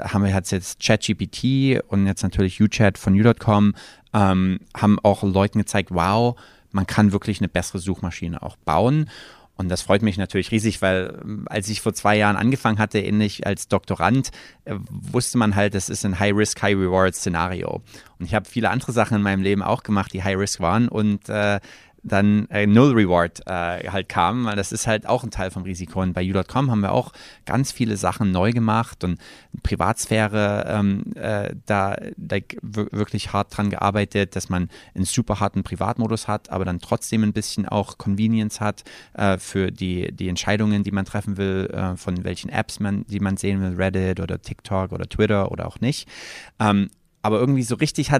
haben 0.00 0.24
wir 0.24 0.30
jetzt 0.30 0.80
ChatGPT 0.80 1.82
und 1.88 2.06
jetzt 2.06 2.22
natürlich 2.22 2.60
UChat 2.60 2.96
von 2.96 3.14
U.com, 3.14 3.74
ähm, 4.12 4.60
haben 4.76 4.98
auch 5.00 5.22
Leuten 5.22 5.58
gezeigt, 5.58 5.90
wow, 5.92 6.36
man 6.70 6.86
kann 6.86 7.12
wirklich 7.12 7.40
eine 7.40 7.48
bessere 7.48 7.78
Suchmaschine 7.78 8.42
auch 8.42 8.56
bauen. 8.56 9.10
Und 9.56 9.68
das 9.68 9.82
freut 9.82 10.02
mich 10.02 10.16
natürlich 10.16 10.50
riesig, 10.50 10.82
weil 10.82 11.20
ähm, 11.22 11.46
als 11.48 11.68
ich 11.68 11.80
vor 11.80 11.94
zwei 11.94 12.16
Jahren 12.16 12.36
angefangen 12.36 12.78
hatte, 12.78 12.98
ähnlich 12.98 13.46
als 13.46 13.68
Doktorand, 13.68 14.30
äh, 14.64 14.74
wusste 14.90 15.38
man 15.38 15.54
halt, 15.54 15.74
das 15.74 15.88
ist 15.88 16.04
ein 16.04 16.18
High-Risk, 16.18 16.60
High-Reward-Szenario. 16.62 17.82
Und 18.18 18.26
ich 18.26 18.34
habe 18.34 18.48
viele 18.48 18.70
andere 18.70 18.92
Sachen 18.92 19.16
in 19.16 19.22
meinem 19.22 19.42
Leben 19.42 19.62
auch 19.62 19.82
gemacht, 19.82 20.12
die 20.12 20.24
High-Risk 20.24 20.60
waren. 20.60 20.88
Und 20.88 21.28
äh, 21.28 21.60
dann 22.04 22.48
äh, 22.50 22.66
Null 22.66 22.92
Reward 22.92 23.40
äh, 23.46 23.90
halt 23.90 24.08
kam, 24.08 24.44
weil 24.44 24.56
das 24.56 24.72
ist 24.72 24.86
halt 24.86 25.06
auch 25.08 25.24
ein 25.24 25.30
Teil 25.30 25.50
vom 25.50 25.62
Risiko. 25.62 26.02
Und 26.02 26.12
bei 26.12 26.22
U.com 26.22 26.70
haben 26.70 26.80
wir 26.80 26.92
auch 26.92 27.12
ganz 27.46 27.72
viele 27.72 27.96
Sachen 27.96 28.30
neu 28.30 28.52
gemacht 28.52 29.02
und 29.02 29.18
Privatsphäre 29.62 30.66
ähm, 30.68 31.04
äh, 31.14 31.54
da, 31.66 31.96
da 32.16 32.36
wirklich 32.62 33.32
hart 33.32 33.56
dran 33.56 33.70
gearbeitet, 33.70 34.36
dass 34.36 34.48
man 34.48 34.68
einen 34.94 35.06
super 35.06 35.40
harten 35.40 35.62
Privatmodus 35.62 36.28
hat, 36.28 36.50
aber 36.50 36.64
dann 36.64 36.78
trotzdem 36.78 37.22
ein 37.24 37.32
bisschen 37.32 37.66
auch 37.66 37.96
Convenience 37.96 38.60
hat 38.60 38.84
äh, 39.14 39.38
für 39.38 39.72
die, 39.72 40.12
die 40.12 40.28
Entscheidungen, 40.28 40.84
die 40.84 40.92
man 40.92 41.06
treffen 41.06 41.38
will, 41.38 41.70
äh, 41.72 41.96
von 41.96 42.22
welchen 42.24 42.50
Apps 42.50 42.80
man, 42.80 43.06
die 43.06 43.20
man 43.20 43.38
sehen 43.38 43.62
will, 43.62 43.76
Reddit 43.76 44.20
oder 44.20 44.40
TikTok 44.40 44.92
oder 44.92 45.08
Twitter 45.08 45.50
oder 45.50 45.66
auch 45.66 45.80
nicht. 45.80 46.08
Ähm, 46.60 46.90
aber 47.24 47.40
irgendwie 47.40 47.62
so 47.62 47.76
richtig 47.76 48.10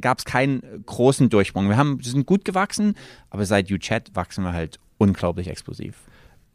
gab 0.00 0.18
es 0.18 0.24
keinen 0.24 0.84
großen 0.86 1.28
Durchbruch. 1.28 1.64
Wir 1.64 1.76
haben, 1.76 1.98
sind 2.00 2.26
gut 2.26 2.44
gewachsen, 2.44 2.94
aber 3.28 3.44
seit 3.44 3.72
UChat 3.72 4.14
wachsen 4.14 4.44
wir 4.44 4.52
halt 4.52 4.78
unglaublich 4.98 5.48
explosiv. 5.48 5.96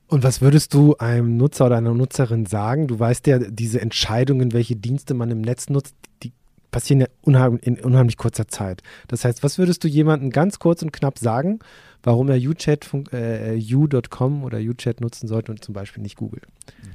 Und 0.07 0.23
was 0.23 0.39
würdest 0.39 0.73
du 0.73 0.95
einem 0.99 1.35
Nutzer 1.35 1.65
oder 1.65 1.75
einer 1.75 1.93
Nutzerin 1.93 2.45
sagen? 2.45 2.87
Du 2.87 2.97
weißt 2.97 3.27
ja, 3.27 3.39
diese 3.39 3.81
Entscheidungen, 3.81 4.53
welche 4.53 4.77
Dienste 4.77 5.15
man 5.15 5.31
im 5.31 5.41
Netz 5.41 5.69
nutzt, 5.69 5.95
die 6.23 6.31
passieren 6.71 7.01
ja 7.01 7.07
unheimlich, 7.21 7.65
in 7.65 7.79
unheimlich 7.79 8.17
kurzer 8.17 8.47
Zeit. 8.47 8.81
Das 9.07 9.25
heißt, 9.25 9.43
was 9.43 9.57
würdest 9.57 9.83
du 9.83 9.87
jemandem 9.87 10.29
ganz 10.31 10.59
kurz 10.59 10.81
und 10.81 10.91
knapp 10.91 11.19
sagen, 11.19 11.59
warum 12.03 12.29
er 12.29 12.37
UChat, 12.37 12.89
äh, 13.11 13.59
u.com 13.73 14.43
oder 14.43 14.59
UChat 14.59 15.01
nutzen 15.01 15.27
sollte 15.27 15.51
und 15.51 15.63
zum 15.63 15.73
Beispiel 15.73 16.03
nicht 16.03 16.17
Google? 16.17 16.41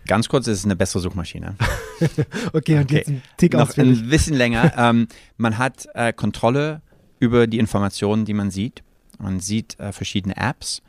Ganz 0.07 0.29
kurz, 0.29 0.47
es 0.47 0.61
ist 0.61 0.65
eine 0.65 0.77
bessere 0.77 1.01
Suchmaschine. 1.01 1.57
okay, 2.53 2.77
und 2.77 2.85
okay. 2.85 2.97
jetzt 2.97 3.09
ein 3.09 3.23
Tick 3.37 3.55
Noch 3.55 3.77
ein 3.77 4.09
bisschen 4.09 4.37
länger. 4.37 4.73
ähm, 4.79 5.09
man 5.37 5.59
hat 5.59 5.89
äh, 5.95 6.13
Kontrolle 6.13 6.83
über 7.19 7.47
die 7.47 7.59
Informationen, 7.59 8.25
die 8.25 8.35
man 8.35 8.51
sieht. 8.51 8.83
Man 9.19 9.41
sieht 9.41 9.79
äh, 9.79 9.93
verschiedene 9.93 10.37
Apps. 10.37 10.83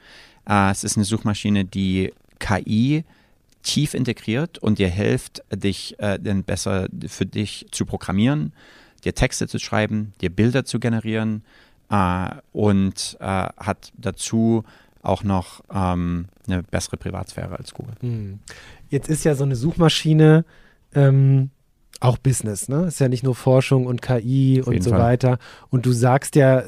Äh, 0.47 0.71
es 0.71 0.83
ist 0.83 0.97
eine 0.97 1.05
Suchmaschine, 1.05 1.65
die 1.65 2.13
KI 2.39 3.05
tief 3.63 3.93
integriert 3.93 4.59
und 4.59 4.79
dir 4.79 4.89
hilft, 4.89 5.43
dich 5.53 5.99
äh, 5.99 6.19
dann 6.19 6.43
besser 6.43 6.87
für 7.07 7.25
dich 7.25 7.65
zu 7.71 7.85
programmieren, 7.85 8.53
dir 9.03 9.15
Texte 9.15 9.47
zu 9.47 9.59
schreiben, 9.59 10.13
dir 10.21 10.29
Bilder 10.29 10.65
zu 10.65 10.79
generieren 10.79 11.43
äh, 11.89 12.29
und 12.51 13.17
äh, 13.19 13.25
hat 13.25 13.91
dazu 13.97 14.63
auch 15.01 15.23
noch 15.23 15.61
ähm, 15.73 16.27
eine 16.47 16.63
bessere 16.63 16.97
Privatsphäre 16.97 17.57
als 17.57 17.73
Google. 17.73 17.95
Hm. 17.99 18.39
Jetzt 18.89 19.09
ist 19.09 19.23
ja 19.23 19.35
so 19.35 19.43
eine 19.43 19.55
Suchmaschine 19.55 20.45
ähm, 20.93 21.49
auch 21.99 22.17
Business, 22.17 22.67
ne? 22.67 22.85
Ist 22.85 22.99
ja 22.99 23.07
nicht 23.07 23.23
nur 23.23 23.35
Forschung 23.35 23.85
und 23.85 24.01
KI 24.01 24.61
Auf 24.61 24.67
und 24.67 24.83
so 24.83 24.91
Fall. 24.91 24.99
weiter. 24.99 25.37
Und 25.69 25.85
du 25.85 25.91
sagst 25.91 26.35
ja, 26.35 26.63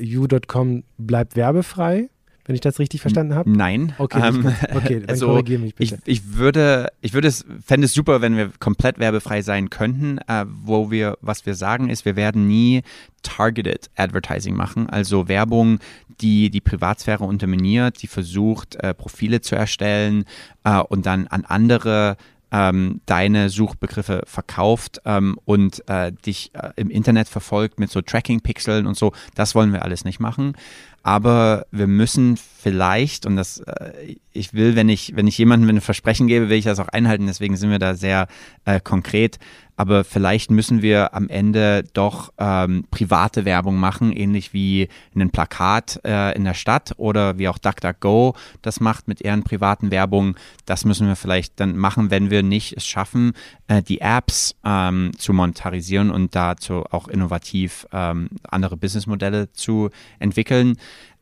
you.com 0.00 0.82
bleibt 0.98 1.36
werbefrei 1.36 2.08
wenn 2.46 2.54
ich 2.54 2.60
das 2.60 2.78
richtig 2.78 3.00
verstanden 3.00 3.34
habe? 3.34 3.50
Nein. 3.50 3.94
Okay, 3.98 4.20
ähm, 4.22 4.52
okay 4.74 5.00
dann 5.00 5.10
also 5.10 5.26
korrigiere 5.26 5.60
mich 5.60 5.74
bitte. 5.74 5.98
Ich, 6.04 6.20
ich 6.20 6.34
würde, 6.36 6.88
ich 7.00 7.12
würde 7.12 7.28
es, 7.28 7.44
fände 7.64 7.86
es 7.86 7.94
super, 7.94 8.20
wenn 8.20 8.36
wir 8.36 8.50
komplett 8.58 8.98
werbefrei 8.98 9.42
sein 9.42 9.68
könnten. 9.70 10.18
Äh, 10.26 10.44
wo 10.46 10.90
wir, 10.90 11.18
was 11.20 11.44
wir 11.46 11.54
sagen 11.54 11.90
ist, 11.90 12.04
wir 12.04 12.16
werden 12.16 12.46
nie 12.46 12.82
targeted 13.22 13.90
Advertising 13.96 14.54
machen, 14.54 14.88
also 14.88 15.28
Werbung, 15.28 15.80
die 16.20 16.50
die 16.50 16.60
Privatsphäre 16.60 17.24
unterminiert, 17.24 18.02
die 18.02 18.06
versucht, 18.06 18.76
äh, 18.76 18.94
Profile 18.94 19.40
zu 19.40 19.56
erstellen 19.56 20.24
äh, 20.64 20.78
und 20.78 21.06
dann 21.06 21.26
an 21.26 21.44
andere 21.44 22.16
ähm, 22.56 23.02
deine 23.04 23.50
Suchbegriffe 23.50 24.22
verkauft 24.24 25.02
ähm, 25.04 25.38
und 25.44 25.86
äh, 25.90 26.10
dich 26.12 26.52
äh, 26.54 26.70
im 26.76 26.88
Internet 26.88 27.28
verfolgt 27.28 27.78
mit 27.78 27.90
so 27.90 28.00
Tracking-Pixeln 28.00 28.86
und 28.86 28.96
so. 28.96 29.12
Das 29.34 29.54
wollen 29.54 29.74
wir 29.74 29.82
alles 29.82 30.06
nicht 30.06 30.20
machen. 30.20 30.56
Aber 31.02 31.66
wir 31.70 31.86
müssen 31.86 32.38
vielleicht, 32.38 33.26
und 33.26 33.36
das, 33.36 33.58
äh, 33.58 34.16
ich 34.32 34.54
will, 34.54 34.74
wenn 34.74 34.88
ich, 34.88 35.14
wenn 35.14 35.26
ich 35.26 35.36
jemandem 35.36 35.68
ein 35.76 35.80
Versprechen 35.82 36.28
gebe, 36.28 36.48
will 36.48 36.56
ich 36.56 36.64
das 36.64 36.80
auch 36.80 36.88
einhalten, 36.88 37.26
deswegen 37.26 37.58
sind 37.58 37.70
wir 37.70 37.78
da 37.78 37.94
sehr 37.94 38.26
äh, 38.64 38.80
konkret. 38.80 39.38
Aber 39.76 40.04
vielleicht 40.04 40.50
müssen 40.50 40.82
wir 40.82 41.14
am 41.14 41.28
Ende 41.28 41.84
doch 41.92 42.32
ähm, 42.38 42.84
private 42.90 43.44
Werbung 43.44 43.76
machen, 43.76 44.12
ähnlich 44.12 44.52
wie 44.52 44.88
ein 45.14 45.30
Plakat 45.30 46.00
äh, 46.04 46.34
in 46.34 46.44
der 46.44 46.54
Stadt 46.54 46.94
oder 46.96 47.38
wie 47.38 47.48
auch 47.48 47.58
DuckDuckGo 47.58 48.34
das 48.62 48.80
macht 48.80 49.08
mit 49.08 49.20
ihren 49.20 49.42
privaten 49.42 49.90
Werbung. 49.90 50.36
Das 50.64 50.84
müssen 50.84 51.06
wir 51.06 51.16
vielleicht 51.16 51.60
dann 51.60 51.76
machen, 51.76 52.10
wenn 52.10 52.30
wir 52.30 52.42
nicht 52.42 52.76
es 52.76 52.86
schaffen, 52.86 53.32
äh, 53.68 53.82
die 53.82 54.00
Apps 54.00 54.56
ähm, 54.64 55.12
zu 55.18 55.32
monetarisieren 55.32 56.10
und 56.10 56.34
dazu 56.34 56.84
auch 56.90 57.08
innovativ 57.08 57.86
ähm, 57.92 58.28
andere 58.48 58.76
Businessmodelle 58.76 59.52
zu 59.52 59.90
entwickeln. 60.18 60.76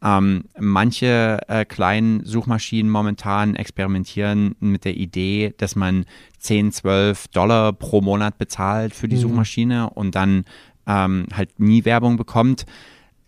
Ähm, 0.05 0.45
manche 0.61 1.38
äh, 1.49 1.64
kleinen 1.64 2.27
Suchmaschinen 2.27 2.93
momentan 2.93 3.57
experimentieren 3.57 4.55
mit 4.61 4.85
der 4.85 4.97
Idee, 4.97 5.55
dass 5.57 5.77
man 5.77 6.05
10, 6.40 6.73
12 6.73 7.29
Dollar 7.29 7.73
pro 7.73 8.03
Monat 8.03 8.37
bezahlt 8.37 8.95
für 8.95 9.09
die 9.09 9.17
mhm. 9.17 9.21
Suchmaschine 9.21 9.88
und 9.88 10.14
dann 10.14 10.45
ähm, 10.87 11.27
halt 11.33 11.59
nie 11.59 11.87
Werbung 11.87 12.19
bekommt. 12.19 12.67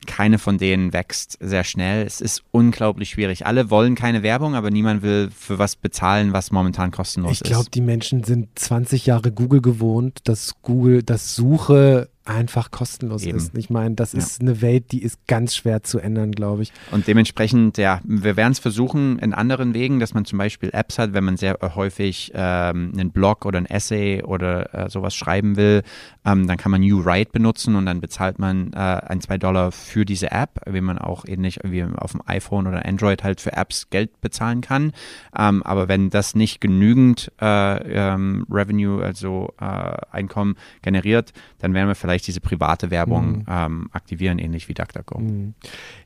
Keine 0.06 0.38
von 0.38 0.58
denen 0.58 0.92
wächst 0.92 1.38
sehr 1.40 1.64
schnell. 1.64 2.04
Es 2.04 2.20
ist 2.20 2.42
unglaublich 2.50 3.08
schwierig. 3.08 3.46
Alle 3.46 3.70
wollen 3.70 3.94
keine 3.94 4.22
Werbung, 4.22 4.54
aber 4.54 4.70
niemand 4.70 5.02
will 5.02 5.30
für 5.34 5.58
was 5.58 5.76
bezahlen, 5.76 6.34
was 6.34 6.50
momentan 6.50 6.90
kostenlos 6.90 7.32
ich 7.32 7.40
glaub, 7.40 7.44
ist. 7.44 7.48
Ich 7.48 7.54
glaube, 7.54 7.70
die 7.70 7.80
Menschen 7.80 8.22
sind 8.22 8.50
20 8.56 9.06
Jahre 9.06 9.32
Google 9.32 9.62
gewohnt, 9.62 10.20
dass 10.24 10.52
Google, 10.60 11.02
das 11.02 11.34
Suche 11.34 12.10
einfach 12.26 12.70
kostenlos 12.70 13.24
Eben. 13.24 13.36
ist. 13.36 13.56
Ich 13.56 13.70
meine, 13.70 13.94
das 13.94 14.12
ja. 14.12 14.18
ist 14.18 14.40
eine 14.40 14.60
Welt, 14.60 14.92
die 14.92 15.02
ist 15.02 15.26
ganz 15.26 15.54
schwer 15.54 15.82
zu 15.82 15.98
ändern, 15.98 16.32
glaube 16.32 16.62
ich. 16.62 16.72
Und 16.90 17.06
dementsprechend, 17.06 17.78
ja, 17.78 18.00
wir 18.04 18.36
werden 18.36 18.52
es 18.52 18.58
versuchen 18.58 19.18
in 19.18 19.32
anderen 19.32 19.74
Wegen, 19.74 20.00
dass 20.00 20.14
man 20.14 20.24
zum 20.24 20.38
Beispiel 20.38 20.70
Apps 20.72 20.98
hat, 20.98 21.12
wenn 21.12 21.24
man 21.24 21.36
sehr 21.36 21.58
häufig 21.62 22.32
ähm, 22.34 22.92
einen 22.94 23.10
Blog 23.10 23.44
oder 23.46 23.58
ein 23.58 23.66
Essay 23.66 24.22
oder 24.22 24.74
äh, 24.74 24.90
sowas 24.90 25.14
schreiben 25.14 25.56
will, 25.56 25.82
ähm, 26.24 26.46
dann 26.46 26.56
kann 26.56 26.70
man 26.70 26.80
New 26.80 27.04
Write 27.04 27.30
benutzen 27.32 27.76
und 27.76 27.86
dann 27.86 28.00
bezahlt 28.00 28.38
man 28.38 28.72
äh, 28.72 28.76
ein, 28.76 29.20
zwei 29.20 29.38
Dollar 29.38 29.72
für 29.72 30.04
diese 30.04 30.30
App, 30.30 30.60
wie 30.66 30.80
man 30.80 30.98
auch 30.98 31.24
ähnlich 31.26 31.60
wie 31.62 31.84
auf 31.84 32.12
dem 32.12 32.22
iPhone 32.26 32.66
oder 32.66 32.84
Android 32.84 33.22
halt 33.22 33.40
für 33.40 33.52
Apps 33.52 33.90
Geld 33.90 34.20
bezahlen 34.20 34.60
kann. 34.60 34.92
Ähm, 35.36 35.62
aber 35.62 35.88
wenn 35.88 36.10
das 36.10 36.34
nicht 36.34 36.60
genügend 36.60 37.30
äh, 37.40 38.12
ähm, 38.12 38.46
Revenue, 38.50 39.02
also 39.02 39.54
äh, 39.60 39.96
Einkommen 40.10 40.56
generiert, 40.82 41.32
dann 41.58 41.74
werden 41.74 41.88
wir 41.88 41.94
vielleicht 41.94 42.15
vielleicht 42.16 42.26
diese 42.26 42.40
private 42.40 42.90
Werbung 42.90 43.38
mhm. 43.38 43.44
ähm, 43.48 43.88
aktivieren, 43.92 44.38
ähnlich 44.38 44.68
wie 44.68 44.74
DuckDuckGo. 44.74 45.18
Mhm. 45.18 45.54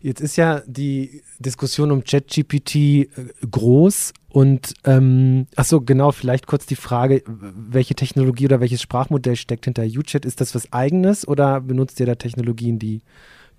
Jetzt 0.01 0.20
ist 0.20 0.37
ja 0.37 0.62
die 0.66 1.23
Diskussion 1.38 1.90
um 1.90 2.03
ChatGPT 2.05 2.75
äh, 2.77 3.09
groß 3.49 4.12
und 4.29 4.75
ähm, 4.85 5.46
achso, 5.57 5.81
genau, 5.81 6.12
vielleicht 6.12 6.46
kurz 6.46 6.66
die 6.66 6.77
Frage, 6.77 7.23
welche 7.27 7.94
Technologie 7.94 8.46
oder 8.46 8.61
welches 8.61 8.83
Sprachmodell 8.83 9.37
steckt 9.37 9.64
hinter 9.64 9.85
UChat? 9.85 10.25
Ist 10.25 10.40
das 10.40 10.55
was 10.55 10.73
eigenes 10.73 11.27
oder 11.27 11.61
benutzt 11.61 12.01
ihr 12.01 12.07
da 12.07 12.14
Technologien, 12.14 12.79
die 12.79 13.03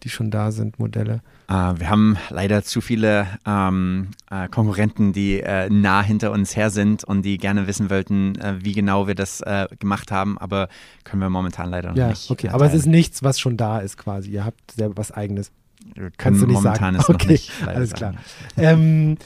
die 0.04 0.10
schon 0.10 0.32
da 0.32 0.52
sind, 0.52 0.80
Modelle? 0.80 1.22
Uh, 1.50 1.78
wir 1.78 1.90
haben 1.90 2.18
leider 2.30 2.64
zu 2.64 2.80
viele 2.80 3.28
ähm, 3.46 4.10
äh, 4.30 4.48
Konkurrenten, 4.48 5.12
die 5.12 5.42
äh, 5.42 5.70
nah 5.70 6.02
hinter 6.02 6.32
uns 6.32 6.56
her 6.56 6.70
sind 6.70 7.04
und 7.04 7.24
die 7.24 7.38
gerne 7.38 7.68
wissen 7.68 7.90
wollten, 7.90 8.36
äh, 8.40 8.56
wie 8.64 8.72
genau 8.72 9.08
wir 9.08 9.16
das 9.16 9.42
äh, 9.42 9.68
gemacht 9.80 10.12
haben, 10.12 10.38
aber 10.38 10.70
können 11.04 11.22
wir 11.22 11.30
momentan 11.30 11.70
leider 11.70 11.90
noch 11.90 11.98
ja, 11.98 12.10
nicht. 12.10 12.32
Okay, 12.32 12.50
aber 12.50 12.66
es 12.66 12.74
ist 12.74 12.86
nichts, 12.86 13.22
was 13.22 13.40
schon 13.40 13.58
da 13.58 13.80
ist 13.80 13.98
quasi. 13.98 14.32
Ihr 14.32 14.46
habt 14.46 14.72
selber 14.72 14.98
was 14.98 15.12
eigenes. 15.12 15.52
Kannst 16.18 16.42
du 16.42 16.48
nicht 16.48 16.56
momentan 16.56 16.96
sagen. 16.96 16.96
Ist 16.96 17.10
okay, 17.10 17.24
noch 17.24 17.32
nicht, 17.32 17.52
alles 17.68 17.94
klar. 17.94 18.14
ähm, 18.58 19.18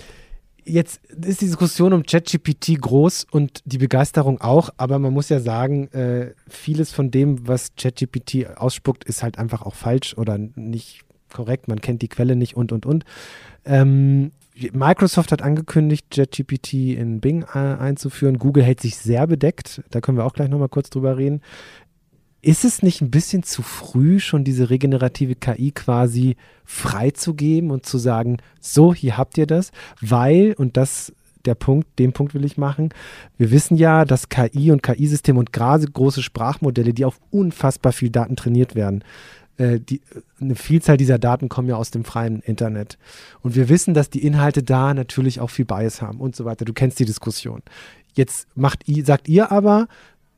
Jetzt 0.67 1.05
ist 1.05 1.41
die 1.41 1.45
Diskussion 1.45 1.93
um 1.93 2.03
ChatGPT 2.03 2.81
groß 2.81 3.27
und 3.29 3.61
die 3.65 3.77
Begeisterung 3.77 4.41
auch, 4.41 4.71
aber 4.77 4.97
man 4.97 5.13
muss 5.13 5.29
ja 5.29 5.39
sagen, 5.39 5.89
äh, 5.91 6.33
vieles 6.49 6.91
von 6.91 7.11
dem, 7.11 7.47
was 7.47 7.75
ChatGPT 7.75 8.57
ausspuckt, 8.57 9.03
ist 9.03 9.21
halt 9.21 9.37
einfach 9.37 9.61
auch 9.61 9.75
falsch 9.75 10.17
oder 10.17 10.39
nicht 10.39 11.01
korrekt. 11.31 11.67
Man 11.67 11.81
kennt 11.81 12.01
die 12.01 12.07
Quelle 12.07 12.35
nicht 12.35 12.55
und 12.55 12.71
und 12.71 12.85
und. 12.87 13.05
Ähm, 13.63 14.31
Microsoft 14.71 15.31
hat 15.31 15.41
angekündigt, 15.41 16.07
ChatGPT 16.11 16.73
in 16.73 17.19
Bing 17.19 17.43
äh, 17.53 17.57
einzuführen. 17.57 18.39
Google 18.39 18.63
hält 18.63 18.79
sich 18.79 18.95
sehr 18.95 19.27
bedeckt. 19.27 19.83
Da 19.91 19.99
können 19.99 20.17
wir 20.17 20.25
auch 20.25 20.33
gleich 20.33 20.49
nochmal 20.49 20.69
kurz 20.69 20.89
drüber 20.89 21.17
reden. 21.17 21.41
Ist 22.45 22.63
es 22.63 22.83
nicht 22.83 23.01
ein 23.01 23.09
bisschen 23.09 23.41
zu 23.41 23.63
früh, 23.63 24.19
schon 24.19 24.43
diese 24.43 24.69
regenerative 24.69 25.33
KI 25.33 25.71
quasi 25.71 26.35
freizugeben 26.63 27.71
und 27.71 27.87
zu 27.87 27.97
sagen, 27.97 28.37
so, 28.61 28.93
hier 28.93 29.17
habt 29.17 29.39
ihr 29.39 29.47
das, 29.47 29.71
weil, 29.99 30.53
und 30.53 30.77
das 30.77 31.11
der 31.45 31.55
Punkt, 31.55 31.87
den 31.97 32.13
Punkt 32.13 32.35
will 32.35 32.45
ich 32.45 32.55
machen. 32.55 32.89
Wir 33.39 33.49
wissen 33.49 33.77
ja, 33.77 34.05
dass 34.05 34.29
KI 34.29 34.69
und 34.71 34.83
KI-Systeme 34.83 35.39
und 35.39 35.53
gerade 35.53 35.87
große 35.87 36.21
Sprachmodelle, 36.21 36.93
die 36.93 37.05
auf 37.05 37.19
unfassbar 37.31 37.93
viel 37.93 38.11
Daten 38.11 38.35
trainiert 38.35 38.75
werden, 38.75 39.03
äh, 39.57 39.79
die, 39.79 40.01
eine 40.39 40.53
Vielzahl 40.53 40.97
dieser 40.97 41.17
Daten 41.17 41.49
kommen 41.49 41.67
ja 41.67 41.77
aus 41.77 41.89
dem 41.89 42.05
freien 42.05 42.41
Internet. 42.41 42.99
Und 43.41 43.55
wir 43.55 43.69
wissen, 43.69 43.95
dass 43.95 44.11
die 44.11 44.23
Inhalte 44.23 44.61
da 44.61 44.93
natürlich 44.93 45.39
auch 45.39 45.49
viel 45.49 45.65
Bias 45.65 45.99
haben 45.99 46.19
und 46.19 46.35
so 46.35 46.45
weiter. 46.45 46.63
Du 46.63 46.73
kennst 46.73 46.99
die 46.99 47.05
Diskussion. 47.05 47.63
Jetzt 48.13 48.47
macht, 48.55 48.83
sagt 49.03 49.29
ihr 49.29 49.51
aber, 49.51 49.87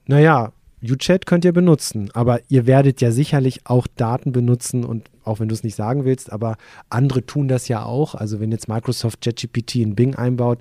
naja, 0.05 0.53
UChat 0.83 1.25
könnt 1.25 1.43
ihr 1.43 1.53
benutzen, 1.53 2.11
aber 2.13 2.39
ihr 2.49 2.67
werdet 2.67 3.01
ja 3.01 3.11
sicherlich 3.11 3.61
auch 3.65 3.87
Daten 3.95 4.31
benutzen 4.31 4.83
und 4.83 5.09
auch 5.23 5.39
wenn 5.39 5.49
du 5.49 5.55
es 5.55 5.63
nicht 5.63 5.75
sagen 5.75 6.05
willst, 6.05 6.31
aber 6.31 6.57
andere 6.89 7.25
tun 7.25 7.47
das 7.47 7.67
ja 7.67 7.83
auch. 7.83 8.15
Also 8.15 8.39
wenn 8.39 8.51
jetzt 8.51 8.67
Microsoft 8.67 9.21
ChatGPT 9.21 9.75
in 9.75 9.95
Bing 9.95 10.15
einbaut, 10.15 10.59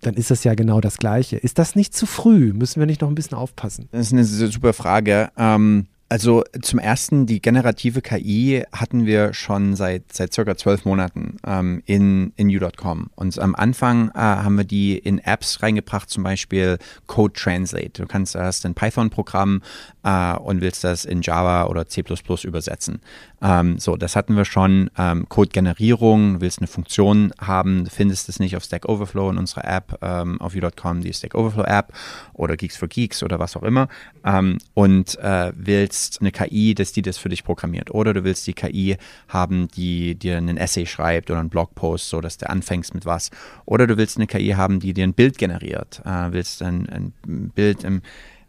dann 0.00 0.14
ist 0.14 0.30
das 0.30 0.44
ja 0.44 0.54
genau 0.54 0.80
das 0.80 0.98
Gleiche. 0.98 1.36
Ist 1.36 1.58
das 1.58 1.74
nicht 1.74 1.94
zu 1.94 2.06
früh? 2.06 2.52
Müssen 2.52 2.80
wir 2.80 2.86
nicht 2.86 3.00
noch 3.00 3.08
ein 3.08 3.14
bisschen 3.14 3.36
aufpassen? 3.36 3.88
Das 3.92 4.06
ist 4.06 4.12
eine 4.12 4.24
super 4.24 4.72
Frage. 4.72 5.30
Ähm, 5.36 5.86
also 6.08 6.44
zum 6.62 6.78
ersten, 6.78 7.26
die 7.26 7.42
generative 7.42 8.00
KI 8.00 8.64
hatten 8.72 9.06
wir 9.06 9.34
schon 9.34 9.74
seit, 9.74 10.12
seit 10.12 10.32
circa 10.32 10.56
zwölf 10.56 10.84
Monaten 10.84 11.38
ähm, 11.44 11.82
in, 11.84 12.32
in 12.36 12.48
U.com. 12.48 13.10
Und 13.16 13.38
am 13.40 13.54
Anfang 13.56 14.10
äh, 14.10 14.18
haben 14.18 14.56
wir 14.56 14.64
die 14.64 14.96
in 14.96 15.18
Apps 15.18 15.62
reingebracht, 15.62 16.08
zum 16.08 16.22
Beispiel 16.22 16.78
Code 17.06 17.34
Translate. 17.34 18.02
Du 18.02 18.06
kannst 18.06 18.36
erst 18.36 18.64
ein 18.66 18.74
Python-Programm 18.74 19.62
äh, 20.04 20.36
und 20.36 20.60
willst 20.60 20.84
das 20.84 21.04
in 21.04 21.22
Java 21.22 21.66
oder 21.66 21.88
C 21.88 22.04
übersetzen. 22.44 23.00
Ähm, 23.42 23.78
so, 23.78 23.96
das 23.96 24.16
hatten 24.16 24.36
wir 24.36 24.44
schon. 24.44 24.90
Ähm, 24.96 25.28
Code-Generierung, 25.28 26.34
du 26.34 26.40
willst 26.40 26.60
eine 26.60 26.68
Funktion 26.68 27.32
haben, 27.38 27.86
findest 27.86 28.28
es 28.28 28.38
nicht 28.38 28.56
auf 28.56 28.64
Stack 28.64 28.88
Overflow 28.88 29.30
in 29.30 29.38
unserer 29.38 29.64
App 29.64 29.98
ähm, 30.02 30.40
auf 30.40 30.54
U.com, 30.54 31.02
die 31.02 31.12
Stack 31.12 31.34
Overflow 31.34 31.64
App 31.64 31.92
oder 32.32 32.56
Geeks 32.56 32.76
for 32.76 32.88
Geeks 32.88 33.22
oder 33.22 33.38
was 33.38 33.56
auch 33.56 33.62
immer. 33.62 33.88
Ähm, 34.24 34.58
und 34.74 35.18
äh, 35.18 35.52
willst 35.54 35.96
willst 35.96 36.20
eine 36.20 36.32
KI, 36.32 36.74
dass 36.74 36.92
die 36.92 37.02
das 37.02 37.18
für 37.18 37.28
dich 37.28 37.44
programmiert. 37.44 37.90
Oder 37.90 38.12
du 38.12 38.24
willst 38.24 38.46
die 38.46 38.54
KI 38.54 38.96
haben, 39.28 39.68
die 39.68 40.14
dir 40.14 40.36
einen 40.36 40.56
Essay 40.56 40.86
schreibt 40.86 41.30
oder 41.30 41.40
einen 41.40 41.48
Blogpost, 41.48 42.08
so 42.08 42.20
dass 42.20 42.38
du 42.38 42.48
anfängst 42.48 42.94
mit 42.94 43.06
was. 43.06 43.30
Oder 43.64 43.86
du 43.86 43.96
willst 43.96 44.16
eine 44.16 44.26
KI 44.26 44.50
haben, 44.50 44.80
die 44.80 44.92
dir 44.92 45.04
ein 45.04 45.14
Bild 45.14 45.38
generiert. 45.38 46.02
Äh, 46.04 46.32
willst 46.32 46.62
ein, 46.62 46.88
ein 46.88 47.50
Bild 47.54 47.84
im 47.84 48.02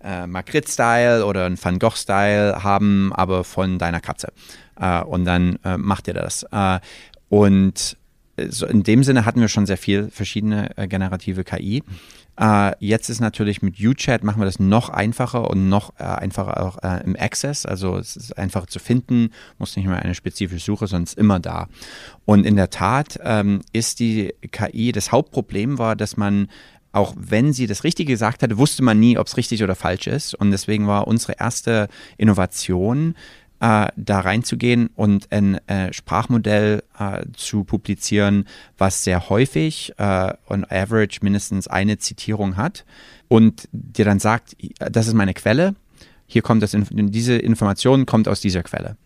äh, 0.03 0.27
Magritte-Style 0.27 1.25
oder 1.25 1.45
ein 1.45 1.57
Van 1.61 1.79
Gogh-Style 1.79 2.63
haben, 2.63 3.13
aber 3.13 3.43
von 3.43 3.77
deiner 3.77 3.99
Katze. 3.99 4.31
Äh, 4.79 5.01
und 5.01 5.25
dann 5.25 5.57
äh, 5.63 5.77
macht 5.77 6.07
ihr 6.07 6.13
das. 6.13 6.43
Äh, 6.51 6.79
und 7.29 7.97
in 8.37 8.83
dem 8.83 9.03
Sinne 9.03 9.25
hatten 9.25 9.41
wir 9.41 9.47
schon 9.47 9.65
sehr 9.65 9.77
viel 9.77 10.09
verschiedene 10.09 10.77
äh, 10.77 10.87
generative 10.87 11.43
KI. 11.43 11.83
Äh, 12.39 12.73
jetzt 12.79 13.09
ist 13.09 13.19
natürlich 13.19 13.63
mit 13.63 13.79
UChat 13.79 14.23
machen 14.23 14.39
wir 14.39 14.45
das 14.45 14.59
noch 14.59 14.89
einfacher 14.89 15.49
und 15.49 15.69
noch 15.69 15.99
äh, 15.99 16.03
einfacher 16.03 16.63
auch 16.63 16.77
äh, 16.83 17.03
im 17.03 17.15
Access. 17.17 17.65
Also 17.65 17.97
es 17.97 18.15
ist 18.15 18.37
einfacher 18.37 18.67
zu 18.67 18.77
finden, 18.77 19.31
muss 19.57 19.75
nicht 19.75 19.87
mehr 19.87 20.03
eine 20.03 20.13
spezifische 20.13 20.63
Suche, 20.63 20.85
sondern 20.85 21.05
ist 21.05 21.17
immer 21.17 21.39
da. 21.39 21.67
Und 22.25 22.45
in 22.45 22.55
der 22.55 22.69
Tat 22.69 23.19
ähm, 23.23 23.61
ist 23.73 23.99
die 23.99 24.35
KI, 24.51 24.91
das 24.91 25.11
Hauptproblem 25.11 25.79
war, 25.79 25.95
dass 25.95 26.15
man 26.15 26.47
auch 26.93 27.13
wenn 27.17 27.53
sie 27.53 27.67
das 27.67 27.83
Richtige 27.83 28.13
gesagt 28.13 28.41
hatte, 28.41 28.57
wusste 28.57 28.81
man 28.81 28.99
nie, 28.99 29.17
ob 29.17 29.27
es 29.27 29.37
richtig 29.37 29.63
oder 29.63 29.75
falsch 29.75 30.07
ist. 30.07 30.33
Und 30.33 30.49
deswegen 30.51 30.87
war 30.87 31.07
unsere 31.07 31.33
erste 31.37 31.89
Innovation, 32.17 33.13
äh, 33.13 33.46
da 33.59 34.19
reinzugehen 34.19 34.91
und 34.95 35.31
ein 35.31 35.55
äh, 35.67 35.91
Sprachmodell 35.91 36.83
äh, 36.99 37.25
zu 37.35 37.63
publizieren, 37.63 38.45
was 38.77 39.03
sehr 39.03 39.29
häufig 39.29 39.93
äh, 39.97 40.33
on 40.47 40.63
average 40.69 41.19
mindestens 41.21 41.67
eine 41.67 41.97
Zitierung 41.97 42.55
hat 42.55 42.85
und 43.27 43.67
dir 43.71 44.05
dann 44.05 44.19
sagt, 44.19 44.55
das 44.77 45.07
ist 45.07 45.13
meine 45.15 45.33
Quelle, 45.33 45.75
hier 46.27 46.41
kommt 46.41 46.61
das, 46.61 46.75
diese 46.77 47.37
Information 47.37 48.05
kommt 48.05 48.27
aus 48.27 48.41
dieser 48.41 48.63
Quelle. 48.63 48.97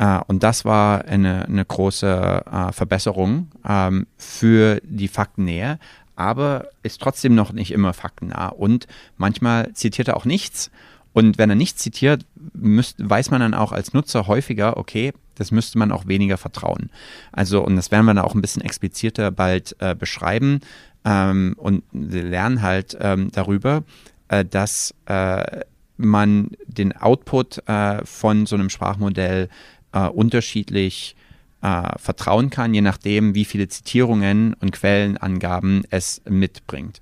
Uh, 0.00 0.20
und 0.26 0.42
das 0.42 0.64
war 0.64 1.04
eine, 1.04 1.44
eine 1.46 1.64
große 1.64 2.42
uh, 2.50 2.72
Verbesserung 2.72 3.48
um, 3.62 3.68
ähm, 3.68 4.06
für 4.16 4.80
die 4.82 5.06
Faktennähe, 5.06 5.78
aber 6.16 6.66
ist 6.82 7.00
trotzdem 7.00 7.36
noch 7.36 7.52
nicht 7.52 7.70
immer 7.70 7.92
faktennah. 7.92 8.48
Und 8.48 8.88
manchmal 9.18 9.72
zitiert 9.74 10.08
er 10.08 10.16
auch 10.16 10.24
nichts 10.24 10.72
und 11.14 11.38
wenn 11.38 11.48
er 11.48 11.56
nicht 11.56 11.78
zitiert, 11.78 12.26
müsst, 12.52 12.96
weiß 12.98 13.30
man 13.30 13.40
dann 13.40 13.54
auch 13.54 13.70
als 13.70 13.94
Nutzer 13.94 14.26
häufiger, 14.26 14.76
okay, 14.76 15.12
das 15.36 15.52
müsste 15.52 15.78
man 15.78 15.92
auch 15.92 16.06
weniger 16.08 16.36
vertrauen. 16.36 16.90
Also, 17.30 17.64
und 17.64 17.76
das 17.76 17.92
werden 17.92 18.04
wir 18.04 18.14
dann 18.14 18.24
auch 18.24 18.34
ein 18.34 18.40
bisschen 18.40 18.62
expliziter 18.62 19.30
bald 19.30 19.76
äh, 19.78 19.94
beschreiben. 19.94 20.60
Ähm, 21.04 21.54
und 21.56 21.84
wir 21.92 22.24
lernen 22.24 22.62
halt 22.62 22.96
ähm, 23.00 23.30
darüber, 23.32 23.84
äh, 24.26 24.44
dass 24.44 24.92
äh, 25.06 25.60
man 25.96 26.50
den 26.66 26.96
Output 26.96 27.66
äh, 27.68 28.04
von 28.04 28.46
so 28.46 28.56
einem 28.56 28.68
Sprachmodell 28.68 29.48
äh, 29.92 30.08
unterschiedlich 30.08 31.14
äh, 31.62 31.96
vertrauen 31.96 32.50
kann, 32.50 32.74
je 32.74 32.80
nachdem, 32.80 33.36
wie 33.36 33.44
viele 33.44 33.68
Zitierungen 33.68 34.54
und 34.54 34.72
Quellenangaben 34.72 35.84
es 35.90 36.22
mitbringt. 36.28 37.00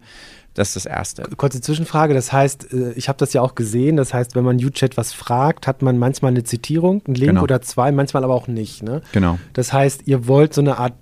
Das 0.54 0.68
ist 0.68 0.76
das 0.76 0.86
Erste. 0.86 1.22
Kurze 1.36 1.60
Zwischenfrage, 1.60 2.14
das 2.14 2.32
heißt, 2.32 2.72
äh, 2.72 2.92
ich 2.92 3.08
habe 3.08 3.18
das 3.18 3.32
ja 3.32 3.40
auch 3.40 3.54
gesehen, 3.54 3.96
das 3.96 4.12
heißt, 4.12 4.34
wenn 4.34 4.44
man 4.44 4.62
UChat 4.62 4.96
was 4.96 5.12
fragt, 5.12 5.66
hat 5.66 5.82
man 5.82 5.98
manchmal 5.98 6.30
eine 6.30 6.44
Zitierung, 6.44 7.02
einen 7.06 7.14
Link 7.14 7.30
genau. 7.30 7.42
oder 7.42 7.62
zwei, 7.62 7.90
manchmal 7.92 8.24
aber 8.24 8.34
auch 8.34 8.48
nicht. 8.48 8.82
Ne? 8.82 9.02
Genau. 9.12 9.38
Das 9.54 9.72
heißt, 9.72 10.02
ihr 10.06 10.26
wollt 10.26 10.52
so 10.52 10.60
eine 10.60 10.78
Art, 10.78 10.94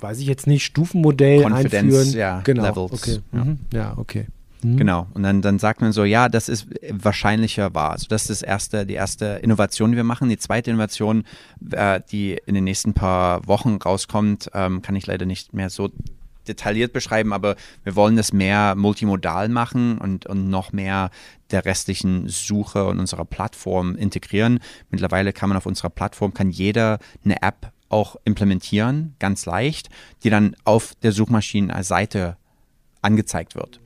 weiß 0.00 0.20
ich 0.20 0.26
jetzt 0.26 0.46
nicht, 0.46 0.64
Stufenmodell 0.64 1.42
Confidence, 1.42 1.74
einführen. 1.74 2.12
Ja, 2.12 2.40
genau. 2.44 2.62
Levels. 2.62 2.92
Okay. 2.92 3.18
Ja. 3.32 3.44
Mhm. 3.44 3.58
ja, 3.72 3.94
okay. 3.96 4.26
Mhm. 4.62 4.76
Genau. 4.76 5.06
Und 5.14 5.22
dann, 5.22 5.42
dann 5.42 5.58
sagt 5.58 5.80
man 5.80 5.92
so, 5.92 6.04
ja, 6.04 6.28
das 6.28 6.48
ist 6.48 6.66
wahrscheinlicher 6.90 7.74
wahr. 7.74 7.92
Also 7.92 8.06
das 8.08 8.22
ist 8.22 8.30
das 8.30 8.42
erste, 8.42 8.86
die 8.86 8.94
erste 8.94 9.40
Innovation, 9.42 9.90
die 9.90 9.96
wir 9.96 10.04
machen. 10.04 10.28
Die 10.28 10.38
zweite 10.38 10.70
Innovation, 10.70 11.24
äh, 11.70 12.00
die 12.10 12.38
in 12.46 12.54
den 12.54 12.64
nächsten 12.64 12.94
paar 12.94 13.46
Wochen 13.46 13.76
rauskommt, 13.76 14.50
ähm, 14.54 14.82
kann 14.82 14.96
ich 14.96 15.06
leider 15.06 15.26
nicht 15.26 15.54
mehr 15.54 15.70
so 15.70 15.90
detailliert 16.48 16.92
beschreiben, 16.92 17.32
aber 17.32 17.56
wir 17.84 17.96
wollen 17.96 18.16
das 18.16 18.32
mehr 18.32 18.74
multimodal 18.74 19.48
machen 19.48 19.98
und, 19.98 20.26
und 20.26 20.48
noch 20.48 20.72
mehr 20.72 21.10
der 21.50 21.64
restlichen 21.64 22.28
Suche 22.28 22.86
und 22.86 22.98
unserer 22.98 23.24
Plattform 23.24 23.96
integrieren. 23.96 24.60
Mittlerweile 24.90 25.32
kann 25.32 25.48
man 25.48 25.58
auf 25.58 25.66
unserer 25.66 25.90
Plattform, 25.90 26.34
kann 26.34 26.50
jeder 26.50 26.98
eine 27.24 27.42
App 27.42 27.72
auch 27.88 28.16
implementieren, 28.24 29.14
ganz 29.18 29.46
leicht, 29.46 29.88
die 30.22 30.30
dann 30.30 30.56
auf 30.64 30.94
der 31.02 31.12
Suchmaschinenseite 31.12 32.36
angezeigt 33.00 33.54
wird 33.54 33.80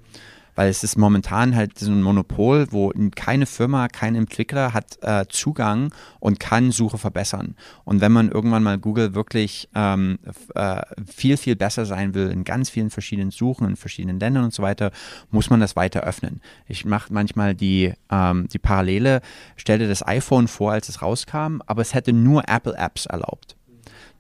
weil 0.55 0.69
es 0.69 0.85
ist 0.85 0.97
momentan 0.97 1.55
halt 1.57 1.79
so 1.79 1.91
ein 1.91 2.03
Monopol, 2.03 2.67
wo 2.71 2.93
keine 3.15 3.47
Firma, 3.47 3.89
kein 3.89 4.15
Entwickler 4.15 4.75
hat 4.75 4.99
äh, 5.03 5.27
Zugang 5.29 5.93
und 6.21 6.41
kann 6.41 6.71
Suche 6.71 6.99
verbessern. 6.99 7.57
Und 7.85 8.01
wenn 8.01 8.13
man 8.13 8.31
irgendwann 8.31 8.63
mal 8.63 8.79
Google 8.79 9.15
wirklich 9.15 9.69
ähm, 9.75 10.19
äh, 10.55 10.83
viel, 11.07 11.37
viel 11.37 11.57
besser 11.57 11.87
sein 11.87 12.15
will 12.15 12.31
in 12.31 12.45
ganz 12.45 12.71
vielen 12.71 12.91
verschiedenen 12.91 13.31
Suchen, 13.31 13.67
in 13.67 13.77
verschiedenen 13.77 14.21
Ländern 14.21 14.45
und 14.45 14.55
so 14.55 14.63
weiter, 14.63 14.91
muss 15.31 15.51
man 15.51 15.61
das 15.61 15.77
weiter 15.77 16.03
öffnen. 16.03 16.41
Ich 16.67 16.85
mache 16.85 17.13
manchmal 17.13 17.55
die, 17.55 17.93
ähm, 18.11 18.49
die 18.49 18.59
Parallele, 18.59 19.21
stellte 19.57 19.89
das 19.89 20.07
iPhone 20.07 20.49
vor, 20.49 20.73
als 20.73 20.89
es 20.89 21.03
rauskam, 21.03 21.61
aber 21.67 21.83
es 21.83 21.95
hätte 21.95 22.13
nur 22.13 22.49
Apple-Apps 22.49 23.07
erlaubt. 23.07 23.57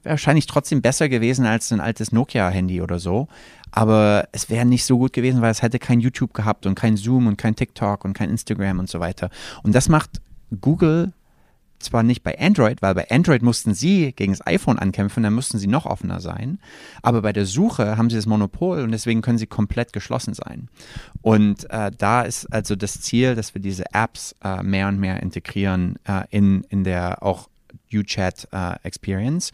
Wahrscheinlich 0.05 0.47
trotzdem 0.47 0.83
besser 0.83 1.09
gewesen 1.09 1.47
als 1.47 1.73
ein 1.73 1.81
altes 1.81 2.13
Nokia-Handy 2.13 2.81
oder 2.83 2.99
so. 2.99 3.29
Aber 3.71 4.29
es 4.33 4.51
wäre 4.51 4.67
nicht 4.67 4.85
so 4.85 4.99
gut 4.99 5.13
gewesen, 5.13 5.41
weil 5.41 5.51
es 5.51 5.63
hätte 5.63 5.79
kein 5.79 6.01
YouTube 6.01 6.35
gehabt 6.35 6.67
und 6.67 6.75
kein 6.75 6.97
Zoom 6.97 7.27
und 7.27 7.39
kein 7.39 7.57
TikTok 7.57 8.05
und 8.05 8.13
kein 8.13 8.31
Instagram 8.31 8.79
und 8.81 8.89
so 8.89 9.01
weiter. 9.01 9.31
Und 9.63 9.75
das 9.75 9.89
macht 9.89 10.21
Google 10.61 11.13
zwar 11.83 12.03
nicht 12.03 12.23
bei 12.23 12.39
Android, 12.39 12.81
weil 12.81 12.95
bei 12.95 13.11
Android 13.11 13.43
mussten 13.43 13.75
sie 13.75 14.13
gegen 14.13 14.33
das 14.33 14.47
iPhone 14.47 14.79
ankämpfen, 14.79 15.23
dann 15.23 15.35
mussten 15.35 15.59
sie 15.59 15.67
noch 15.67 15.87
offener 15.87 16.21
sein, 16.21 16.59
aber 17.03 17.23
bei 17.23 17.33
der 17.33 17.47
Suche 17.47 17.97
haben 17.97 18.09
sie 18.09 18.17
das 18.17 18.27
Monopol 18.27 18.83
und 18.83 18.93
deswegen 18.93 19.21
können 19.21 19.39
sie 19.39 19.47
komplett 19.47 19.93
geschlossen 19.93 20.35
sein. 20.35 20.69
Und 21.21 21.69
äh, 21.71 21.91
da 21.97 22.23
ist 22.23 22.53
also 22.53 22.77
das 22.77 23.01
Ziel, 23.01 23.35
dass 23.35 23.55
wir 23.55 23.61
diese 23.61 23.93
Apps 23.93 24.35
äh, 24.43 24.63
mehr 24.63 24.89
und 24.89 24.99
mehr 24.99 25.23
integrieren 25.23 25.99
äh, 26.05 26.23
in, 26.31 26.65
in 26.69 26.85
der 26.85 27.23
auch 27.23 27.49
UChat 27.93 28.49
äh, 28.53 28.75
Experience. 28.83 29.51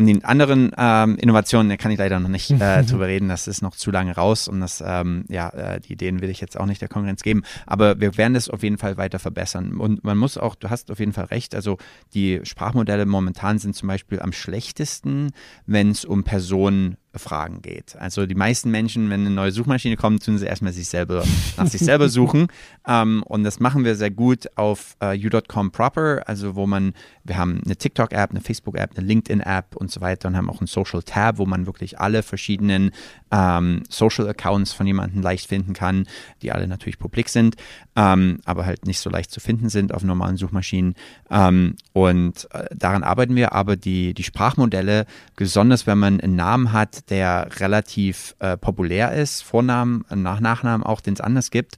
Und 0.00 0.06
die 0.06 0.24
anderen 0.24 0.70
ähm, 0.78 1.16
Innovationen, 1.16 1.68
da 1.68 1.76
kann 1.76 1.90
ich 1.90 1.98
leider 1.98 2.18
noch 2.20 2.30
nicht 2.30 2.50
äh, 2.50 2.82
drüber 2.86 3.06
reden, 3.06 3.28
das 3.28 3.46
ist 3.46 3.60
noch 3.60 3.76
zu 3.76 3.90
lange 3.90 4.14
raus 4.14 4.48
und 4.48 4.60
das, 4.60 4.82
ähm, 4.84 5.26
ja, 5.28 5.50
äh, 5.50 5.78
die 5.78 5.92
Ideen 5.92 6.22
will 6.22 6.30
ich 6.30 6.40
jetzt 6.40 6.58
auch 6.58 6.64
nicht 6.64 6.80
der 6.80 6.88
Konkurrenz 6.88 7.22
geben. 7.22 7.42
Aber 7.66 8.00
wir 8.00 8.16
werden 8.16 8.32
das 8.32 8.48
auf 8.48 8.62
jeden 8.62 8.78
Fall 8.78 8.96
weiter 8.96 9.18
verbessern. 9.18 9.76
Und 9.76 10.02
man 10.02 10.16
muss 10.16 10.38
auch, 10.38 10.54
du 10.54 10.70
hast 10.70 10.90
auf 10.90 11.00
jeden 11.00 11.12
Fall 11.12 11.26
recht, 11.26 11.54
also 11.54 11.76
die 12.14 12.40
Sprachmodelle 12.44 13.04
momentan 13.04 13.58
sind 13.58 13.76
zum 13.76 13.88
Beispiel 13.88 14.20
am 14.20 14.32
schlechtesten, 14.32 15.32
wenn 15.66 15.90
es 15.90 16.06
um 16.06 16.24
Personen 16.24 16.96
Fragen 17.16 17.60
geht. 17.60 17.96
Also 17.96 18.26
die 18.26 18.34
meisten 18.34 18.70
Menschen, 18.70 19.10
wenn 19.10 19.20
eine 19.20 19.30
neue 19.30 19.50
Suchmaschine 19.50 19.96
kommt, 19.96 20.24
tun 20.24 20.38
sie 20.38 20.46
erstmal 20.46 20.72
sich 20.72 20.88
selber 20.88 21.24
nach 21.56 21.66
sich 21.66 21.80
selber 21.80 22.08
suchen. 22.08 22.46
Ähm, 22.86 23.22
und 23.24 23.42
das 23.42 23.58
machen 23.58 23.84
wir 23.84 23.96
sehr 23.96 24.10
gut 24.10 24.46
auf 24.56 24.96
äh, 25.00 25.18
u.com 25.18 25.72
proper, 25.72 26.22
also 26.26 26.54
wo 26.54 26.66
man, 26.66 26.94
wir 27.24 27.36
haben 27.36 27.60
eine 27.64 27.76
TikTok-App, 27.76 28.30
eine 28.30 28.40
Facebook-App, 28.40 28.96
eine 28.96 29.06
LinkedIn-App 29.06 29.74
und 29.74 29.90
so 29.90 30.00
weiter 30.00 30.28
und 30.28 30.36
haben 30.36 30.48
auch 30.48 30.60
einen 30.60 30.68
Social-Tab, 30.68 31.38
wo 31.38 31.46
man 31.46 31.66
wirklich 31.66 31.98
alle 31.98 32.22
verschiedenen 32.22 32.92
ähm, 33.32 33.82
Social-Accounts 33.88 34.72
von 34.72 34.86
jemandem 34.86 35.20
leicht 35.20 35.48
finden 35.48 35.72
kann, 35.72 36.06
die 36.42 36.52
alle 36.52 36.68
natürlich 36.68 36.98
publik 36.98 37.28
sind, 37.28 37.56
ähm, 37.96 38.38
aber 38.44 38.66
halt 38.66 38.86
nicht 38.86 39.00
so 39.00 39.10
leicht 39.10 39.32
zu 39.32 39.40
finden 39.40 39.68
sind 39.68 39.92
auf 39.92 40.04
normalen 40.04 40.36
Suchmaschinen. 40.36 40.94
Ähm, 41.28 41.74
und 41.92 42.48
äh, 42.52 42.66
daran 42.74 43.02
arbeiten 43.02 43.34
wir, 43.34 43.52
aber 43.52 43.76
die, 43.76 44.14
die 44.14 44.22
Sprachmodelle, 44.22 45.06
besonders 45.34 45.88
wenn 45.88 45.98
man 45.98 46.20
einen 46.20 46.36
Namen 46.36 46.72
hat, 46.72 46.99
der 47.08 47.48
relativ 47.58 48.34
äh, 48.38 48.56
populär 48.56 49.12
ist, 49.12 49.42
Vornamen, 49.42 50.04
nach 50.14 50.40
Nachnamen 50.40 50.84
auch, 50.84 51.00
den 51.00 51.14
es 51.14 51.20
anders 51.20 51.50
gibt, 51.50 51.76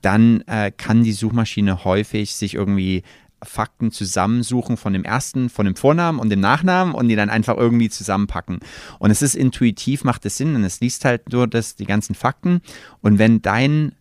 dann 0.00 0.42
äh, 0.42 0.70
kann 0.70 1.04
die 1.04 1.12
Suchmaschine 1.12 1.84
häufig 1.84 2.34
sich 2.34 2.54
irgendwie 2.54 3.02
Fakten 3.42 3.90
zusammensuchen 3.90 4.76
von 4.76 4.92
dem 4.92 5.04
ersten, 5.04 5.48
von 5.48 5.66
dem 5.66 5.76
Vornamen 5.76 6.18
und 6.18 6.30
dem 6.30 6.40
Nachnamen 6.40 6.94
und 6.94 7.08
die 7.08 7.16
dann 7.16 7.30
einfach 7.30 7.56
irgendwie 7.56 7.88
zusammenpacken. 7.88 8.60
Und 8.98 9.10
es 9.10 9.22
ist 9.22 9.34
intuitiv, 9.34 10.04
macht 10.04 10.24
es 10.26 10.36
Sinn 10.36 10.54
und 10.54 10.64
es 10.64 10.80
liest 10.80 11.04
halt 11.04 11.32
nur 11.32 11.46
das, 11.46 11.74
die 11.74 11.86
ganzen 11.86 12.14
Fakten. 12.14 12.60
Und 13.00 13.18
wenn 13.18 13.42
dein 13.42 13.92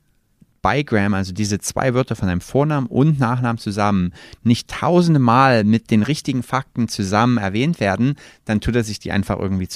Bigram, 0.61 1.15
also 1.15 1.33
diese 1.33 1.59
zwei 1.59 1.93
Wörter 1.93 2.15
von 2.15 2.27
deinem 2.27 2.41
Vornamen 2.41 2.87
und 2.87 3.19
Nachnamen 3.19 3.57
zusammen, 3.57 4.13
nicht 4.43 4.69
tausende 4.69 5.19
Mal 5.19 5.63
mit 5.63 5.89
den 5.89 6.03
richtigen 6.03 6.43
Fakten 6.43 6.87
zusammen 6.87 7.37
erwähnt 7.37 7.79
werden, 7.79 8.15
dann 8.45 8.61
tut 8.61 8.75
er 8.75 8.83
sich 8.83 8.99
die 8.99 9.11
einfach 9.11 9.39
irgendwie 9.39 9.67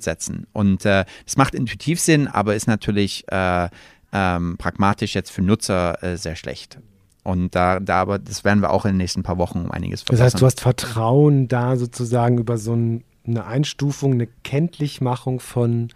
zusammensetzen. 0.00 0.46
Und 0.52 0.84
äh, 0.84 1.04
das 1.24 1.36
macht 1.36 1.54
intuitiv 1.54 2.00
Sinn, 2.00 2.28
aber 2.28 2.54
ist 2.54 2.66
natürlich 2.66 3.24
äh, 3.30 3.68
ähm, 4.12 4.56
pragmatisch 4.58 5.14
jetzt 5.14 5.30
für 5.30 5.42
Nutzer 5.42 6.02
äh, 6.02 6.16
sehr 6.16 6.36
schlecht. 6.36 6.78
Und 7.24 7.54
da, 7.54 7.78
da 7.80 8.00
aber, 8.00 8.18
das 8.18 8.44
werden 8.44 8.62
wir 8.62 8.70
auch 8.70 8.84
in 8.86 8.92
den 8.92 8.98
nächsten 8.98 9.22
paar 9.22 9.38
Wochen 9.38 9.60
um 9.60 9.70
einiges 9.70 10.02
verbessern. 10.02 10.24
Das 10.24 10.34
heißt, 10.34 10.40
du 10.40 10.46
hast 10.46 10.60
Vertrauen 10.60 11.48
da 11.48 11.76
sozusagen 11.76 12.38
über 12.38 12.56
so 12.56 12.74
ein, 12.74 13.04
eine 13.26 13.44
Einstufung, 13.44 14.12
eine 14.12 14.28
Kenntlichmachung 14.44 15.40
von 15.40 15.90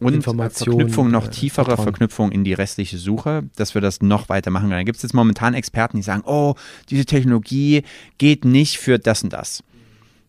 und 0.00 0.14
Informationen. 0.14 0.78
Verknüpfung, 0.78 1.10
noch 1.12 1.28
tiefere 1.28 1.66
Vertrauen. 1.66 1.84
Verknüpfung 1.84 2.32
in 2.32 2.42
die 2.42 2.54
restliche 2.54 2.98
Suche, 2.98 3.44
dass 3.54 3.74
wir 3.74 3.80
das 3.80 4.02
noch 4.02 4.28
weiter 4.28 4.50
machen 4.50 4.64
können. 4.64 4.80
Da 4.80 4.82
gibt 4.82 4.96
es 4.96 5.04
jetzt 5.04 5.14
momentan 5.14 5.54
Experten, 5.54 5.98
die 5.98 6.02
sagen, 6.02 6.24
oh, 6.26 6.54
diese 6.90 7.04
Technologie 7.04 7.84
geht 8.18 8.44
nicht 8.44 8.78
für 8.78 8.98
das 8.98 9.22
und 9.22 9.32
das. 9.32 9.62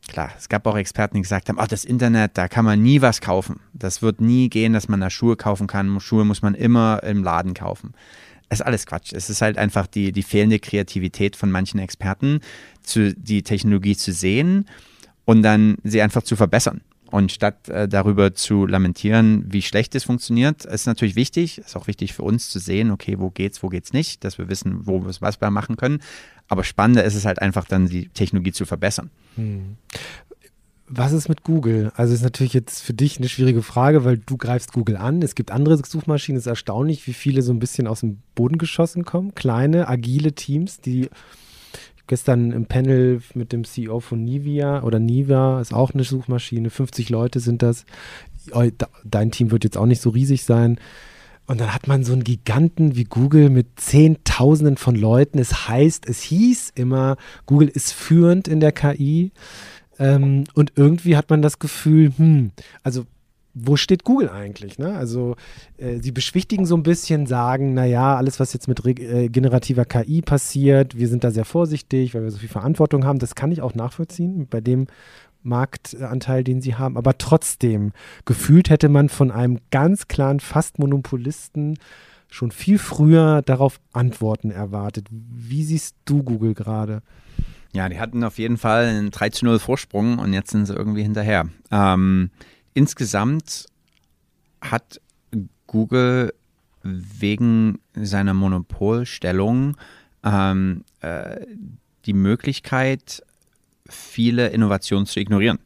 Klar, 0.08 0.32
es 0.38 0.50
gab 0.50 0.68
auch 0.68 0.76
Experten, 0.76 1.16
die 1.16 1.22
gesagt 1.22 1.50
haben, 1.50 1.58
oh, 1.60 1.66
das 1.68 1.86
Internet, 1.86 2.32
da 2.38 2.48
kann 2.48 2.66
man 2.66 2.82
nie 2.82 3.02
was 3.02 3.22
kaufen. 3.22 3.62
Das 3.74 4.02
wird 4.02 4.22
nie 4.22 4.50
gehen, 4.50 4.74
dass 4.74 4.90
man 4.90 5.00
da 5.00 5.10
Schuhe 5.10 5.36
kaufen 5.36 5.68
kann. 5.68 6.00
Schuhe 6.00 6.26
muss 6.26 6.42
man 6.42 6.56
immer 6.56 7.02
im 7.04 7.24
Laden 7.24 7.54
kaufen. 7.54 7.94
Es 8.50 8.60
ist 8.60 8.66
alles 8.66 8.86
Quatsch. 8.86 9.14
Es 9.14 9.30
ist 9.30 9.42
halt 9.42 9.58
einfach 9.58 9.88
die, 9.88 10.12
die 10.12 10.24
fehlende 10.24 10.60
Kreativität 10.60 11.36
von 11.36 11.50
manchen 11.50 11.80
Experten, 11.80 12.42
zu, 12.82 13.14
die 13.16 13.44
Technologie 13.44 13.96
zu 13.96 14.12
sehen 14.12 14.68
und 15.26 15.42
dann 15.42 15.78
sie 15.84 16.02
einfach 16.02 16.24
zu 16.24 16.36
verbessern 16.36 16.82
und 17.14 17.32
statt 17.32 17.70
äh, 17.70 17.88
darüber 17.88 18.34
zu 18.34 18.66
lamentieren, 18.66 19.46
wie 19.48 19.62
schlecht 19.62 19.94
es 19.94 20.04
funktioniert, 20.04 20.66
ist 20.66 20.88
natürlich 20.88 21.16
wichtig, 21.16 21.60
ist 21.60 21.76
auch 21.76 21.86
wichtig 21.86 22.12
für 22.12 22.24
uns 22.24 22.50
zu 22.50 22.58
sehen, 22.58 22.90
okay, 22.90 23.20
wo 23.20 23.30
geht's, 23.30 23.62
wo 23.62 23.70
geht's 23.70 23.94
nicht, 23.94 24.24
dass 24.24 24.40
wir 24.40 24.50
wissen, 24.50 24.88
wo 24.88 25.06
wir 25.06 25.14
was 25.20 25.40
wir 25.40 25.52
machen 25.52 25.78
können. 25.78 26.02
Aber 26.48 26.64
spannender 26.64 27.04
ist 27.04 27.14
es 27.14 27.26
halt 27.26 27.40
einfach 27.40 27.66
dann, 27.66 27.88
die 27.88 28.10
Technologie 28.10 28.52
zu 28.52 28.66
verbessern. 28.66 29.12
Hm. 29.36 29.78
Was 30.88 31.12
ist 31.12 31.30
mit 31.30 31.44
Google? 31.44 31.92
Also 31.96 32.16
ist 32.16 32.24
natürlich 32.24 32.54
jetzt 32.54 32.82
für 32.82 32.96
dich 32.96 33.20
eine 33.20 33.30
schwierige 33.30 33.62
Frage, 33.62 34.04
weil 34.06 34.18
du 34.18 34.36
greifst 34.36 34.74
Google 34.74 34.98
an. 34.98 35.22
Es 35.22 35.36
gibt 35.36 35.52
andere 35.52 35.78
Suchmaschinen. 35.86 36.40
Es 36.40 36.48
ist 36.48 36.50
erstaunlich, 36.50 37.06
wie 37.06 37.14
viele 37.14 37.44
so 37.44 37.54
ein 37.54 37.60
bisschen 37.60 37.86
aus 37.86 38.00
dem 38.00 38.24
Boden 38.34 38.58
geschossen 38.58 39.06
kommen. 39.06 39.36
Kleine, 39.36 39.88
agile 39.88 40.34
Teams, 40.34 40.82
die 40.82 41.12
gestern 42.08 42.52
im 42.52 42.66
Panel 42.66 43.22
mit 43.34 43.52
dem 43.54 43.64
CEO 43.64 44.00
von 44.00 44.24
Nivea 44.24 44.84
oder 44.84 45.00
Niva 45.00 45.62
ist 45.62 45.74
auch 45.74 45.94
eine 45.94 46.04
Suchmaschine. 46.04 46.70
50 46.70 47.10
Leute 47.10 47.40
sind 47.40 47.62
das. 47.62 47.86
Dein 49.06 49.32
Team 49.32 49.52
wird 49.52 49.64
jetzt 49.64 49.78
auch 49.78 49.86
nicht 49.86 50.02
so 50.02 50.10
riesig 50.10 50.44
sein. 50.44 50.78
Und 51.46 51.60
dann 51.60 51.74
hat 51.74 51.88
man 51.88 52.04
so 52.04 52.14
einen 52.14 52.24
Giganten 52.24 52.96
wie 52.96 53.04
Google 53.04 53.50
mit 53.50 53.68
Zehntausenden 53.76 54.78
von 54.78 54.96
Leuten. 54.96 55.40
Es 55.40 55.68
heißt, 55.68 56.08
es 56.08 56.22
hieß 56.22 56.72
immer, 56.76 57.18
Google 57.46 57.68
ist 57.68 57.92
führend 57.92 58.48
in 58.48 58.60
der 58.60 58.72
KI. 58.72 59.32
Ähm, 60.00 60.46
und 60.54 60.74
irgendwie 60.76 61.18
hat 61.18 61.30
man 61.30 61.42
das 61.42 61.60
Gefühl, 61.60 62.14
hm, 62.16 62.52
also 62.82 63.06
wo 63.54 63.76
steht 63.76 64.04
Google 64.04 64.30
eigentlich? 64.30 64.80
Ne? 64.80 64.96
Also 64.96 65.36
äh, 65.78 66.00
sie 66.00 66.12
beschwichtigen 66.12 66.66
so 66.66 66.76
ein 66.76 66.84
bisschen, 66.84 67.28
sagen, 67.28 67.74
naja, 67.74 68.16
alles, 68.16 68.40
was 68.40 68.54
jetzt 68.54 68.68
mit 68.68 68.84
äh, 68.86 69.30
generativer 69.30 69.86
KI 69.86 70.22
passiert, 70.22 70.98
wir 70.98 71.08
sind 71.08 71.24
da 71.24 71.32
sehr 71.32 71.46
vorsichtig, 71.46 72.14
weil 72.14 72.24
wir 72.24 72.32
so 72.32 72.40
viel 72.40 72.50
Verantwortung 72.50 73.06
haben. 73.06 73.20
Das 73.20 73.36
kann 73.36 73.52
ich 73.52 73.62
auch 73.62 73.76
nachvollziehen 73.76 74.48
bei 74.48 74.60
dem 74.60 74.88
Marktanteil, 75.44 76.44
den 76.44 76.62
sie 76.62 76.76
haben. 76.76 76.98
Aber 76.98 77.18
trotzdem, 77.18 77.92
gefühlt 78.26 78.70
hätte 78.70 78.90
man 78.90 79.10
von 79.10 79.30
einem 79.30 79.60
ganz 79.72 80.08
klaren 80.08 80.40
Fast-Monopolisten 80.40 81.78
schon 82.30 82.52
viel 82.52 82.80
früher 82.80 83.44
darauf 83.44 83.80
Antworten 83.92 84.50
erwartet. 84.50 85.08
Wie 85.12 85.64
siehst 85.64 85.96
du 86.06 86.24
Google 86.24 86.56
gerade? 86.56 87.04
Ja, 87.74 87.90
die 87.90 88.00
hatten 88.00 88.24
auf 88.24 88.40
jeden 88.40 88.58
Fall 88.58 88.86
einen 88.86 89.12
3 89.12 89.30
zu 89.30 89.46
0 89.46 89.60
Vorsprung 89.60 90.18
und 90.18 90.34
jetzt 90.34 90.52
sind 90.52 90.66
sie 90.66 90.74
irgendwie 90.74 91.04
hinterher. 91.04 91.48
Ähm, 91.72 92.32
insgesamt 92.74 93.68
hat 94.62 95.02
Google 95.68 96.34
wegen 96.84 97.80
seiner 97.96 98.34
Monopolstellung 98.34 99.78
ähm, 100.24 100.84
äh, 101.02 101.46
die 102.06 102.14
Möglichkeit, 102.14 103.24
viele 103.90 104.50
Innovationen 104.50 105.06
zu 105.06 105.20
ignorieren. 105.20 105.60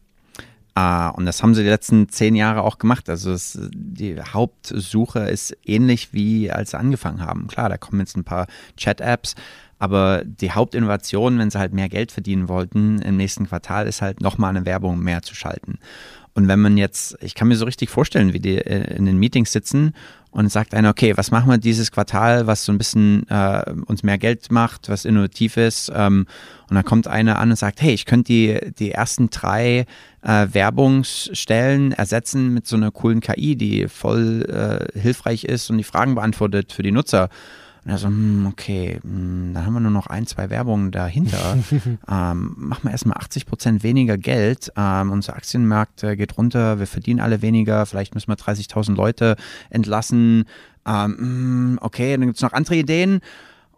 Uh, 0.77 1.09
und 1.15 1.25
das 1.25 1.41
haben 1.41 1.55
sie 1.55 1.63
die 1.63 1.69
letzten 1.69 2.07
zehn 2.07 2.35
Jahre 2.35 2.61
auch 2.61 2.77
gemacht. 2.77 3.09
Also 3.09 3.31
es, 3.31 3.57
die 3.73 4.21
Hauptsuche 4.21 5.21
ist 5.21 5.57
ähnlich 5.65 6.13
wie 6.13 6.51
als 6.51 6.71
sie 6.71 6.77
angefangen 6.77 7.21
haben. 7.21 7.47
Klar, 7.47 7.69
da 7.69 7.77
kommen 7.77 7.99
jetzt 7.99 8.15
ein 8.15 8.23
paar 8.23 8.45
Chat-Apps, 8.75 9.33
aber 9.79 10.23
die 10.23 10.51
Hauptinnovation, 10.51 11.39
wenn 11.39 11.49
sie 11.49 11.57
halt 11.57 11.73
mehr 11.73 11.89
Geld 11.89 12.11
verdienen 12.11 12.47
wollten 12.47 13.01
im 13.01 13.17
nächsten 13.17 13.47
Quartal, 13.47 13.87
ist 13.87 14.03
halt 14.03 14.21
nochmal 14.21 14.51
eine 14.51 14.67
Werbung 14.67 14.99
mehr 14.99 15.23
zu 15.23 15.33
schalten. 15.33 15.79
Und 16.37 16.47
wenn 16.47 16.59
man 16.59 16.77
jetzt, 16.77 17.17
ich 17.21 17.33
kann 17.33 17.47
mir 17.47 17.55
so 17.55 17.65
richtig 17.65 17.89
vorstellen, 17.89 18.31
wie 18.31 18.39
die 18.39 18.59
äh, 18.59 18.95
in 18.95 19.05
den 19.05 19.17
Meetings 19.17 19.51
sitzen 19.51 19.95
und 20.29 20.51
sagt 20.51 20.75
einer, 20.75 20.91
okay, 20.91 21.17
was 21.17 21.31
machen 21.31 21.49
wir 21.49 21.57
dieses 21.57 21.91
Quartal, 21.91 22.45
was 22.45 22.63
so 22.63 22.71
ein 22.71 22.77
bisschen 22.77 23.27
äh, 23.27 23.63
uns 23.87 24.03
mehr 24.03 24.19
Geld 24.19 24.51
macht, 24.51 24.87
was 24.87 25.03
innovativ 25.03 25.57
ist. 25.57 25.91
Ähm, 25.95 26.27
und 26.69 26.75
dann 26.75 26.85
kommt 26.85 27.07
einer 27.07 27.39
an 27.39 27.49
und 27.49 27.55
sagt, 27.55 27.81
hey, 27.81 27.91
ich 27.91 28.05
könnte 28.05 28.31
die, 28.31 28.71
die 28.77 28.91
ersten 28.91 29.31
drei 29.31 29.87
äh, 30.21 30.47
Werbungsstellen 30.51 31.91
ersetzen 31.91 32.53
mit 32.53 32.67
so 32.67 32.75
einer 32.75 32.91
coolen 32.91 33.19
KI, 33.19 33.55
die 33.55 33.87
voll 33.87 34.45
äh, 34.47 34.99
hilfreich 34.99 35.43
ist 35.43 35.71
und 35.71 35.79
die 35.79 35.83
Fragen 35.83 36.13
beantwortet 36.13 36.71
für 36.71 36.83
die 36.83 36.91
Nutzer. 36.91 37.29
Und 37.87 37.93
er 37.93 37.99
so, 37.99 38.09
hm, 38.09 38.45
okay, 38.51 38.99
hm, 39.01 39.53
dann 39.53 39.65
haben 39.65 39.71
wir 39.71 39.79
nur 39.79 39.91
noch 39.91 40.07
ein, 40.07 40.27
zwei 40.27 40.49
Werbungen 40.49 40.91
dahinter. 40.91 41.57
ähm, 42.09 42.53
machen 42.57 42.83
wir 42.83 42.91
erstmal 42.91 43.15
80 43.15 43.45
Prozent 43.45 43.81
weniger 43.81 44.17
Geld. 44.17 44.73
Ähm, 44.75 45.09
unser 45.09 45.37
Aktienmarkt 45.37 46.03
äh, 46.03 46.17
geht 46.17 46.37
runter, 46.37 46.79
wir 46.79 46.87
verdienen 46.87 47.21
alle 47.21 47.41
weniger, 47.41 47.85
vielleicht 47.85 48.13
müssen 48.13 48.27
wir 48.27 48.35
30.000 48.35 48.93
Leute 48.93 49.37
entlassen. 49.69 50.43
Ähm, 50.85 51.17
hm, 51.17 51.79
okay, 51.81 52.17
dann 52.17 52.25
gibt 52.25 52.35
es 52.35 52.41
noch 52.41 52.51
andere 52.51 52.75
Ideen. 52.75 53.21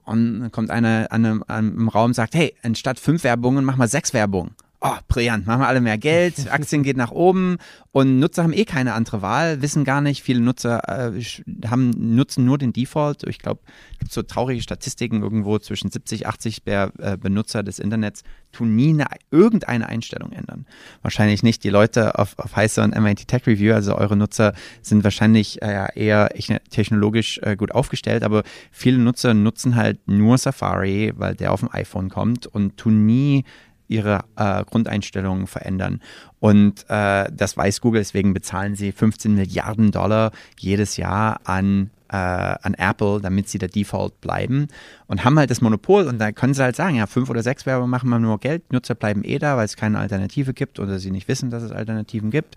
Und 0.05 0.39
dann 0.39 0.51
kommt 0.51 0.71
einer 0.71 1.05
an 1.11 1.23
einem, 1.23 1.43
an 1.47 1.69
einem 1.69 1.87
Raum 1.87 2.05
und 2.05 2.13
sagt, 2.15 2.33
hey, 2.33 2.55
anstatt 2.63 2.99
fünf 2.99 3.23
Werbungen, 3.23 3.63
machen 3.63 3.77
wir 3.77 3.87
sechs 3.87 4.15
Werbungen 4.15 4.55
oh, 4.81 4.95
brillant, 5.07 5.45
machen 5.45 5.61
wir 5.61 5.67
alle 5.67 5.81
mehr 5.81 5.97
Geld, 5.97 6.35
Aktien 6.51 6.83
geht 6.83 6.97
nach 6.97 7.11
oben 7.11 7.57
und 7.91 8.19
Nutzer 8.19 8.43
haben 8.43 8.53
eh 8.53 8.65
keine 8.65 8.93
andere 8.93 9.21
Wahl, 9.21 9.61
wissen 9.61 9.83
gar 9.83 10.01
nicht, 10.01 10.23
viele 10.23 10.41
Nutzer 10.41 11.13
äh, 11.15 11.21
haben, 11.67 11.91
nutzen 12.15 12.45
nur 12.45 12.57
den 12.57 12.71
Default. 12.71 13.23
Ich 13.27 13.39
glaube, 13.39 13.61
es 13.93 13.99
gibt 13.99 14.13
so 14.13 14.21
traurige 14.21 14.61
Statistiken 14.61 15.21
irgendwo 15.21 15.57
zwischen 15.59 15.89
70, 15.89 16.27
80 16.27 16.63
der 16.63 16.91
äh, 16.99 17.17
Benutzer 17.17 17.63
des 17.63 17.79
Internets 17.79 18.23
tun 18.51 18.75
nie 18.75 18.89
eine, 18.89 19.07
irgendeine 19.31 19.87
Einstellung 19.89 20.31
ändern. 20.31 20.65
Wahrscheinlich 21.01 21.43
nicht 21.43 21.63
die 21.63 21.69
Leute 21.69 22.17
auf, 22.17 22.37
auf 22.39 22.55
Heißer 22.55 22.83
und 22.83 22.99
MIT 22.99 23.27
Tech 23.27 23.45
Review, 23.47 23.73
also 23.73 23.95
eure 23.95 24.15
Nutzer 24.15 24.53
sind 24.81 25.03
wahrscheinlich 25.03 25.61
äh, 25.61 25.87
eher 25.95 26.29
technologisch 26.69 27.39
äh, 27.43 27.55
gut 27.55 27.71
aufgestellt, 27.71 28.23
aber 28.23 28.43
viele 28.71 28.97
Nutzer 28.97 29.33
nutzen 29.33 29.75
halt 29.75 30.07
nur 30.07 30.37
Safari, 30.37 31.13
weil 31.15 31.35
der 31.35 31.51
auf 31.51 31.59
dem 31.59 31.69
iPhone 31.71 32.09
kommt 32.09 32.47
und 32.47 32.77
tun 32.77 33.05
nie 33.05 33.45
ihre 33.89 34.23
äh, 34.37 34.63
Grundeinstellungen 34.63 35.47
verändern. 35.47 36.01
Und 36.39 36.85
äh, 36.89 37.29
das 37.31 37.57
weiß 37.57 37.81
Google, 37.81 38.01
deswegen 38.01 38.33
bezahlen 38.33 38.75
sie 38.75 38.93
15 38.93 39.35
Milliarden 39.35 39.91
Dollar 39.91 40.31
jedes 40.57 40.95
Jahr 40.95 41.41
an 41.43 41.89
äh, 42.11 42.15
an 42.15 42.73
Apple, 42.73 43.21
damit 43.21 43.49
sie 43.49 43.59
der 43.59 43.69
Default 43.69 44.19
bleiben 44.19 44.67
und 45.07 45.23
haben 45.23 45.37
halt 45.37 45.51
das 45.51 45.61
Monopol. 45.61 46.07
Und 46.07 46.19
da 46.19 46.31
können 46.31 46.53
sie 46.53 46.63
halt 46.63 46.75
sagen, 46.75 46.95
ja, 46.95 47.05
fünf 47.05 47.29
oder 47.29 47.43
sechs 47.43 47.65
Werbung 47.65 47.89
machen 47.89 48.09
wir 48.09 48.19
nur 48.19 48.39
Geld, 48.39 48.73
Nutzer 48.73 48.95
bleiben 48.95 49.23
eh 49.23 49.37
da, 49.37 49.57
weil 49.57 49.65
es 49.65 49.77
keine 49.77 49.99
Alternative 49.99 50.53
gibt 50.53 50.79
oder 50.79 50.99
sie 50.99 51.11
nicht 51.11 51.27
wissen, 51.27 51.49
dass 51.51 51.63
es 51.63 51.71
Alternativen 51.71 52.31
gibt. 52.31 52.55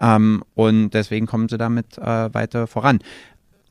Ähm, 0.00 0.42
und 0.54 0.90
deswegen 0.90 1.26
kommen 1.26 1.48
sie 1.48 1.58
damit 1.58 1.98
äh, 1.98 2.32
weiter 2.32 2.66
voran 2.66 3.00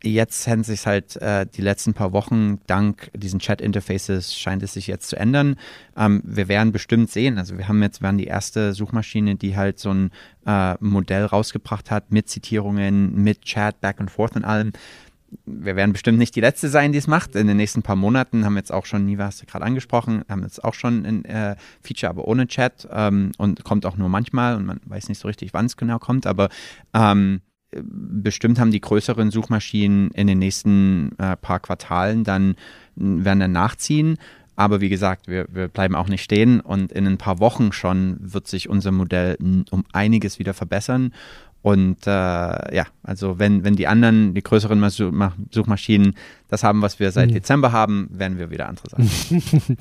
jetzt 0.04 0.48
haben 0.48 0.64
sich 0.64 0.86
halt 0.86 1.16
äh, 1.18 1.46
die 1.46 1.62
letzten 1.62 1.94
paar 1.94 2.12
Wochen 2.12 2.60
dank 2.68 3.10
diesen 3.16 3.40
Chat-Interfaces 3.40 4.36
scheint 4.36 4.62
es 4.62 4.74
sich 4.74 4.88
jetzt 4.88 5.10
zu 5.10 5.16
ändern. 5.16 5.56
Ähm, 5.98 6.22
wir 6.26 6.48
werden 6.48 6.72
bestimmt 6.72 7.10
sehen, 7.10 7.38
also 7.38 7.58
wir 7.58 7.68
haben 7.68 7.82
jetzt 7.82 8.02
werden 8.02 8.18
die 8.18 8.28
erste 8.28 8.74
Suchmaschine, 8.74 9.36
die 9.36 9.56
halt 9.56 9.80
so 9.80 9.92
ein 9.92 10.12
äh, 10.46 10.76
Modell 10.80 11.26
rausgebracht 11.26 11.90
hat 11.90 12.12
mit 12.12 12.30
Zitierungen, 12.30 13.16
mit 13.24 13.44
Chat, 13.44 13.80
Back 13.82 14.00
and 14.00 14.12
Forth 14.12 14.36
und 14.36 14.44
allem. 14.44 14.74
Wir 15.46 15.76
werden 15.76 15.94
bestimmt 15.94 16.20
nicht 16.20 16.36
die 16.36 16.42
letzte 16.42 16.70
sein, 16.70 16.92
die 16.92 17.00
es 17.00 17.08
macht. 17.08 17.36
In 17.36 17.48
den 17.48 17.58
nächsten 17.58 17.82
paar 17.82 17.96
Monaten 17.96 18.46
haben 18.46 18.54
wir 18.54 18.60
jetzt 18.60 18.72
auch 18.72 18.86
schon, 18.86 19.06
Niva 19.06 19.26
hast 19.26 19.42
du 19.42 19.48
gerade 19.48 19.66
angesprochen, 19.66 20.24
haben 20.30 20.44
jetzt 20.44 20.64
auch 20.64 20.76
schon 20.76 21.06
ein 21.06 21.26
äh, 21.26 21.56
Feature, 21.82 22.10
aber 22.12 22.28
ohne 22.28 22.46
Chat 22.48 22.88
ähm, 22.92 23.32
und 23.38 23.64
kommt 23.64 23.86
auch 23.86 23.98
nur 23.98 24.10
manchmal 24.10 24.56
und 24.56 24.66
man 24.66 24.80
weiß 24.86 25.10
nicht 25.10 25.20
so 25.20 25.28
richtig, 25.28 25.54
wann 25.54 25.66
es 25.66 25.78
genau 25.78 25.98
kommt, 25.98 26.28
aber 26.28 26.50
ähm, 26.94 27.42
bestimmt 27.84 28.60
haben 28.60 28.72
die 28.72 28.82
größeren 28.82 29.32
Suchmaschinen 29.32 30.12
in 30.12 30.28
den 30.28 30.40
nächsten 30.40 31.18
äh, 31.18 31.36
paar 31.36 31.60
Quartalen 31.60 32.24
dann 32.24 32.56
werden 32.96 33.40
dann 33.40 33.52
nachziehen. 33.52 34.18
Aber 34.56 34.82
wie 34.82 34.90
gesagt, 34.90 35.28
wir, 35.28 35.48
wir 35.52 35.68
bleiben 35.68 35.96
auch 35.96 36.08
nicht 36.08 36.24
stehen 36.24 36.60
und 36.60 36.92
in 36.92 37.08
ein 37.08 37.18
paar 37.18 37.40
Wochen 37.40 37.72
schon 37.72 38.18
wird 38.20 38.48
sich 38.48 38.70
unser 38.70 38.92
Modell 38.92 39.38
um 39.72 39.84
einiges 39.94 40.38
wieder 40.38 40.54
verbessern. 40.54 41.12
Und 41.64 42.06
äh, 42.06 42.10
ja, 42.10 42.86
also 43.04 43.40
wenn, 43.40 43.64
wenn 43.64 43.78
die 43.78 43.88
anderen, 43.88 44.34
die 44.34 44.44
größeren 44.44 44.90
Suchmaschinen 45.50 46.16
das 46.50 46.64
haben, 46.64 46.82
was 46.82 47.00
wir 47.00 47.12
seit 47.12 47.30
mhm. 47.30 47.36
Dezember 47.36 47.72
haben, 47.72 48.10
werden 48.12 48.38
wir 48.38 48.52
wieder 48.52 48.68
andere 48.68 48.90
Sachen. 48.90 49.10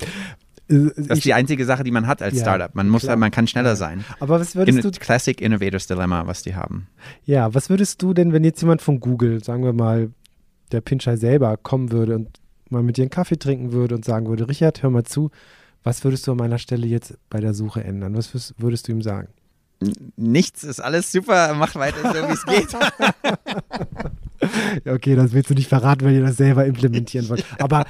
Äh, 0.69 0.89
das 0.95 1.19
ist 1.19 1.25
die 1.25 1.33
einzige 1.33 1.65
Sache, 1.65 1.83
die 1.83 1.91
man 1.91 2.07
hat 2.07 2.21
als 2.21 2.35
ja, 2.35 2.41
Startup. 2.41 2.73
Man 2.75 2.89
muss, 2.89 3.03
man 3.03 3.31
kann 3.31 3.47
schneller 3.47 3.75
sein. 3.75 4.03
Aber 4.19 4.39
was 4.39 4.55
würdest 4.55 4.83
In, 4.83 4.91
du? 4.91 4.99
Classic 4.99 5.39
Innovators 5.41 5.87
Dilemma, 5.87 6.27
was 6.27 6.43
die 6.43 6.55
haben. 6.55 6.87
Ja, 7.25 7.53
was 7.53 7.69
würdest 7.69 8.01
du 8.01 8.13
denn, 8.13 8.33
wenn 8.33 8.43
jetzt 8.43 8.61
jemand 8.61 8.81
von 8.81 8.99
Google, 8.99 9.43
sagen 9.43 9.63
wir 9.63 9.73
mal, 9.73 10.11
der 10.71 10.81
Pinchai 10.81 11.17
selber 11.17 11.57
kommen 11.57 11.91
würde 11.91 12.15
und 12.15 12.39
mal 12.69 12.83
mit 12.83 12.97
dir 12.97 13.03
einen 13.03 13.09
Kaffee 13.09 13.37
trinken 13.37 13.71
würde 13.71 13.95
und 13.95 14.05
sagen 14.05 14.27
würde, 14.27 14.47
Richard, 14.47 14.81
hör 14.83 14.89
mal 14.89 15.03
zu, 15.03 15.29
was 15.83 16.03
würdest 16.03 16.27
du 16.27 16.31
an 16.31 16.37
meiner 16.37 16.57
Stelle 16.57 16.87
jetzt 16.87 17.17
bei 17.29 17.39
der 17.39 17.53
Suche 17.53 17.83
ändern? 17.83 18.15
Was 18.15 18.53
würdest 18.57 18.87
du 18.87 18.91
ihm 18.91 19.01
sagen? 19.01 19.27
Nichts, 20.15 20.63
ist 20.63 20.79
alles 20.79 21.11
super, 21.11 21.53
mach 21.55 21.75
weiter 21.75 22.13
so, 22.13 22.27
wie 22.27 22.33
es 22.33 22.45
geht. 22.45 22.73
okay, 24.85 25.15
das 25.15 25.33
willst 25.33 25.49
du 25.49 25.53
nicht 25.53 25.69
verraten, 25.69 26.05
wenn 26.05 26.15
ihr 26.15 26.21
das 26.21 26.37
selber 26.37 26.65
implementieren 26.65 27.29
wollt. 27.29 27.45
Aber 27.59 27.85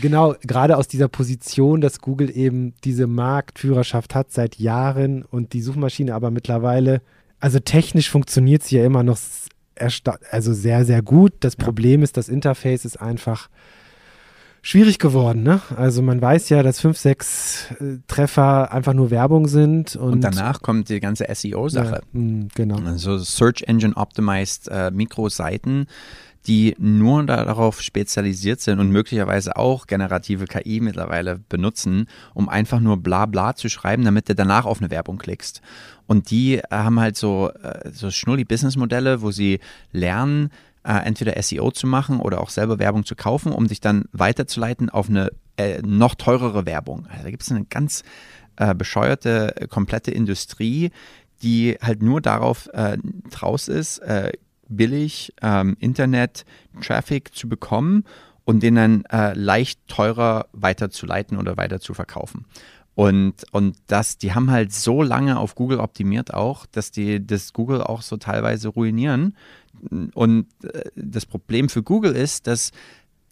genau, 0.00 0.34
gerade 0.42 0.76
aus 0.76 0.88
dieser 0.88 1.08
Position, 1.08 1.80
dass 1.80 2.00
Google 2.00 2.34
eben 2.36 2.74
diese 2.84 3.06
Marktführerschaft 3.06 4.14
hat 4.14 4.32
seit 4.32 4.56
Jahren 4.58 5.22
und 5.22 5.52
die 5.52 5.62
Suchmaschine 5.62 6.14
aber 6.14 6.30
mittlerweile, 6.30 7.02
also 7.40 7.58
technisch 7.58 8.10
funktioniert 8.10 8.62
sie 8.62 8.76
ja 8.76 8.84
immer 8.84 9.02
noch 9.02 9.18
also 10.30 10.54
sehr, 10.54 10.84
sehr 10.84 11.02
gut. 11.02 11.34
Das 11.40 11.56
Problem 11.56 12.02
ist, 12.02 12.16
das 12.16 12.28
Interface 12.28 12.84
ist 12.84 12.96
einfach 12.96 13.48
schwierig 14.66 14.98
geworden. 14.98 15.44
Ne? 15.44 15.60
Also 15.76 16.02
man 16.02 16.20
weiß 16.20 16.48
ja, 16.48 16.64
dass 16.64 16.80
fünf, 16.80 16.98
sechs 16.98 17.70
äh, 17.80 17.98
Treffer 18.08 18.72
einfach 18.72 18.94
nur 18.94 19.10
Werbung 19.12 19.46
sind. 19.46 19.94
Und, 19.94 20.14
und 20.14 20.20
danach 20.22 20.60
kommt 20.60 20.88
die 20.88 20.98
ganze 20.98 21.26
SEO-Sache. 21.32 22.02
Ja, 22.02 22.12
hm, 22.12 22.48
genau. 22.52 22.78
Also 22.84 23.16
Search 23.18 23.62
Engine 23.68 23.96
Optimized 23.96 24.68
äh, 24.68 24.90
Mikroseiten 24.90 25.86
die 26.46 26.76
nur 26.78 27.24
darauf 27.24 27.82
spezialisiert 27.82 28.60
sind 28.60 28.78
und 28.78 28.90
möglicherweise 28.90 29.56
auch 29.56 29.86
generative 29.86 30.46
KI 30.46 30.80
mittlerweile 30.80 31.40
benutzen, 31.48 32.06
um 32.34 32.48
einfach 32.48 32.80
nur 32.80 32.98
bla 32.98 33.26
bla 33.26 33.56
zu 33.56 33.68
schreiben, 33.68 34.04
damit 34.04 34.28
du 34.28 34.34
danach 34.34 34.64
auf 34.64 34.80
eine 34.80 34.90
Werbung 34.90 35.18
klickst. 35.18 35.60
Und 36.06 36.30
die 36.30 36.60
haben 36.70 37.00
halt 37.00 37.16
so, 37.16 37.50
äh, 37.50 37.90
so 37.90 38.10
schnulli 38.10 38.44
Businessmodelle, 38.44 39.22
wo 39.22 39.32
sie 39.32 39.58
lernen, 39.90 40.50
äh, 40.86 41.04
entweder 41.04 41.40
SEO 41.42 41.70
zu 41.72 41.86
machen 41.86 42.20
oder 42.20 42.40
auch 42.40 42.50
selber 42.50 42.78
Werbung 42.78 43.04
zu 43.04 43.16
kaufen, 43.16 43.52
um 43.52 43.66
sich 43.66 43.80
dann 43.80 44.04
weiterzuleiten 44.12 44.88
auf 44.88 45.08
eine 45.08 45.30
äh, 45.56 45.82
noch 45.82 46.14
teurere 46.14 46.64
Werbung. 46.64 47.06
Also 47.10 47.24
da 47.24 47.30
gibt 47.30 47.42
es 47.42 47.50
eine 47.50 47.64
ganz 47.64 48.04
äh, 48.56 48.74
bescheuerte, 48.74 49.66
komplette 49.68 50.12
Industrie, 50.12 50.90
die 51.42 51.76
halt 51.82 52.02
nur 52.02 52.20
darauf 52.20 52.68
äh, 52.72 52.98
draus 53.30 53.68
ist, 53.68 53.98
äh, 53.98 54.32
billig 54.68 55.34
ähm, 55.42 55.76
Internet-Traffic 55.78 57.34
zu 57.34 57.48
bekommen 57.48 58.04
und 58.44 58.62
den 58.62 58.76
dann 58.76 59.04
äh, 59.06 59.34
leicht 59.34 59.80
teurer 59.88 60.46
weiterzuleiten 60.52 61.36
oder 61.36 61.56
weiter 61.56 61.80
zu 61.80 61.94
verkaufen. 61.94 62.46
Und, 62.94 63.44
und 63.52 63.76
das, 63.88 64.16
die 64.16 64.32
haben 64.32 64.50
halt 64.50 64.72
so 64.72 65.02
lange 65.02 65.38
auf 65.38 65.54
Google 65.54 65.80
optimiert 65.80 66.32
auch, 66.32 66.64
dass 66.64 66.90
die 66.90 67.24
das 67.24 67.52
Google 67.52 67.82
auch 67.82 68.00
so 68.00 68.16
teilweise 68.16 68.68
ruinieren, 68.68 69.36
und 70.14 70.46
äh, 70.62 70.90
das 70.94 71.26
Problem 71.26 71.68
für 71.68 71.82
Google 71.82 72.14
ist, 72.14 72.46
dass 72.46 72.72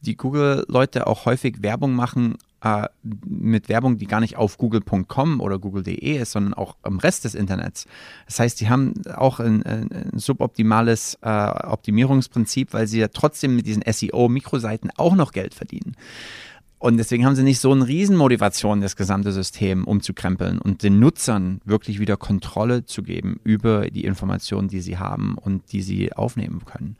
die 0.01 0.17
Google-Leute 0.17 1.07
auch 1.07 1.25
häufig 1.25 1.63
Werbung 1.63 1.95
machen 1.95 2.37
äh, 2.63 2.89
mit 3.03 3.69
Werbung, 3.69 3.99
die 3.99 4.07
gar 4.07 4.21
nicht 4.21 4.37
auf 4.37 4.59
google.com 4.59 5.41
oder 5.41 5.59
google.de 5.59 6.19
ist, 6.19 6.33
sondern 6.33 6.55
auch 6.55 6.77
im 6.85 6.99
Rest 6.99 7.25
des 7.25 7.35
Internets. 7.35 7.87
Das 8.27 8.39
heißt, 8.41 8.61
die 8.61 8.69
haben 8.69 8.95
auch 9.15 9.41
ein, 9.41 9.63
ein 9.65 10.11
suboptimales 10.15 11.19
äh, 11.23 11.29
Optimierungsprinzip, 11.29 12.73
weil 12.73 12.87
sie 12.87 13.01
ja 13.01 13.09
trotzdem 13.09 13.57
mit 13.57 13.67
diesen 13.67 13.83
SEO-Mikroseiten 13.83 14.91
auch 14.97 15.15
noch 15.15 15.33
Geld 15.33 15.55
verdienen. 15.55 15.97
Und 16.85 16.99
deswegen 16.99 17.25
haben 17.25 17.35
sie 17.35 17.45
nicht 17.45 17.61
so 17.61 17.73
eine 17.73 17.89
Riesenmotivation, 17.89 18.83
das 18.83 18.95
gesamte 18.95 19.33
System 19.33 19.85
umzukrempeln 19.85 20.59
und 20.59 20.83
den 20.83 21.01
Nutzern 21.01 21.63
wirklich 21.65 21.99
wieder 21.99 22.19
Kontrolle 22.19 22.85
zu 22.85 23.03
geben 23.03 23.41
über 23.43 23.89
die 23.89 24.05
Informationen, 24.05 24.69
die 24.69 24.83
sie 24.83 24.99
haben 24.99 25.39
und 25.39 25.73
die 25.73 25.81
sie 25.81 26.13
aufnehmen 26.13 26.67
können. 26.67 26.99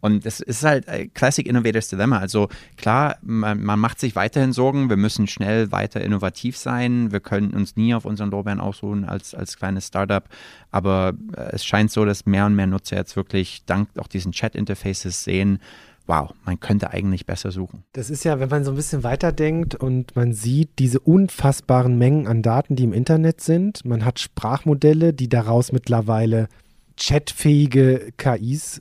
Und 0.00 0.26
das 0.26 0.40
ist 0.40 0.64
halt 0.64 1.14
Classic 1.14 1.46
Innovators 1.46 1.88
Dilemma. 1.88 2.18
Also 2.18 2.50
klar, 2.76 3.16
man, 3.22 3.62
man, 3.62 3.80
macht 3.80 4.00
sich 4.00 4.14
weiterhin 4.16 4.52
Sorgen, 4.52 4.90
wir 4.90 4.98
müssen 4.98 5.26
schnell 5.26 5.72
weiter 5.72 6.02
innovativ 6.02 6.58
sein, 6.58 7.10
wir 7.10 7.20
können 7.20 7.54
uns 7.54 7.74
nie 7.74 7.94
auf 7.94 8.04
unseren 8.04 8.30
Lorbeeren 8.30 8.60
ausruhen 8.60 9.06
als, 9.06 9.34
als 9.34 9.56
kleines 9.56 9.86
Startup, 9.86 10.28
aber 10.70 11.14
äh, 11.34 11.52
es 11.52 11.64
scheint 11.64 11.90
so, 11.90 12.04
dass 12.04 12.26
mehr 12.26 12.44
und 12.44 12.54
mehr 12.54 12.66
Nutzer 12.66 12.96
jetzt 12.96 13.16
wirklich 13.16 13.64
dank 13.64 13.88
auch 13.96 14.08
diesen 14.08 14.32
Chat-Interfaces 14.32 15.24
sehen, 15.24 15.58
wow, 16.06 16.30
man 16.44 16.58
könnte 16.60 16.90
eigentlich 16.90 17.26
besser 17.26 17.50
suchen. 17.50 17.84
Das 17.92 18.10
ist 18.10 18.24
ja, 18.24 18.40
wenn 18.40 18.48
man 18.48 18.64
so 18.64 18.72
ein 18.72 18.76
bisschen 18.76 19.02
weiterdenkt 19.02 19.74
und 19.74 20.16
man 20.16 20.32
sieht 20.32 20.78
diese 20.78 21.00
unfassbaren 21.00 21.96
Mengen 21.96 22.26
an 22.26 22.42
Daten, 22.42 22.76
die 22.76 22.84
im 22.84 22.92
Internet 22.92 23.40
sind. 23.40 23.84
Man 23.84 24.04
hat 24.04 24.18
Sprachmodelle, 24.18 25.12
die 25.12 25.28
daraus 25.28 25.72
mittlerweile 25.72 26.48
chatfähige 26.96 28.12
KIs, 28.16 28.80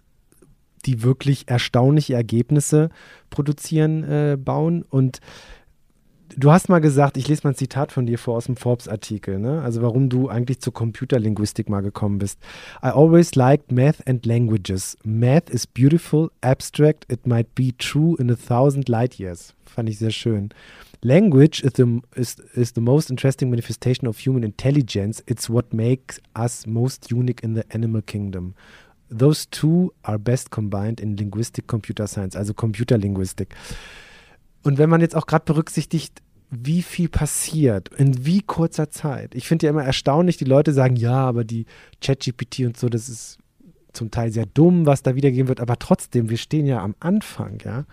die 0.85 1.03
wirklich 1.03 1.47
erstaunliche 1.47 2.15
Ergebnisse 2.15 2.89
produzieren, 3.29 4.03
äh, 4.03 4.37
bauen. 4.37 4.83
Und 4.83 5.19
du 6.37 6.51
hast 6.51 6.69
mal 6.69 6.79
gesagt, 6.79 7.17
ich 7.17 7.27
lese 7.27 7.41
mal 7.43 7.51
ein 7.51 7.55
Zitat 7.55 7.91
von 7.91 8.05
dir 8.05 8.17
vor 8.17 8.35
aus 8.35 8.45
dem 8.45 8.55
Forbes-Artikel, 8.55 9.39
ne? 9.39 9.61
also 9.61 9.81
warum 9.81 10.09
du 10.09 10.29
eigentlich 10.29 10.59
zur 10.59 10.73
Computerlinguistik 10.73 11.69
mal 11.69 11.81
gekommen 11.81 12.17
bist. 12.17 12.39
I 12.83 12.87
always 12.87 13.35
liked 13.35 13.71
math 13.71 14.05
and 14.07 14.25
languages. 14.25 14.97
Math 15.03 15.49
is 15.49 15.67
beautiful, 15.67 16.31
abstract, 16.41 17.05
it 17.11 17.25
might 17.25 17.53
be 17.55 17.71
true 17.77 18.15
in 18.19 18.29
a 18.29 18.35
thousand 18.35 18.89
light 18.89 19.15
years. 19.19 19.53
Fand 19.65 19.89
ich 19.89 19.99
sehr 19.99 20.11
schön. 20.11 20.49
Language 21.03 21.63
is 21.63 21.73
the, 21.73 22.01
is, 22.15 22.35
is 22.53 22.73
the 22.73 22.81
most 22.81 23.09
interesting 23.09 23.49
manifestation 23.49 24.07
of 24.07 24.19
human 24.19 24.43
intelligence. 24.43 25.23
It's 25.25 25.49
what 25.49 25.73
makes 25.73 26.19
us 26.35 26.67
most 26.67 27.09
unique 27.09 27.43
in 27.43 27.55
the 27.55 27.65
animal 27.71 28.01
kingdom. 28.01 28.53
Those 29.09 29.45
two 29.49 29.93
are 30.03 30.19
best 30.19 30.51
combined 30.51 30.99
in 30.99 31.17
linguistic 31.17 31.67
computer 31.67 32.07
science, 32.07 32.35
also 32.35 32.53
Computerlinguistik. 32.53 33.47
Und 34.63 34.77
wenn 34.77 34.89
man 34.89 35.01
jetzt 35.01 35.15
auch 35.15 35.25
gerade 35.25 35.45
berücksichtigt, 35.45 36.21
wie 36.51 36.81
viel 36.81 37.07
passiert, 37.07 37.89
in 37.97 38.25
wie 38.25 38.41
kurzer 38.41 38.91
Zeit. 38.91 39.35
Ich 39.35 39.47
finde 39.47 39.65
ja 39.65 39.69
immer 39.69 39.85
erstaunlich, 39.85 40.35
die 40.35 40.45
Leute 40.45 40.73
sagen, 40.73 40.97
ja, 40.97 41.15
aber 41.15 41.45
die 41.45 41.65
ChatGPT 42.01 42.65
und 42.65 42.77
so, 42.77 42.89
das 42.89 43.07
ist 43.07 43.37
zum 43.93 44.11
Teil 44.11 44.31
sehr 44.31 44.45
dumm, 44.45 44.85
was 44.85 45.01
da 45.01 45.15
wiedergegeben 45.15 45.47
wird, 45.47 45.61
aber 45.61 45.79
trotzdem, 45.79 46.29
wir 46.29 46.37
stehen 46.37 46.65
ja 46.65 46.81
am 46.81 46.95
Anfang, 46.99 47.59
ja. 47.63 47.85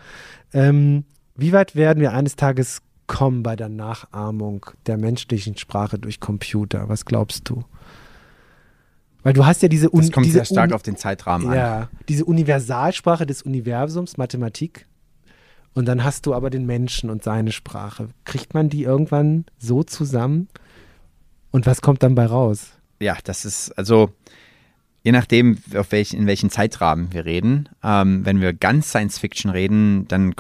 Ähm, 0.53 1.05
wie 1.37 1.53
weit 1.53 1.77
werden 1.77 2.01
wir 2.01 2.13
eines 2.13 2.35
Tages 2.35 2.83
kommen 3.07 3.43
bei 3.43 3.55
der 3.55 3.69
Nachahmung 3.69 4.67
der 4.87 4.99
menschlichen 4.99 5.57
Sprache 5.57 5.99
durch 5.99 6.19
Computer? 6.19 6.89
Was 6.89 7.05
glaubst 7.05 7.49
du? 7.49 7.65
Weil 9.23 9.33
du 9.33 9.47
hast 9.47 9.63
ja 9.63 9.69
diese 9.69 9.93
Un 9.93 10.01
Das 10.01 10.13
kommt 10.13 10.27
diese 10.27 10.39
sehr 10.39 10.45
stark 10.45 10.71
Un 10.71 10.75
auf 10.75 10.83
den 10.83 10.97
Zeitrahmen 10.97 11.53
ja, 11.53 11.81
an. 11.83 11.89
diese 12.09 12.25
Universalsprache 12.25 13.25
des 13.27 13.43
Universums, 13.43 14.17
Mathematik, 14.17 14.87
und 15.79 15.87
dann 15.87 16.03
hast 16.03 16.27
du 16.27 16.35
aber 16.35 16.51
den 16.51 16.67
Menschen 16.67 17.09
und 17.09 17.23
seine 17.23 17.53
Sprache. 17.53 18.09
Kriegt 18.25 18.53
man 18.53 18.69
die 18.69 18.83
irgendwann 18.83 19.45
so 19.59 19.85
zusammen? 19.85 20.49
Und 21.53 21.67
was 21.67 21.83
kommt 21.83 22.03
dann 22.03 22.17
bei 22.17 22.27
raus? 22.27 22.73
Ja, 22.99 23.17
das 23.23 23.45
ist 23.45 23.71
also 23.79 24.11
je 25.05 25.13
nachdem, 25.13 25.59
welch, 25.91 26.15
in 26.15 26.27
welchen 26.27 26.51
Zeitrahmen 26.51 27.13
wir 27.13 27.25
reden. 27.25 27.69
Ähm, 27.85 28.27
wenn 28.27 28.41
wir 28.41 28.55
ganz 28.55 28.89
Science 28.89 29.21
Fiction 29.21 29.53
reden, 29.53 30.09
dann 30.09 30.35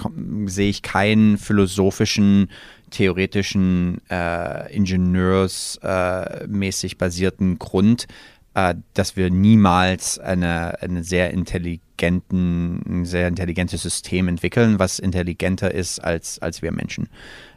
sehe 0.46 0.70
ich 0.70 0.82
keinen 0.82 1.38
philosophischen, 1.38 2.50
theoretischen, 2.90 4.00
äh, 4.10 4.74
ingenieursmäßig 4.74 6.92
äh, 6.94 6.96
basierten 6.96 7.60
Grund, 7.60 8.08
äh, 8.58 8.74
dass 8.94 9.16
wir 9.16 9.30
niemals 9.30 10.18
eine, 10.18 10.82
eine 10.82 11.04
sehr 11.04 11.30
intelligenten, 11.30 12.82
ein 12.86 13.04
sehr 13.04 13.28
intelligentes 13.28 13.82
System 13.82 14.26
entwickeln, 14.26 14.80
was 14.80 14.98
intelligenter 14.98 15.72
ist 15.72 16.00
als, 16.00 16.40
als 16.40 16.60
wir 16.60 16.72
Menschen. 16.72 17.08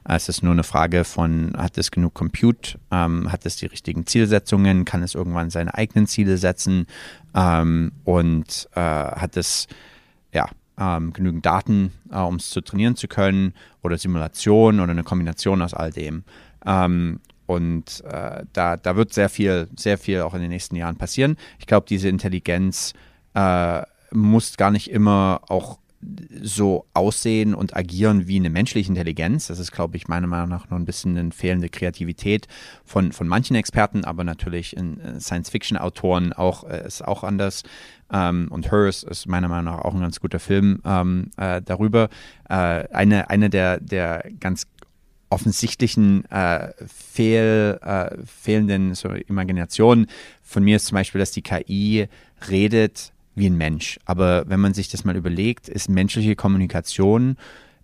Äh, 0.08 0.16
es 0.18 0.30
ist 0.30 0.44
nur 0.44 0.52
eine 0.52 0.64
Frage 0.64 1.04
von, 1.04 1.54
hat 1.58 1.80
es 1.80 1.90
genug 1.90 2.14
Compute, 2.14 2.78
ähm, 2.92 3.32
hat 3.32 3.48
es 3.48 3.56
die 3.56 3.66
richtigen 3.66 4.06
Zielsetzungen, 4.06 4.86
kann 4.86 5.02
es 5.02 5.16
irgendwann 5.16 5.50
seine 5.50 5.74
eigenen 5.74 6.06
Ziele 6.06 6.38
setzen 6.38 6.86
ähm, 7.34 7.94
und 8.04 8.70
äh, 8.76 8.80
hat 8.80 9.38
es 9.38 9.68
ja, 10.32 10.50
ähm, 10.78 11.14
genügend 11.14 11.46
Daten, 11.48 11.94
äh, 12.12 12.20
um 12.20 12.36
es 12.36 12.52
zu 12.52 12.62
trainieren 12.62 12.96
zu 12.96 13.08
können 13.08 13.54
oder 13.82 13.98
Simulation 13.98 14.80
oder 14.80 14.92
eine 14.92 15.04
Kombination 15.04 15.64
aus 15.64 15.74
all 15.74 15.92
dem. 15.92 16.26
Ähm, 16.64 17.22
und 17.52 18.02
äh, 18.06 18.46
da, 18.54 18.78
da 18.78 18.96
wird 18.96 19.14
sehr 19.14 19.28
viel, 19.28 19.68
sehr 19.76 19.98
viel 19.98 20.22
auch 20.22 20.34
in 20.34 20.40
den 20.40 20.50
nächsten 20.50 20.78
Jahren 20.78 20.96
passieren. 20.96 21.36
Ich 21.60 21.68
glaube, 21.68 21.86
diese 21.90 22.08
Intelligenz 22.08 22.94
äh, 23.34 23.82
muss 24.12 24.56
gar 24.56 24.72
nicht 24.72 24.90
immer 24.90 25.42
auch 25.50 25.78
so 26.42 26.86
aussehen 26.94 27.54
und 27.54 27.76
agieren 27.76 28.28
wie 28.28 28.38
eine 28.38 28.50
menschliche 28.50 28.90
Intelligenz. 28.90 29.48
Das 29.48 29.60
ist, 29.60 29.72
glaube 29.72 29.98
ich, 29.98 30.08
meiner 30.08 30.28
Meinung 30.28 30.50
nach 30.50 30.70
noch 30.70 30.78
ein 30.78 30.86
bisschen 30.86 31.18
eine 31.18 31.32
fehlende 31.32 31.68
Kreativität 31.68 32.48
von, 32.86 33.12
von 33.12 33.28
manchen 33.28 33.56
Experten, 33.56 34.06
aber 34.06 34.24
natürlich 34.24 34.76
in 34.76 35.00
äh, 35.02 35.20
Science-Fiction-Autoren 35.20 36.32
auch, 36.32 36.64
äh, 36.64 36.88
ist 36.88 37.06
auch 37.06 37.24
anders. 37.24 37.64
Ähm, 38.12 38.48
und 38.50 38.72
Hers 38.72 39.04
ist 39.04 39.28
meiner 39.28 39.50
Meinung 39.50 39.66
nach 39.66 39.84
auch 39.84 39.94
ein 39.94 40.02
ganz 40.02 40.22
guter 40.22 40.40
Film 40.40 40.82
ähm, 40.86 41.32
äh, 41.36 41.62
darüber. 41.62 42.10
Äh, 42.50 42.88
eine, 42.94 43.30
eine 43.30 43.50
der, 43.50 43.80
der 43.80 44.24
ganz 44.40 44.68
offensichtlichen 45.32 46.30
äh, 46.30 46.74
fehl, 46.88 47.80
äh, 47.82 48.18
fehlenden 48.26 48.94
so 48.96 49.10
Imaginationen 49.10 50.08
von 50.44 50.64
mir 50.64 50.76
ist 50.76 50.88
zum 50.88 50.96
Beispiel, 50.96 51.20
dass 51.20 51.32
die 51.32 51.42
KI 51.42 52.08
redet 52.50 53.14
wie 53.36 53.48
ein 53.48 53.58
Mensch. 53.58 54.00
Aber 54.06 54.44
wenn 54.48 54.60
man 54.60 54.74
sich 54.74 54.90
das 54.90 55.06
mal 55.06 55.16
überlegt, 55.16 55.70
ist 55.70 55.90
menschliche 55.90 56.36
Kommunikation 56.36 57.38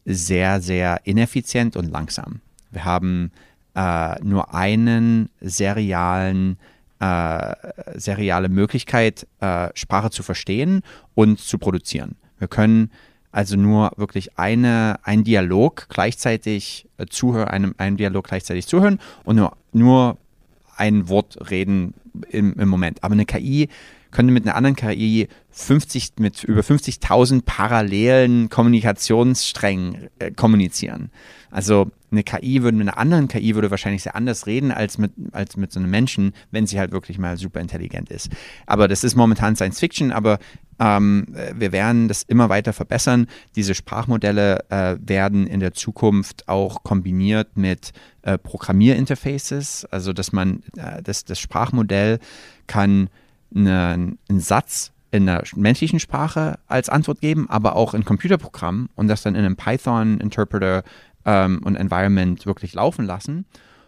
sehr, 0.05 0.61
sehr 0.61 1.01
ineffizient 1.05 1.77
und 1.77 1.89
langsam. 1.89 2.41
Wir 2.71 2.83
haben 2.83 3.31
äh, 3.75 4.21
nur 4.23 4.53
einen 4.53 5.29
serialen 5.39 6.57
äh, 6.99 7.53
seriale 7.95 8.49
Möglichkeit, 8.49 9.27
äh, 9.39 9.69
Sprache 9.75 10.09
zu 10.09 10.23
verstehen 10.23 10.81
und 11.13 11.39
zu 11.39 11.59
produzieren. 11.59 12.15
Wir 12.39 12.47
können 12.47 12.91
also 13.37 13.55
nur 13.55 13.91
wirklich 13.97 14.39
eine, 14.39 14.99
ein 15.03 15.23
Dialog 15.23 15.85
gleichzeitig 15.89 16.87
äh, 16.97 17.05
zuhören, 17.05 17.47
einem, 17.47 17.75
einem 17.77 17.95
Dialog 17.95 18.27
gleichzeitig 18.27 18.65
zuhören 18.65 18.99
und 19.25 19.35
nur, 19.35 19.55
nur 19.73 20.17
ein 20.75 21.07
Wort 21.07 21.37
reden 21.51 21.93
im, 22.31 22.55
im 22.57 22.67
Moment. 22.67 23.03
Aber 23.03 23.13
eine 23.13 23.25
KI 23.25 23.69
könnte 24.09 24.33
mit 24.33 24.47
einer 24.47 24.55
anderen 24.55 24.75
KI 24.75 25.27
50, 25.51 26.13
mit 26.17 26.45
über 26.45 26.61
50.000 26.61 27.43
parallelen 27.45 28.49
Kommunikationssträngen 28.49 30.09
äh, 30.17 30.31
kommunizieren. 30.31 31.11
Also 31.51 31.91
eine 32.09 32.23
KI 32.23 32.63
würde 32.63 32.75
mit 32.75 32.87
einer 32.87 32.97
anderen 32.97 33.27
KI 33.27 33.53
würde 33.53 33.69
wahrscheinlich 33.69 34.01
sehr 34.01 34.15
anders 34.15 34.47
reden 34.47 34.71
als 34.71 34.97
mit, 34.97 35.11
als 35.31 35.57
mit 35.57 35.71
so 35.71 35.79
einem 35.79 35.91
Menschen, 35.91 36.33
wenn 36.49 36.65
sie 36.65 36.79
halt 36.79 36.91
wirklich 36.91 37.19
mal 37.19 37.37
super 37.37 37.59
intelligent 37.59 38.09
ist. 38.09 38.29
Aber 38.65 38.87
das 38.87 39.03
ist 39.03 39.15
momentan 39.15 39.55
Science 39.55 39.79
Fiction, 39.79 40.11
aber 40.11 40.39
ähm, 40.79 41.27
wir 41.55 41.71
werden 41.71 42.07
das 42.07 42.23
immer 42.23 42.49
weiter 42.49 42.73
verbessern. 42.73 43.27
Diese 43.55 43.73
Sprachmodelle 43.73 44.69
äh, 44.69 44.97
werden 44.99 45.47
in 45.47 45.59
der 45.59 45.73
Zukunft 45.73 46.47
auch 46.47 46.83
kombiniert 46.83 47.57
mit 47.57 47.93
äh, 48.21 48.37
Programmierinterfaces, 48.37 49.85
also 49.85 50.13
dass 50.13 50.31
man 50.31 50.63
äh, 50.75 51.01
das, 51.01 51.25
das 51.25 51.39
Sprachmodell 51.39 52.19
kann 52.67 53.09
eine, 53.55 54.15
einen 54.29 54.39
Satz 54.39 54.91
in 55.11 55.25
der 55.25 55.43
menschlichen 55.55 55.99
Sprache 55.99 56.59
als 56.67 56.89
Antwort 56.89 57.21
geben, 57.21 57.49
aber 57.49 57.75
auch 57.75 57.93
in 57.93 58.03
Computerprogrammen 58.03 58.89
und 58.95 59.07
das 59.07 59.23
dann 59.23 59.35
in 59.35 59.45
einem 59.45 59.55
Python-Interpreter 59.55 60.83
ähm, 61.25 61.61
und 61.63 61.75
Environment 61.75 62.45
wirklich 62.45 62.73
laufen 62.73 63.05
lassen 63.05 63.45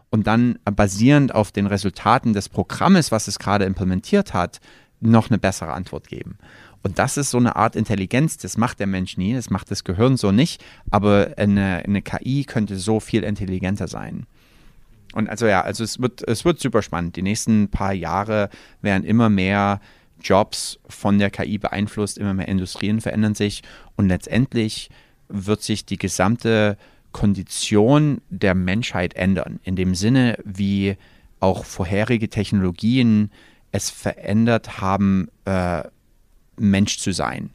und 0.09 0.27
dann 0.27 0.57
basierend 0.63 1.35
auf 1.35 1.51
den 1.51 1.67
Resultaten 1.67 2.33
des 2.33 2.49
Programmes, 2.49 3.11
was 3.11 3.27
es 3.27 3.37
gerade 3.37 3.65
implementiert 3.65 4.33
hat, 4.33 4.59
noch 5.01 5.29
eine 5.29 5.37
bessere 5.37 5.73
Antwort 5.73 6.07
geben. 6.07 6.37
Und 6.82 6.97
das 6.97 7.17
ist 7.17 7.32
so 7.32 7.38
eine 7.38 7.55
Art 7.55 7.75
Intelligenz, 7.75 8.38
das 8.38 8.57
macht 8.57 8.80
der 8.80 8.88
Mensch 8.88 9.17
nie, 9.17 9.34
das 9.34 9.49
macht 9.49 9.69
das 9.69 9.84
Gehirn 9.84 10.17
so 10.17 10.32
nicht, 10.32 10.63
aber 10.91 11.34
eine, 11.38 11.84
eine 11.86 12.01
KI 12.01 12.45
könnte 12.45 12.77
so 12.77 12.99
viel 12.99 13.23
intelligenter 13.23 13.88
sein. 13.88 14.25
Und 15.13 15.30
also 15.30 15.47
ja, 15.47 15.61
also 15.61 15.84
es 15.84 15.99
wird, 15.99 16.25
es 16.27 16.45
wird 16.45 16.59
super 16.59 16.82
spannend. 16.82 17.15
Die 17.15 17.21
nächsten 17.21 17.69
paar 17.69 17.93
Jahre 17.93 18.49
werden 18.82 19.03
immer 19.03 19.30
mehr 19.30 19.82
Jobs 20.21 20.80
von 20.88 21.17
der 21.17 21.32
KI 21.32 21.57
beeinflusst, 21.57 22.17
immer 22.17 22.34
mehr 22.34 22.47
Industrien 22.47 23.01
verändern 23.01 23.36
sich 23.36 23.63
und 23.95 24.07
letztendlich 24.07 24.89
wird 25.27 25.61
sich 25.61 25.86
die 25.86 25.97
gesamte 25.97 26.77
Kondition 27.11 28.21
der 28.30 28.53
Menschheit 28.55 29.15
ändern. 29.15 29.59
In 29.63 29.75
dem 29.75 29.95
Sinne, 29.95 30.38
wie 30.43 30.95
auch 31.39 31.65
vorherige 31.65 32.30
Technologien 32.30 33.32
es 33.71 33.89
verändert 33.89 34.82
haben, 34.82 35.30
äh, 35.45 35.84
Mensch 36.60 36.99
zu 36.99 37.12
sein. 37.12 37.51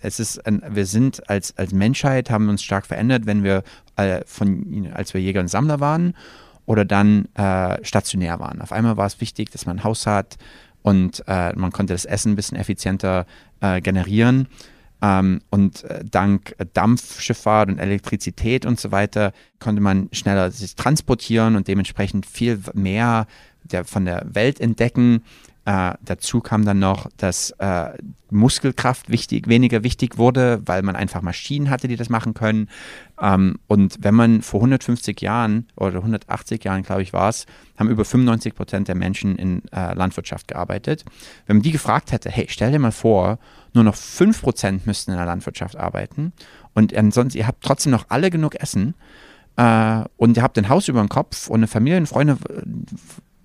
Es 0.00 0.18
ist 0.18 0.46
ein, 0.46 0.62
wir 0.66 0.86
sind 0.86 1.28
als, 1.28 1.56
als 1.58 1.72
Menschheit, 1.72 2.30
haben 2.30 2.48
uns 2.48 2.62
stark 2.62 2.86
verändert, 2.86 3.26
wenn 3.26 3.44
wir 3.44 3.62
äh, 3.96 4.22
von, 4.24 4.88
als 4.94 5.12
wir 5.12 5.20
Jäger 5.20 5.40
und 5.40 5.48
Sammler 5.48 5.78
waren 5.80 6.14
oder 6.64 6.84
dann 6.84 7.26
äh, 7.34 7.84
stationär 7.84 8.40
waren. 8.40 8.62
Auf 8.62 8.72
einmal 8.72 8.96
war 8.96 9.06
es 9.06 9.20
wichtig, 9.20 9.50
dass 9.50 9.66
man 9.66 9.78
ein 9.78 9.84
Haus 9.84 10.06
hat 10.06 10.36
und 10.82 11.22
äh, 11.26 11.52
man 11.54 11.70
konnte 11.70 11.92
das 11.92 12.04
Essen 12.04 12.32
ein 12.32 12.36
bisschen 12.36 12.56
effizienter 12.56 13.26
äh, 13.60 13.80
generieren. 13.80 14.48
Ähm, 15.02 15.40
und 15.50 15.82
äh, 15.84 16.04
dank 16.08 16.54
Dampfschifffahrt 16.74 17.68
und 17.68 17.78
Elektrizität 17.78 18.64
und 18.64 18.78
so 18.78 18.92
weiter 18.92 19.32
konnte 19.58 19.82
man 19.82 20.08
schneller 20.12 20.50
sich 20.52 20.76
transportieren 20.76 21.56
und 21.56 21.66
dementsprechend 21.66 22.24
viel 22.24 22.60
mehr 22.74 23.26
der, 23.64 23.84
von 23.84 24.04
der 24.04 24.24
Welt 24.32 24.60
entdecken. 24.60 25.22
Äh, 25.64 25.94
dazu 26.04 26.40
kam 26.40 26.64
dann 26.64 26.80
noch, 26.80 27.08
dass 27.16 27.50
äh, 27.58 27.90
Muskelkraft 28.30 29.10
wichtig, 29.10 29.46
weniger 29.46 29.84
wichtig 29.84 30.18
wurde, 30.18 30.60
weil 30.66 30.82
man 30.82 30.96
einfach 30.96 31.22
Maschinen 31.22 31.70
hatte, 31.70 31.86
die 31.86 31.94
das 31.96 32.08
machen 32.08 32.34
können. 32.34 32.68
Ähm, 33.20 33.58
und 33.68 33.98
wenn 34.00 34.14
man 34.14 34.42
vor 34.42 34.58
150 34.58 35.20
Jahren 35.20 35.68
oder 35.76 35.98
180 35.98 36.64
Jahren, 36.64 36.82
glaube 36.82 37.02
ich, 37.02 37.12
war 37.12 37.28
es, 37.28 37.46
haben 37.78 37.90
über 37.90 38.04
95 38.04 38.54
Prozent 38.54 38.88
der 38.88 38.96
Menschen 38.96 39.36
in 39.36 39.62
äh, 39.70 39.94
Landwirtschaft 39.94 40.48
gearbeitet. 40.48 41.04
Wenn 41.46 41.58
man 41.58 41.62
die 41.62 41.72
gefragt 41.72 42.10
hätte, 42.10 42.28
hey, 42.28 42.46
stell 42.48 42.72
dir 42.72 42.80
mal 42.80 42.90
vor, 42.90 43.38
nur 43.72 43.84
noch 43.84 43.94
5 43.94 44.42
Prozent 44.42 44.86
müssten 44.86 45.12
in 45.12 45.16
der 45.16 45.26
Landwirtschaft 45.26 45.76
arbeiten 45.76 46.32
und 46.74 46.96
ansonsten, 46.96 47.38
ihr 47.38 47.46
habt 47.46 47.62
trotzdem 47.62 47.92
noch 47.92 48.06
alle 48.08 48.30
genug 48.30 48.56
Essen 48.56 48.94
äh, 49.56 50.04
und 50.16 50.36
ihr 50.36 50.42
habt 50.42 50.58
ein 50.58 50.68
Haus 50.68 50.88
über 50.88 51.00
dem 51.00 51.08
Kopf 51.08 51.48
und 51.48 51.60
eine 51.60 51.68
Familie 51.68 51.98
und 51.98 52.06
Freunde, 52.06 52.38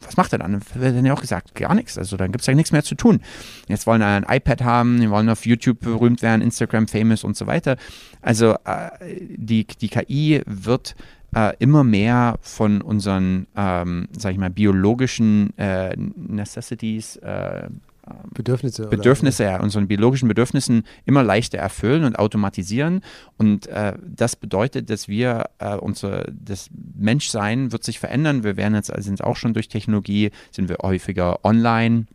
was 0.07 0.17
macht 0.17 0.33
er 0.33 0.39
dann? 0.39 0.61
Wird 0.73 0.95
dann 0.95 1.05
ja 1.05 1.13
auch 1.13 1.21
gesagt, 1.21 1.53
gar 1.53 1.75
nichts. 1.75 1.97
Also 1.97 2.17
dann 2.17 2.31
gibt 2.31 2.41
es 2.41 2.47
ja 2.47 2.55
nichts 2.55 2.71
mehr 2.71 2.83
zu 2.83 2.95
tun. 2.95 3.21
Jetzt 3.67 3.85
wollen 3.85 4.01
alle 4.01 4.25
ein 4.25 4.35
iPad 4.37 4.63
haben, 4.63 4.99
die 4.99 5.09
wollen 5.09 5.29
auf 5.29 5.45
YouTube 5.45 5.81
berühmt 5.81 6.21
werden, 6.21 6.41
Instagram 6.41 6.87
famous 6.87 7.23
und 7.23 7.35
so 7.35 7.45
weiter. 7.45 7.77
Also 8.21 8.55
äh, 8.65 8.89
die, 9.35 9.65
die 9.65 9.89
KI 9.89 10.41
wird 10.45 10.95
äh, 11.35 11.53
immer 11.59 11.83
mehr 11.83 12.39
von 12.41 12.81
unseren, 12.81 13.47
ähm, 13.55 14.07
sag 14.17 14.31
ich 14.31 14.37
mal, 14.37 14.49
biologischen 14.49 15.57
äh, 15.57 15.95
Necessities, 15.97 17.17
äh, 17.17 17.67
Bedürfnisse. 18.33 18.87
Bedürfnisse, 18.87 19.43
ja, 19.43 19.59
unseren 19.61 19.87
biologischen 19.87 20.27
Bedürfnissen 20.27 20.83
immer 21.05 21.23
leichter 21.23 21.57
erfüllen 21.57 22.03
und 22.03 22.17
automatisieren. 22.17 23.01
Und 23.37 23.67
äh, 23.67 23.93
das 24.03 24.35
bedeutet, 24.35 24.89
dass 24.89 25.07
wir, 25.07 25.45
äh, 25.59 25.75
unser, 25.75 26.25
das 26.31 26.69
Menschsein 26.95 27.71
wird 27.71 27.83
sich 27.83 27.99
verändern. 27.99 28.43
Wir 28.43 28.57
werden 28.57 28.75
jetzt, 28.75 28.91
sind 28.97 29.23
auch 29.23 29.35
schon 29.35 29.53
durch 29.53 29.67
Technologie, 29.67 30.31
sind 30.51 30.69
wir 30.69 30.77
häufiger 30.81 31.43
online. 31.43 32.05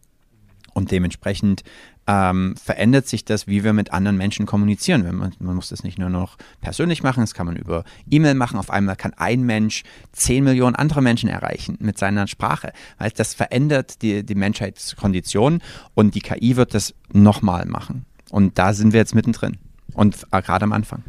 Und 0.74 0.90
dementsprechend 0.90 1.64
ähm, 2.07 2.55
verändert 2.62 3.07
sich 3.07 3.24
das, 3.24 3.46
wie 3.46 3.62
wir 3.64 3.72
mit 3.72 3.92
anderen 3.92 4.16
Menschen 4.16 4.46
kommunizieren. 4.46 5.03
Man, 5.16 5.32
man, 5.38 5.55
muss 5.55 5.68
das 5.68 5.84
nicht 5.84 5.98
nur 5.98 6.09
noch 6.09 6.36
persönlich 6.61 7.03
machen, 7.03 7.20
das 7.20 7.34
kann 7.34 7.46
man 7.46 7.57
über 7.57 7.84
E-Mail 8.11 8.34
machen. 8.34 8.59
Auf 8.59 8.70
einmal 8.70 8.96
kann 8.96 9.12
ein 9.16 9.42
Mensch 9.42 9.84
zehn 10.12 10.44
Millionen 10.44 10.74
andere 10.74 11.03
Menschen 11.03 11.28
erreichen 11.28 11.76
mit 11.80 11.98
seiner 11.98 12.26
Sprache. 12.26 12.72
Weil 12.98 13.11
das 13.11 13.34
verändert 13.34 14.03
die, 14.03 14.24
die 14.24 14.34
Menschheitskondition 14.34 15.62
und 15.94 16.14
die 16.14 16.20
KI 16.20 16.57
wird 16.57 16.74
das 16.74 16.94
nochmal 17.12 17.66
machen. 17.66 18.05
Und 18.30 18.59
da 18.59 18.72
sind 18.72 18.92
wir 18.92 19.00
jetzt 19.00 19.14
mittendrin 19.14 19.59
und 19.94 20.26
äh, 20.32 20.42
gerade 20.42 20.64
am 20.64 20.72
Anfang. 20.72 21.05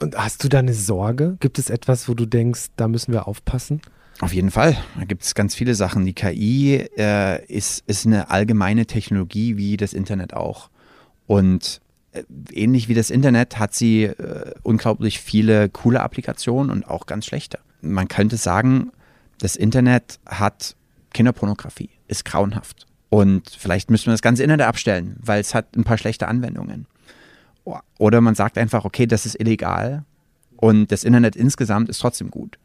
Und 0.00 0.16
hast 0.16 0.44
du 0.44 0.48
da 0.48 0.60
eine 0.60 0.74
Sorge? 0.74 1.36
Gibt 1.40 1.58
es 1.58 1.70
etwas, 1.70 2.08
wo 2.08 2.14
du 2.14 2.24
denkst, 2.24 2.66
da 2.76 2.86
müssen 2.86 3.12
wir 3.12 3.26
aufpassen? 3.26 3.80
Auf 4.20 4.32
jeden 4.32 4.50
Fall. 4.50 4.76
Da 4.98 5.04
gibt 5.04 5.22
es 5.22 5.34
ganz 5.34 5.54
viele 5.54 5.74
Sachen. 5.74 6.04
Die 6.04 6.12
KI 6.12 6.88
äh, 6.96 7.44
ist, 7.46 7.84
ist 7.86 8.04
eine 8.06 8.30
allgemeine 8.30 8.86
Technologie 8.86 9.56
wie 9.56 9.76
das 9.76 9.92
Internet 9.92 10.34
auch. 10.34 10.70
Und 11.26 11.80
äh, 12.12 12.24
ähnlich 12.52 12.88
wie 12.88 12.94
das 12.94 13.10
Internet 13.10 13.58
hat 13.58 13.74
sie 13.74 14.04
äh, 14.04 14.52
unglaublich 14.62 15.20
viele 15.20 15.68
coole 15.68 16.00
Applikationen 16.00 16.70
und 16.70 16.88
auch 16.88 17.06
ganz 17.06 17.26
schlechte. 17.26 17.60
Man 17.80 18.08
könnte 18.08 18.36
sagen, 18.36 18.90
das 19.38 19.54
Internet 19.54 20.18
hat 20.26 20.74
Kinderpornografie, 21.12 21.90
ist 22.08 22.24
grauenhaft. 22.24 22.86
Und 23.10 23.48
vielleicht 23.56 23.90
müssen 23.90 24.06
wir 24.06 24.12
das 24.12 24.22
ganze 24.22 24.42
Internet 24.42 24.66
abstellen, 24.66 25.16
weil 25.20 25.40
es 25.40 25.54
hat 25.54 25.76
ein 25.76 25.84
paar 25.84 25.96
schlechte 25.96 26.26
Anwendungen. 26.26 26.86
Oder 27.98 28.20
man 28.20 28.34
sagt 28.34 28.58
einfach, 28.58 28.84
okay, 28.84 29.06
das 29.06 29.26
ist 29.26 29.38
illegal 29.38 30.04
und 30.56 30.90
das 30.90 31.04
Internet 31.04 31.36
insgesamt 31.36 31.88
ist 31.88 31.98
trotzdem 31.98 32.30
gut. 32.30 32.58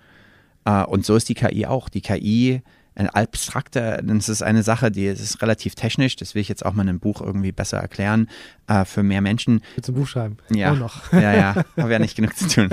Uh, 0.68 0.86
und 0.88 1.06
so 1.06 1.16
ist 1.16 1.30
die 1.30 1.34
KI 1.34 1.66
auch. 1.66 1.90
Die 1.90 2.02
KI, 2.02 2.62
ein 2.96 3.10
abstrakter, 3.10 4.02
das 4.02 4.30
ist 4.30 4.44
eine 4.44 4.64
Sache, 4.64 4.92
die 4.92 5.06
ist 5.06 5.42
relativ 5.42 5.76
technisch, 5.76 6.16
das 6.16 6.36
will 6.36 6.42
ich 6.42 6.50
jetzt 6.50 6.66
auch 6.66 6.74
mal 6.74 6.84
in 6.84 6.90
einem 6.90 7.00
Buch 7.00 7.22
irgendwie 7.22 7.52
besser 7.52 7.80
erklären, 7.80 8.30
uh, 8.70 8.86
für 8.86 9.04
mehr 9.04 9.22
Menschen. 9.22 9.62
Willst 9.76 9.90
du 9.90 9.94
ein 9.94 9.96
Buch 9.96 10.08
schreiben? 10.08 10.38
Ja. 10.50 10.74
Ja, 11.12 11.34
ja, 11.34 11.56
habe 11.78 11.92
ja 11.92 12.00
nicht 12.00 12.16
genug 12.16 12.36
zu 12.38 12.48
tun. 12.48 12.70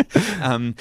ähm, 0.44 0.74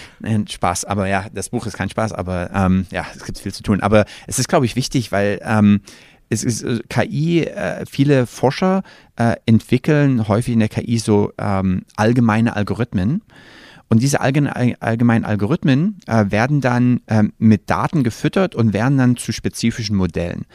Spaß, 0.48 0.86
aber 0.86 1.08
ja, 1.08 1.28
das 1.34 1.50
Buch 1.50 1.66
ist 1.66 1.78
kein 1.78 1.90
Spaß, 1.90 2.14
aber 2.14 2.50
ähm, 2.54 2.88
ja, 2.92 3.06
es 3.16 3.24
gibt 3.24 3.38
viel 3.38 3.54
zu 3.54 3.64
tun. 3.64 3.82
Aber 3.82 4.06
es 4.28 4.40
ist, 4.40 4.50
glaube 4.50 4.66
ich, 4.66 4.76
wichtig, 4.76 5.12
weil 5.12 5.40
ähm, 5.44 5.82
es 6.30 6.44
ist 6.44 6.64
äh, 6.64 6.80
KI, 6.90 7.44
äh, 7.44 7.86
viele 7.86 8.26
Forscher 8.26 8.84
äh, 9.18 9.36
entwickeln 9.46 10.28
häufig 10.28 10.54
in 10.54 10.60
der 10.60 10.70
KI 10.70 10.98
so 11.00 11.34
ähm, 11.38 11.84
allgemeine 11.96 12.56
Algorithmen. 12.56 13.22
Und 13.90 14.04
diese 14.04 14.22
allgemeinen 14.22 15.26
Algorithmen 15.26 15.98
äh, 16.06 16.26
werden 16.30 16.62
dann 16.62 17.02
ähm, 17.08 17.34
mit 17.40 17.68
Daten 17.70 18.04
gefüttert 18.04 18.54
und 18.54 18.72
werden 18.72 19.00
dann 19.00 19.18
zu 19.18 19.32
spezifischen 19.32 19.96
Modellen. 19.96 20.46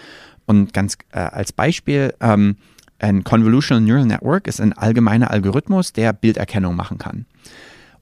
Und 0.46 0.72
ganz 0.72 0.96
äh, 1.12 1.18
als 1.18 1.52
Beispiel, 1.52 2.14
ähm, 2.20 2.56
ein 3.00 3.24
Convolutional 3.24 3.82
Neural 3.82 4.06
Network 4.06 4.46
ist 4.46 4.60
ein 4.60 4.72
allgemeiner 4.72 5.32
Algorithmus, 5.32 5.92
der 5.92 6.12
Bilderkennung 6.12 6.76
machen 6.76 6.98
kann. 6.98 7.26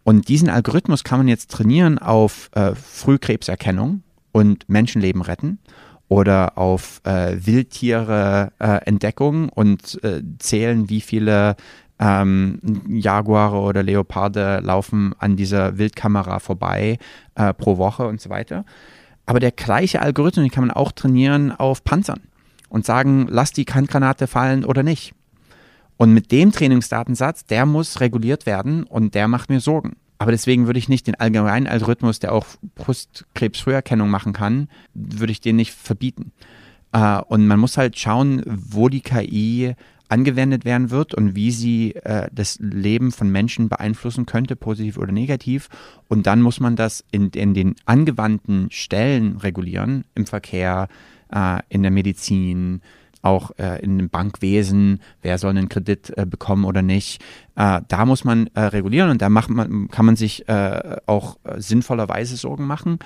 Und 0.04 0.28
diesen 0.28 0.50
Algorithmus 0.50 1.02
kann 1.02 1.18
man 1.18 1.28
jetzt 1.28 1.50
trainieren 1.50 1.98
auf 1.98 2.50
äh, 2.52 2.74
Frühkrebserkennung 2.74 4.02
und 4.32 4.68
Menschenleben 4.68 5.22
retten 5.22 5.60
oder 6.08 6.58
auf 6.58 7.00
äh, 7.04 7.36
Wildtiere-Entdeckung 7.38 9.48
äh, 9.48 9.52
und 9.54 10.04
äh, 10.04 10.20
zählen, 10.38 10.90
wie 10.90 11.00
viele 11.00 11.56
ähm, 12.02 12.58
Jaguare 12.88 13.58
oder 13.58 13.84
Leoparde 13.84 14.60
laufen 14.60 15.14
an 15.18 15.36
dieser 15.36 15.78
Wildkamera 15.78 16.40
vorbei 16.40 16.98
äh, 17.36 17.54
pro 17.54 17.78
Woche 17.78 18.08
und 18.08 18.20
so 18.20 18.28
weiter. 18.28 18.64
Aber 19.24 19.38
der 19.38 19.52
gleiche 19.52 20.02
Algorithmus 20.02 20.50
kann 20.50 20.66
man 20.66 20.76
auch 20.76 20.90
trainieren 20.90 21.52
auf 21.52 21.84
Panzern 21.84 22.20
und 22.68 22.84
sagen, 22.84 23.28
lass 23.30 23.52
die 23.52 23.64
Handgranate 23.64 24.26
fallen 24.26 24.64
oder 24.64 24.82
nicht. 24.82 25.14
Und 25.96 26.12
mit 26.12 26.32
dem 26.32 26.50
Trainingsdatensatz, 26.50 27.46
der 27.46 27.66
muss 27.66 28.00
reguliert 28.00 28.46
werden 28.46 28.82
und 28.82 29.14
der 29.14 29.28
macht 29.28 29.48
mir 29.48 29.60
Sorgen. 29.60 29.94
Aber 30.18 30.32
deswegen 30.32 30.66
würde 30.66 30.78
ich 30.80 30.88
nicht 30.88 31.06
den 31.06 31.14
allgemeinen 31.14 31.68
Algorithmus, 31.68 32.18
der 32.18 32.32
auch 32.32 32.46
Brustkrebsfrüherkennung 32.74 34.10
machen 34.10 34.32
kann, 34.32 34.68
würde 34.94 35.32
ich 35.32 35.40
den 35.40 35.56
nicht 35.56 35.72
verbieten. 35.72 36.32
Äh, 36.92 37.20
und 37.28 37.46
man 37.46 37.58
muss 37.58 37.76
halt 37.76 37.98
schauen, 37.98 38.42
wo 38.46 38.88
die 38.88 39.00
KI 39.00 39.74
angewendet 40.08 40.66
werden 40.66 40.90
wird 40.90 41.14
und 41.14 41.34
wie 41.34 41.50
sie 41.50 41.94
äh, 41.94 42.28
das 42.30 42.58
Leben 42.60 43.12
von 43.12 43.30
Menschen 43.30 43.70
beeinflussen 43.70 44.26
könnte, 44.26 44.56
positiv 44.56 44.98
oder 44.98 45.10
negativ. 45.10 45.70
Und 46.08 46.26
dann 46.26 46.42
muss 46.42 46.60
man 46.60 46.76
das 46.76 47.02
in, 47.10 47.30
in 47.30 47.54
den 47.54 47.76
angewandten 47.86 48.70
Stellen 48.70 49.38
regulieren, 49.38 50.04
im 50.14 50.26
Verkehr, 50.26 50.88
äh, 51.32 51.60
in 51.70 51.80
der 51.82 51.90
Medizin, 51.90 52.82
auch 53.22 53.52
äh, 53.56 53.82
in 53.82 53.98
dem 53.98 54.10
Bankwesen, 54.10 55.00
wer 55.22 55.38
soll 55.38 55.50
einen 55.50 55.68
Kredit 55.68 56.12
äh, 56.16 56.26
bekommen 56.26 56.64
oder 56.64 56.82
nicht. 56.82 57.22
Äh, 57.54 57.80
da 57.88 58.04
muss 58.04 58.24
man 58.24 58.48
äh, 58.48 58.60
regulieren 58.60 59.10
und 59.10 59.22
da 59.22 59.28
macht 59.28 59.48
man, 59.48 59.88
kann 59.88 60.06
man 60.06 60.16
sich 60.16 60.44
auch 61.06 61.36
sinnvollerweise 61.56 62.36
Sorgen 62.36 62.66
machen. 62.66 62.98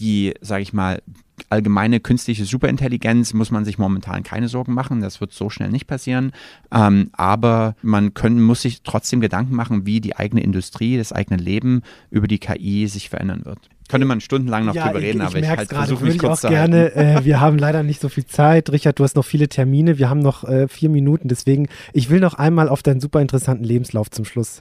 Die, 0.00 0.34
sage 0.40 0.62
ich 0.62 0.72
mal, 0.72 1.02
allgemeine 1.50 2.00
künstliche 2.00 2.44
Superintelligenz 2.44 3.32
muss 3.32 3.50
man 3.50 3.64
sich 3.64 3.78
momentan 3.78 4.22
keine 4.22 4.48
Sorgen 4.48 4.74
machen. 4.74 5.00
Das 5.00 5.20
wird 5.20 5.32
so 5.32 5.50
schnell 5.50 5.70
nicht 5.70 5.86
passieren. 5.86 6.32
Ähm, 6.72 7.10
aber 7.12 7.74
man 7.82 8.14
können, 8.14 8.42
muss 8.42 8.62
sich 8.62 8.82
trotzdem 8.82 9.20
Gedanken 9.20 9.54
machen, 9.54 9.86
wie 9.86 10.00
die 10.00 10.16
eigene 10.16 10.42
Industrie, 10.42 10.96
das 10.98 11.12
eigene 11.12 11.40
Leben 11.40 11.82
über 12.10 12.28
die 12.28 12.38
KI 12.38 12.86
sich 12.88 13.08
verändern 13.08 13.44
wird 13.44 13.68
könnte 13.88 14.06
man 14.06 14.20
stundenlang 14.20 14.66
noch 14.66 14.74
ja, 14.74 14.86
drüber 14.86 15.00
reden, 15.00 15.22
ich, 15.22 15.28
ich 15.28 15.30
aber 15.30 15.38
ich 15.38 15.48
halt 15.48 15.68
versuche 15.70 16.04
mich 16.04 16.18
kurz 16.18 16.44
auch 16.44 16.50
gerne. 16.50 16.94
Äh, 16.94 17.24
wir 17.24 17.40
haben 17.40 17.58
leider 17.58 17.82
nicht 17.82 18.00
so 18.00 18.08
viel 18.08 18.26
Zeit. 18.26 18.70
Richard, 18.70 18.98
du 18.98 19.04
hast 19.04 19.16
noch 19.16 19.24
viele 19.24 19.48
Termine. 19.48 19.98
Wir 19.98 20.10
haben 20.10 20.20
noch 20.20 20.44
äh, 20.44 20.68
vier 20.68 20.90
Minuten. 20.90 21.28
Deswegen, 21.28 21.68
ich 21.92 22.10
will 22.10 22.20
noch 22.20 22.34
einmal 22.34 22.68
auf 22.68 22.82
deinen 22.82 23.00
super 23.00 23.20
interessanten 23.20 23.64
Lebenslauf 23.64 24.10
zum 24.10 24.24
Schluss 24.24 24.60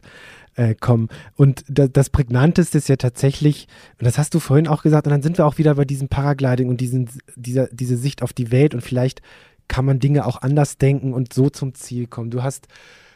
äh, 0.58 0.76
kommen. 0.76 1.08
Und 1.36 1.64
da, 1.70 1.88
das 1.88 2.10
Prägnanteste 2.10 2.78
ist 2.78 2.89
ja 2.89 2.97
tatsächlich, 2.97 3.68
und 3.99 4.05
das 4.05 4.18
hast 4.18 4.34
du 4.34 4.39
vorhin 4.39 4.68
auch 4.68 4.84
gesagt, 4.84 5.08
und 5.08 5.12
dann 5.12 5.22
sind 5.22 5.38
wir 5.38 5.45
auch 5.45 5.58
wieder 5.58 5.76
bei 5.76 5.86
diesem 5.86 6.10
Paragliding 6.10 6.68
und 6.68 6.82
diesen, 6.82 7.10
dieser, 7.36 7.68
diese 7.68 7.95
Sicht 7.95 8.22
auf 8.22 8.34
die 8.34 8.51
Welt 8.51 8.74
und 8.74 8.82
vielleicht 8.82 9.22
kann 9.68 9.86
man 9.86 9.99
Dinge 9.99 10.26
auch 10.26 10.41
anders 10.41 10.78
denken 10.78 11.14
und 11.14 11.34
so 11.34 11.49
zum 11.49 11.74
Ziel 11.74 12.08
kommen. 12.08 12.32
Du 12.32 12.43
hast 12.43 12.68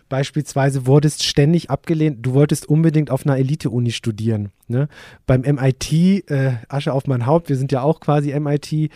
beispielsweise 0.09 0.85
wurdest 0.85 1.23
ständig 1.23 1.69
abgelehnt, 1.69 2.25
du 2.25 2.33
wolltest 2.33 2.67
unbedingt 2.67 3.09
auf 3.09 3.25
einer 3.25 3.37
Elite-Uni 3.37 3.91
studieren. 3.91 4.49
Ne? 4.67 4.89
Beim 5.25 5.41
MIT, 5.41 6.29
äh, 6.29 6.57
Asche 6.67 6.93
auf 6.93 7.07
mein 7.07 7.25
Haupt, 7.25 7.47
wir 7.47 7.55
sind 7.55 7.71
ja 7.71 7.81
auch 7.81 8.01
quasi 8.01 8.37
MIT, 8.37 8.73
äh, 8.73 8.89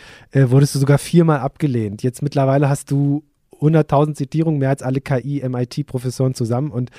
wurdest 0.50 0.74
du 0.74 0.78
sogar 0.78 0.98
viermal 0.98 1.40
abgelehnt. 1.40 2.02
Jetzt 2.02 2.22
mittlerweile 2.22 2.68
hast 2.68 2.90
du 2.90 3.24
100.000 3.60 4.14
Zitierungen, 4.14 4.58
mehr 4.58 4.68
als 4.68 4.82
alle 4.82 5.00
KI-MIT-Professoren 5.00 6.34
zusammen. 6.34 6.70
Und, 6.70 6.90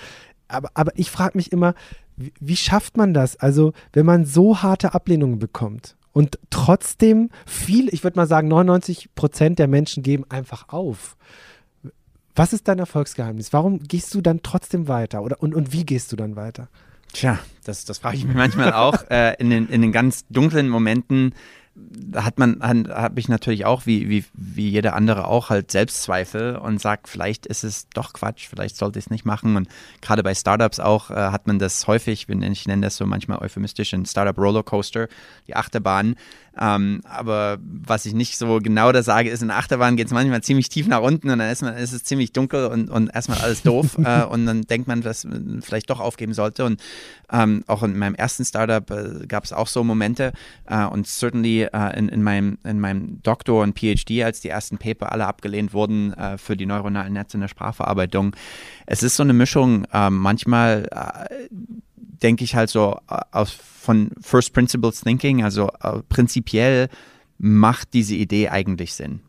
aber, 0.47 0.69
aber 0.73 0.91
ich 0.95 1.11
frage 1.11 1.37
mich 1.37 1.51
immer, 1.51 1.73
wie, 2.15 2.33
wie 2.39 2.55
schafft 2.55 2.97
man 2.97 3.13
das? 3.13 3.37
Also, 3.37 3.73
wenn 3.93 4.05
man 4.05 4.25
so 4.25 4.61
harte 4.61 4.93
Ablehnungen 4.93 5.39
bekommt 5.39 5.95
und 6.13 6.39
trotzdem 6.49 7.29
viel, 7.45 7.93
ich 7.93 8.03
würde 8.03 8.17
mal 8.17 8.27
sagen, 8.27 8.47
99 8.47 9.13
Prozent 9.15 9.59
der 9.59 9.67
Menschen 9.67 10.03
geben 10.03 10.25
einfach 10.29 10.69
auf. 10.69 11.15
Was 12.35 12.53
ist 12.53 12.67
dein 12.67 12.79
Erfolgsgeheimnis? 12.79 13.53
Warum 13.53 13.79
gehst 13.79 14.13
du 14.13 14.21
dann 14.21 14.41
trotzdem 14.43 14.87
weiter? 14.87 15.23
Oder, 15.23 15.41
und, 15.41 15.55
und 15.55 15.73
wie 15.73 15.85
gehst 15.85 16.11
du 16.11 16.15
dann 16.15 16.35
weiter? 16.35 16.69
Tja, 17.13 17.39
das, 17.63 17.85
das 17.85 17.99
frage 17.99 18.17
ich 18.17 18.25
mich 18.25 18.35
manchmal 18.35 18.73
auch. 18.73 19.09
Äh, 19.09 19.35
in, 19.39 19.49
den, 19.49 19.69
in 19.69 19.81
den 19.81 19.91
ganz 19.91 20.25
dunklen 20.29 20.69
Momenten 20.69 21.33
hat 22.15 22.39
man, 22.39 22.61
habe 22.61 23.19
ich 23.19 23.29
natürlich 23.29 23.65
auch, 23.65 23.85
wie, 23.85 24.09
wie, 24.09 24.25
wie 24.33 24.69
jeder 24.69 24.95
andere 24.95 25.27
auch, 25.27 25.49
halt 25.49 25.71
Selbstzweifel 25.71 26.55
und 26.55 26.81
sagt, 26.81 27.07
vielleicht 27.07 27.45
ist 27.45 27.63
es 27.63 27.87
doch 27.89 28.13
Quatsch, 28.13 28.47
vielleicht 28.47 28.77
sollte 28.77 28.99
ich 28.99 29.05
es 29.05 29.11
nicht 29.11 29.25
machen. 29.25 29.55
Und 29.55 29.67
gerade 30.01 30.23
bei 30.23 30.33
Startups 30.33 30.79
auch 30.79 31.11
äh, 31.11 31.15
hat 31.15 31.47
man 31.47 31.59
das 31.59 31.87
häufig, 31.87 32.27
ich 32.29 32.67
nenne 32.67 32.81
das 32.81 32.97
so 32.97 33.05
manchmal 33.05 33.39
euphemistisch, 33.39 33.93
ein 33.93 34.05
Startup 34.05 34.37
Rollercoaster, 34.37 35.07
die 35.47 35.55
Achterbahn. 35.55 36.15
Ähm, 36.59 37.01
aber 37.03 37.57
was 37.61 38.05
ich 38.05 38.13
nicht 38.13 38.37
so 38.37 38.59
genau 38.61 38.91
da 38.91 39.03
sage, 39.03 39.29
ist, 39.29 39.41
in 39.41 39.51
Achterbahn 39.51 39.95
geht 39.95 40.07
es 40.07 40.13
manchmal 40.13 40.41
ziemlich 40.41 40.69
tief 40.69 40.87
nach 40.87 41.01
unten 41.01 41.29
und 41.29 41.39
dann 41.39 41.49
ist, 41.49 41.61
man, 41.61 41.75
ist 41.75 41.93
es 41.93 42.03
ziemlich 42.03 42.33
dunkel 42.33 42.67
und, 42.67 42.89
und 42.89 43.13
erstmal 43.13 43.39
alles 43.39 43.61
doof. 43.61 43.97
äh, 44.03 44.23
und 44.23 44.45
dann 44.45 44.63
denkt 44.63 44.87
man, 44.87 45.01
dass 45.01 45.25
man 45.25 45.61
vielleicht 45.61 45.89
doch 45.89 45.99
aufgeben 45.99 46.33
sollte. 46.33 46.65
Und 46.65 46.81
ähm, 47.31 47.63
auch 47.67 47.83
in 47.83 47.97
meinem 47.97 48.15
ersten 48.15 48.45
Startup 48.45 48.89
äh, 48.89 49.27
gab 49.27 49.43
es 49.43 49.53
auch 49.53 49.67
so 49.67 49.83
Momente. 49.83 50.33
Äh, 50.65 50.85
und 50.85 51.07
certainly 51.07 51.63
äh, 51.63 51.97
in, 51.97 52.09
in, 52.09 52.23
meinem, 52.23 52.57
in 52.63 52.79
meinem 52.79 53.21
Doktor 53.23 53.63
und 53.63 53.77
PhD, 53.77 54.23
als 54.23 54.41
die 54.41 54.49
ersten 54.49 54.77
Paper 54.77 55.11
alle 55.11 55.27
abgelehnt 55.27 55.73
wurden 55.73 56.13
äh, 56.13 56.37
für 56.37 56.57
die 56.57 56.65
neuronalen 56.65 57.13
Netze 57.13 57.37
in 57.37 57.41
der 57.41 57.47
Sprachverarbeitung. 57.47 58.35
Es 58.85 59.03
ist 59.03 59.15
so 59.15 59.23
eine 59.23 59.33
Mischung. 59.33 59.85
Ähm, 59.93 60.17
manchmal 60.17 60.87
äh, 60.91 61.47
denke 62.21 62.43
ich 62.43 62.55
halt 62.55 62.69
so 62.69 62.99
aus 63.31 63.51
von 63.51 64.11
First 64.21 64.53
Principles 64.53 65.01
Thinking, 65.01 65.43
also 65.43 65.69
äh, 65.81 66.01
prinzipiell 66.09 66.89
macht 67.37 67.93
diese 67.93 68.15
Idee 68.15 68.49
eigentlich 68.49 68.93
Sinn. 68.93 69.21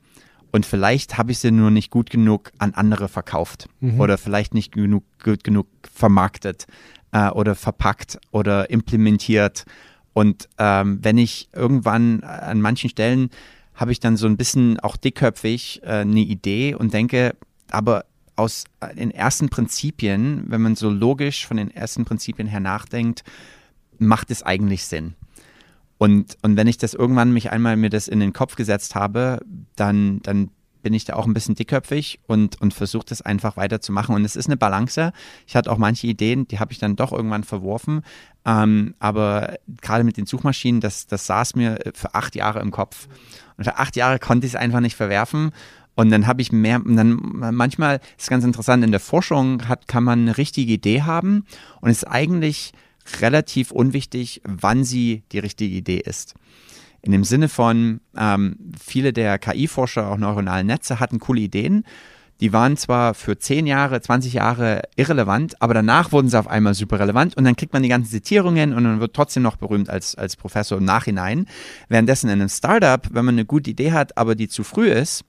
Und 0.50 0.66
vielleicht 0.66 1.18
habe 1.18 1.30
ich 1.30 1.38
sie 1.38 1.50
nur 1.50 1.70
nicht 1.70 1.90
gut 1.90 2.10
genug 2.10 2.50
an 2.58 2.74
andere 2.74 3.08
verkauft 3.08 3.68
mhm. 3.80 4.00
oder 4.00 4.18
vielleicht 4.18 4.54
nicht 4.54 4.72
genug, 4.72 5.04
gut 5.22 5.44
genug 5.44 5.66
vermarktet 5.92 6.66
äh, 7.12 7.28
oder 7.28 7.54
verpackt 7.54 8.18
oder 8.30 8.70
implementiert. 8.70 9.64
Und 10.14 10.48
ähm, 10.58 10.98
wenn 11.02 11.18
ich 11.18 11.48
irgendwann 11.54 12.22
an 12.22 12.60
manchen 12.60 12.90
Stellen 12.90 13.30
habe 13.78 13.92
ich 13.92 14.00
dann 14.00 14.16
so 14.16 14.26
ein 14.26 14.36
bisschen 14.36 14.80
auch 14.80 14.96
dickköpfig 14.96 15.82
äh, 15.84 16.00
eine 16.00 16.20
Idee 16.20 16.74
und 16.74 16.92
denke, 16.92 17.36
aber 17.70 18.04
aus 18.38 18.64
äh, 18.80 18.94
den 18.94 19.10
ersten 19.10 19.48
Prinzipien, 19.48 20.44
wenn 20.46 20.62
man 20.62 20.76
so 20.76 20.90
logisch 20.90 21.46
von 21.46 21.56
den 21.56 21.70
ersten 21.70 22.04
Prinzipien 22.04 22.48
her 22.48 22.60
nachdenkt, 22.60 23.24
macht 23.98 24.30
es 24.30 24.42
eigentlich 24.42 24.84
Sinn. 24.84 25.14
Und, 25.98 26.36
und 26.42 26.56
wenn 26.56 26.68
ich 26.68 26.78
das 26.78 26.94
irgendwann 26.94 27.32
mich 27.32 27.50
einmal 27.50 27.76
mir 27.76 27.90
das 27.90 28.06
in 28.06 28.20
den 28.20 28.32
Kopf 28.32 28.54
gesetzt 28.54 28.94
habe, 28.94 29.40
dann, 29.74 30.20
dann 30.22 30.50
bin 30.82 30.94
ich 30.94 31.04
da 31.04 31.14
auch 31.14 31.26
ein 31.26 31.34
bisschen 31.34 31.56
dickköpfig 31.56 32.20
und, 32.28 32.60
und 32.60 32.72
versuche 32.72 33.06
das 33.06 33.20
einfach 33.20 33.56
weiterzumachen. 33.56 34.14
Und 34.14 34.24
es 34.24 34.36
ist 34.36 34.46
eine 34.46 34.56
Balance. 34.56 35.12
Ich 35.46 35.56
hatte 35.56 35.72
auch 35.72 35.78
manche 35.78 36.06
Ideen, 36.06 36.46
die 36.46 36.60
habe 36.60 36.72
ich 36.72 36.78
dann 36.78 36.94
doch 36.94 37.12
irgendwann 37.12 37.42
verworfen. 37.42 38.02
Ähm, 38.44 38.94
aber 39.00 39.56
gerade 39.82 40.04
mit 40.04 40.16
den 40.16 40.26
Suchmaschinen, 40.26 40.80
das, 40.80 41.08
das 41.08 41.26
saß 41.26 41.56
mir 41.56 41.78
für 41.94 42.14
acht 42.14 42.36
Jahre 42.36 42.60
im 42.60 42.70
Kopf. 42.70 43.08
Und 43.56 43.64
für 43.64 43.76
acht 43.76 43.96
Jahre 43.96 44.20
konnte 44.20 44.46
ich 44.46 44.54
es 44.54 44.60
einfach 44.60 44.80
nicht 44.80 44.94
verwerfen. 44.94 45.50
Und 45.98 46.10
dann 46.10 46.28
habe 46.28 46.42
ich 46.42 46.52
mehr, 46.52 46.80
dann 46.84 47.18
manchmal 47.20 47.96
ist 47.96 48.22
es 48.22 48.28
ganz 48.28 48.44
interessant, 48.44 48.84
in 48.84 48.92
der 48.92 49.00
Forschung 49.00 49.66
hat, 49.66 49.88
kann 49.88 50.04
man 50.04 50.20
eine 50.20 50.38
richtige 50.38 50.72
Idee 50.72 51.02
haben 51.02 51.44
und 51.80 51.90
ist 51.90 52.04
eigentlich 52.04 52.72
relativ 53.20 53.72
unwichtig, 53.72 54.40
wann 54.44 54.84
sie 54.84 55.24
die 55.32 55.40
richtige 55.40 55.74
Idee 55.74 55.98
ist. 55.98 56.34
In 57.02 57.10
dem 57.10 57.24
Sinne 57.24 57.48
von, 57.48 57.98
ähm, 58.16 58.58
viele 58.80 59.12
der 59.12 59.40
KI-Forscher, 59.40 60.08
auch 60.08 60.18
neuronale 60.18 60.62
Netze, 60.62 61.00
hatten 61.00 61.18
coole 61.18 61.40
Ideen. 61.40 61.82
Die 62.40 62.52
waren 62.52 62.76
zwar 62.76 63.14
für 63.14 63.36
10 63.36 63.66
Jahre, 63.66 64.00
20 64.00 64.34
Jahre 64.34 64.82
irrelevant, 64.94 65.60
aber 65.60 65.74
danach 65.74 66.12
wurden 66.12 66.28
sie 66.28 66.38
auf 66.38 66.46
einmal 66.46 66.74
super 66.74 67.00
relevant 67.00 67.36
und 67.36 67.42
dann 67.42 67.56
kriegt 67.56 67.72
man 67.72 67.82
die 67.82 67.88
ganzen 67.88 68.12
Zitierungen 68.12 68.72
und 68.72 68.84
man 68.84 69.00
wird 69.00 69.14
trotzdem 69.14 69.42
noch 69.42 69.56
berühmt 69.56 69.90
als, 69.90 70.14
als 70.14 70.36
Professor 70.36 70.78
im 70.78 70.84
Nachhinein. 70.84 71.48
Währenddessen 71.88 72.28
in 72.28 72.40
einem 72.40 72.48
Startup, 72.48 73.04
wenn 73.10 73.24
man 73.24 73.34
eine 73.34 73.46
gute 73.46 73.70
Idee 73.70 73.90
hat, 73.90 74.16
aber 74.16 74.36
die 74.36 74.46
zu 74.46 74.62
früh 74.62 74.88
ist, 74.88 75.24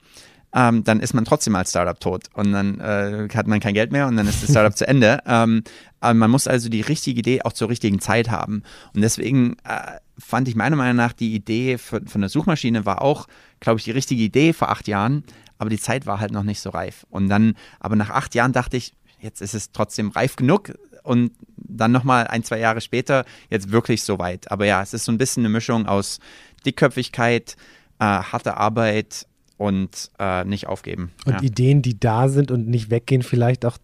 ähm, 0.54 0.84
dann 0.84 1.00
ist 1.00 1.14
man 1.14 1.26
trotzdem 1.26 1.56
als 1.56 1.70
Startup 1.70 2.00
tot 2.00 2.26
und 2.34 2.52
dann 2.52 2.80
äh, 2.80 3.28
hat 3.34 3.48
man 3.48 3.60
kein 3.60 3.74
Geld 3.74 3.92
mehr 3.92 4.08
und 4.08 4.18
dann 4.18 4.28
ist 4.28 4.42
das 4.42 4.50
Startup 4.50 4.76
zu 4.78 4.88
Ende. 4.88 5.20
Ähm, 5.26 5.64
aber 6.00 6.14
man 6.14 6.32
muss 6.32 6.48
also 6.48 6.70
die 6.70 6.82
richtige 6.82 7.20
Idee 7.20 7.42
auch 7.44 7.54
zur 7.54 7.70
richtigen 7.70 8.00
Zeit 8.00 8.30
haben. 8.30 8.64
Und 8.94 9.02
deswegen 9.02 9.58
äh, 9.64 10.00
fand 10.18 10.48
ich 10.48 10.56
meiner 10.56 10.76
Meinung 10.76 10.96
nach 10.96 11.14
die 11.14 11.36
Idee 11.36 11.78
von, 11.78 12.08
von 12.08 12.22
der 12.22 12.30
Suchmaschine 12.30 12.86
war 12.86 13.02
auch, 13.02 13.28
glaube 13.60 13.80
ich, 13.80 13.86
die 13.86 13.92
richtige 13.92 14.24
Idee 14.24 14.54
vor 14.54 14.70
acht 14.70 14.88
Jahren, 14.88 15.24
aber 15.58 15.70
die 15.70 15.80
Zeit 15.80 16.06
war 16.06 16.20
halt 16.20 16.32
noch 16.32 16.44
nicht 16.44 16.62
so 16.62 16.72
reif. 16.72 17.06
Und 17.10 17.30
dann, 17.30 17.56
aber 17.80 17.96
nach 17.96 18.10
acht 18.10 18.34
Jahren 18.34 18.54
dachte 18.54 18.78
ich, 18.78 18.94
jetzt 19.20 19.42
ist 19.42 19.54
es 19.54 19.72
trotzdem 19.72 20.10
reif 20.10 20.36
genug 20.36 20.74
und 21.04 21.32
dann 21.58 21.92
nochmal 21.92 22.28
ein, 22.28 22.44
zwei 22.44 22.60
Jahre 22.60 22.82
später 22.82 23.26
jetzt 23.50 23.72
wirklich 23.72 24.04
so 24.04 24.18
weit. 24.20 24.52
Aber 24.52 24.66
ja, 24.66 24.82
es 24.82 24.94
ist 24.94 25.06
so 25.06 25.12
ein 25.12 25.18
bisschen 25.18 25.42
eine 25.42 25.50
Mischung 25.50 25.86
aus 25.86 26.20
Dickköpfigkeit, 26.66 27.56
äh, 28.00 28.06
harter 28.06 28.58
Arbeit 28.58 29.28
und 29.60 30.10
äh, 30.18 30.46
nicht 30.46 30.68
aufgeben. 30.68 31.12
Und 31.26 31.34
ja. 31.34 31.42
Ideen, 31.42 31.82
die 31.82 32.00
da 32.00 32.30
sind 32.30 32.50
und 32.50 32.68
nicht 32.68 32.90
weggehen, 32.90 33.22
vielleicht 33.22 33.66
auch 33.66 33.78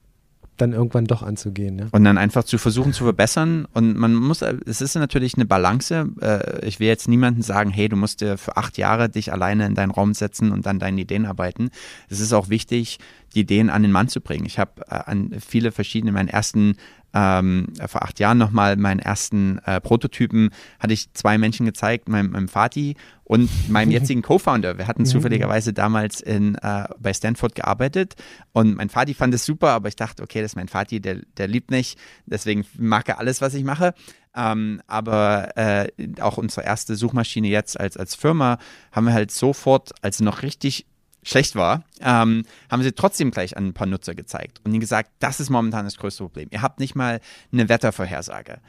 dann 0.55 0.71
irgendwann 0.71 1.03
doch 1.03 1.21
anzugehen. 1.21 1.77
Ja? 1.77 1.87
Und 1.91 2.05
dann 2.05 2.17
einfach 2.17 2.45
zu 2.45 2.57
versuchen 2.57 2.93
zu 2.93 3.03
verbessern. 3.03 3.67
Und 3.73 3.97
man 3.97 4.15
muss, 4.15 4.41
es 4.41 4.79
ist 4.79 4.95
natürlich 4.95 5.35
eine 5.35 5.45
Balance. 5.45 6.09
Äh, 6.21 6.65
ich 6.65 6.79
will 6.79 6.87
jetzt 6.87 7.09
niemandem 7.09 7.43
sagen, 7.43 7.71
hey, 7.71 7.89
du 7.89 7.97
musst 7.97 8.21
dir 8.21 8.37
für 8.37 8.55
acht 8.55 8.77
Jahre 8.77 9.09
dich 9.09 9.33
alleine 9.33 9.65
in 9.65 9.75
deinen 9.75 9.91
Raum 9.91 10.13
setzen 10.13 10.53
und 10.53 10.65
dann 10.65 10.79
deine 10.79 11.01
Ideen 11.01 11.25
arbeiten. 11.25 11.71
Es 12.07 12.21
ist 12.21 12.31
auch 12.31 12.47
wichtig, 12.47 12.99
die 13.33 13.41
Ideen 13.41 13.69
an 13.69 13.81
den 13.81 13.91
Mann 13.91 14.07
zu 14.07 14.21
bringen. 14.21 14.45
Ich 14.45 14.57
habe 14.57 14.81
äh, 14.87 14.95
an 14.95 15.35
viele 15.45 15.73
verschiedene, 15.73 16.13
meinen 16.13 16.29
ersten 16.29 16.77
ähm, 17.15 17.67
vor 17.87 18.03
acht 18.03 18.19
Jahren 18.19 18.37
nochmal 18.37 18.75
meinen 18.75 18.99
ersten 18.99 19.59
äh, 19.59 19.79
Prototypen, 19.79 20.49
hatte 20.79 20.93
ich 20.93 21.11
zwei 21.13 21.37
Menschen 21.37 21.65
gezeigt, 21.65 22.09
meinem, 22.09 22.31
meinem 22.31 22.49
Vati 22.49 22.95
und 23.23 23.49
meinem 23.69 23.91
jetzigen 23.91 24.21
Co-Founder. 24.21 24.77
Wir 24.77 24.87
hatten 24.87 25.05
zufälligerweise 25.05 25.71
damals 25.71 26.19
in, 26.19 26.55
äh, 26.55 26.83
bei 26.99 27.13
Stanford 27.13 27.55
gearbeitet 27.55 28.15
und 28.51 28.75
mein 28.75 28.89
Vati 28.89 29.13
fand 29.13 29.33
es 29.33 29.45
super, 29.45 29.69
aber 29.69 29.87
ich 29.87 29.95
dachte, 29.95 30.21
okay, 30.21 30.41
das 30.41 30.51
ist 30.51 30.55
mein 30.57 30.67
Vati, 30.67 30.99
der, 30.99 31.21
der 31.37 31.47
liebt 31.47 31.71
mich, 31.71 31.95
deswegen 32.25 32.65
mag 32.77 33.07
er 33.07 33.19
alles, 33.19 33.41
was 33.41 33.53
ich 33.53 33.63
mache. 33.63 33.93
Ähm, 34.35 34.81
aber 34.85 35.55
äh, 35.55 35.87
auch 36.19 36.37
unsere 36.37 36.65
erste 36.65 36.97
Suchmaschine 36.97 37.47
jetzt 37.47 37.79
als, 37.79 37.95
als 37.95 38.15
Firma 38.15 38.57
haben 38.91 39.05
wir 39.05 39.13
halt 39.13 39.31
sofort, 39.31 39.93
als 40.01 40.19
noch 40.19 40.41
richtig 40.41 40.85
schlecht 41.25 41.55
war, 41.55 41.83
ähm, 41.99 42.43
haben 42.71 42.83
sie 42.83 42.93
trotzdem 42.93 43.31
gleich 43.31 43.57
an 43.57 43.67
ein 43.67 43.73
paar 43.73 43.87
Nutzer 43.87 44.15
gezeigt 44.15 44.61
und 44.63 44.71
ihnen 44.71 44.79
gesagt, 44.79 45.11
das 45.19 45.41
ist 45.41 45.49
momentan 45.49 45.83
das 45.83 45.97
größte 45.97 46.23
Problem. 46.23 46.47
Ihr 46.51 46.61
habt 46.61 46.79
nicht 46.79 46.95
mal 46.95 47.19
eine 47.51 47.67
Wettervorhersage. 47.67 48.59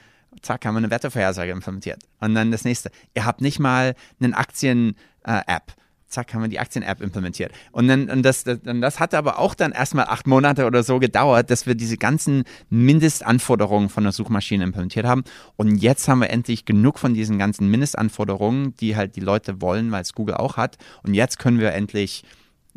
Zack, 0.42 0.64
haben 0.64 0.74
wir 0.74 0.78
eine 0.78 0.90
Wettervorhersage 0.90 1.52
implementiert. 1.52 2.02
Und 2.20 2.34
dann 2.34 2.50
das 2.50 2.64
nächste. 2.64 2.90
Ihr 3.14 3.24
habt 3.24 3.40
nicht 3.40 3.58
mal 3.58 3.94
einen 4.20 4.34
Aktien-App. 4.34 5.72
Zack, 6.08 6.34
haben 6.34 6.42
wir 6.42 6.48
die 6.48 6.60
Aktien-App 6.60 7.00
implementiert. 7.00 7.52
Und 7.72 7.88
dann, 7.88 8.08
und 8.08 8.22
das, 8.22 8.44
das, 8.44 8.60
und 8.66 8.80
das 8.80 9.00
hat 9.00 9.12
aber 9.12 9.38
auch 9.38 9.54
dann 9.54 9.72
erstmal 9.72 10.06
acht 10.06 10.26
Monate 10.26 10.66
oder 10.66 10.82
so 10.82 10.98
gedauert, 10.98 11.50
dass 11.50 11.66
wir 11.66 11.74
diese 11.74 11.96
ganzen 11.96 12.44
Mindestanforderungen 12.70 13.88
von 13.88 14.04
der 14.04 14.12
Suchmaschine 14.12 14.62
implementiert 14.62 15.06
haben. 15.06 15.24
Und 15.56 15.78
jetzt 15.78 16.06
haben 16.06 16.20
wir 16.20 16.30
endlich 16.30 16.64
genug 16.64 16.98
von 16.98 17.14
diesen 17.14 17.38
ganzen 17.38 17.68
Mindestanforderungen, 17.70 18.76
die 18.76 18.94
halt 18.94 19.16
die 19.16 19.20
Leute 19.20 19.60
wollen, 19.60 19.90
weil 19.90 20.02
es 20.02 20.12
Google 20.12 20.36
auch 20.36 20.56
hat. 20.56 20.76
Und 21.02 21.14
jetzt 21.14 21.38
können 21.38 21.58
wir 21.58 21.72
endlich 21.72 22.24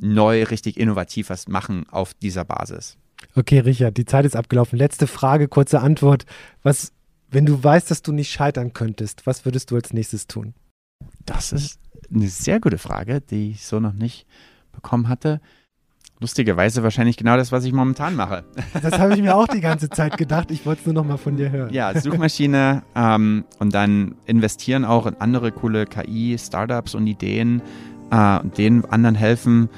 neu, 0.01 0.43
richtig 0.43 0.79
innovativ 0.79 1.29
was 1.29 1.47
machen 1.47 1.85
auf 1.89 2.13
dieser 2.13 2.45
Basis. 2.45 2.97
Okay, 3.35 3.59
Richard, 3.59 3.97
die 3.97 4.05
Zeit 4.05 4.25
ist 4.25 4.35
abgelaufen. 4.35 4.77
Letzte 4.77 5.07
Frage, 5.07 5.47
kurze 5.47 5.81
Antwort. 5.81 6.25
Was, 6.63 6.93
wenn 7.29 7.45
du 7.45 7.63
weißt, 7.63 7.91
dass 7.91 8.01
du 8.01 8.11
nicht 8.11 8.31
scheitern 8.31 8.73
könntest, 8.73 9.25
was 9.27 9.45
würdest 9.45 9.71
du 9.71 9.75
als 9.75 9.93
nächstes 9.93 10.27
tun? 10.27 10.53
Das 11.25 11.51
ist 11.51 11.79
eine 12.13 12.27
sehr 12.27 12.59
gute 12.59 12.77
Frage, 12.77 13.21
die 13.21 13.51
ich 13.51 13.65
so 13.65 13.79
noch 13.79 13.93
nicht 13.93 14.25
bekommen 14.71 15.09
hatte. 15.09 15.41
Lustigerweise 16.21 16.83
wahrscheinlich 16.83 17.15
genau 17.15 17.37
das, 17.37 17.53
was 17.53 17.63
ich 17.63 17.71
momentan 17.71 18.15
mache. 18.15 18.43
Das 18.81 18.99
habe 18.99 19.13
ich 19.13 19.21
mir 19.21 19.35
auch 19.35 19.47
die 19.47 19.61
ganze 19.61 19.89
Zeit 19.89 20.17
gedacht. 20.17 20.51
Ich 20.51 20.65
wollte 20.65 20.81
es 20.81 20.85
nur 20.85 20.95
noch 20.95 21.05
mal 21.05 21.17
von 21.17 21.37
dir 21.37 21.49
hören. 21.49 21.73
Ja, 21.73 21.97
Suchmaschine 21.97 22.83
ähm, 22.93 23.45
und 23.59 23.73
dann 23.73 24.15
investieren 24.25 24.83
auch 24.83 25.05
in 25.05 25.15
andere 25.15 25.51
coole 25.51 25.85
KI-Startups 25.85 26.93
und 26.93 27.07
Ideen, 27.07 27.61
äh, 28.11 28.39
denen 28.57 28.83
anderen 28.85 29.15
helfen 29.15 29.69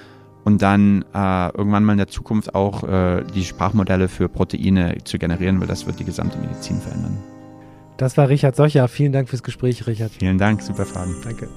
und 0.43 0.61
dann 0.61 1.05
äh, 1.13 1.49
irgendwann 1.57 1.83
mal 1.83 1.93
in 1.93 1.97
der 1.97 2.07
Zukunft 2.07 2.55
auch 2.55 2.83
äh, 2.83 3.23
die 3.35 3.43
Sprachmodelle 3.43 4.07
für 4.07 4.29
Proteine 4.29 4.97
zu 5.03 5.17
generieren, 5.17 5.59
weil 5.59 5.67
das 5.67 5.85
wird 5.85 5.99
die 5.99 6.05
gesamte 6.05 6.37
Medizin 6.37 6.79
verändern. 6.79 7.17
Das 7.97 8.17
war 8.17 8.29
Richard 8.29 8.55
Socher. 8.55 8.87
Vielen 8.87 9.11
Dank 9.11 9.29
fürs 9.29 9.43
Gespräch, 9.43 9.85
Richard. 9.85 10.11
Vielen 10.11 10.37
Dank, 10.37 10.61
super 10.61 10.85
Fragen. 10.85 11.15
Danke. 11.23 11.47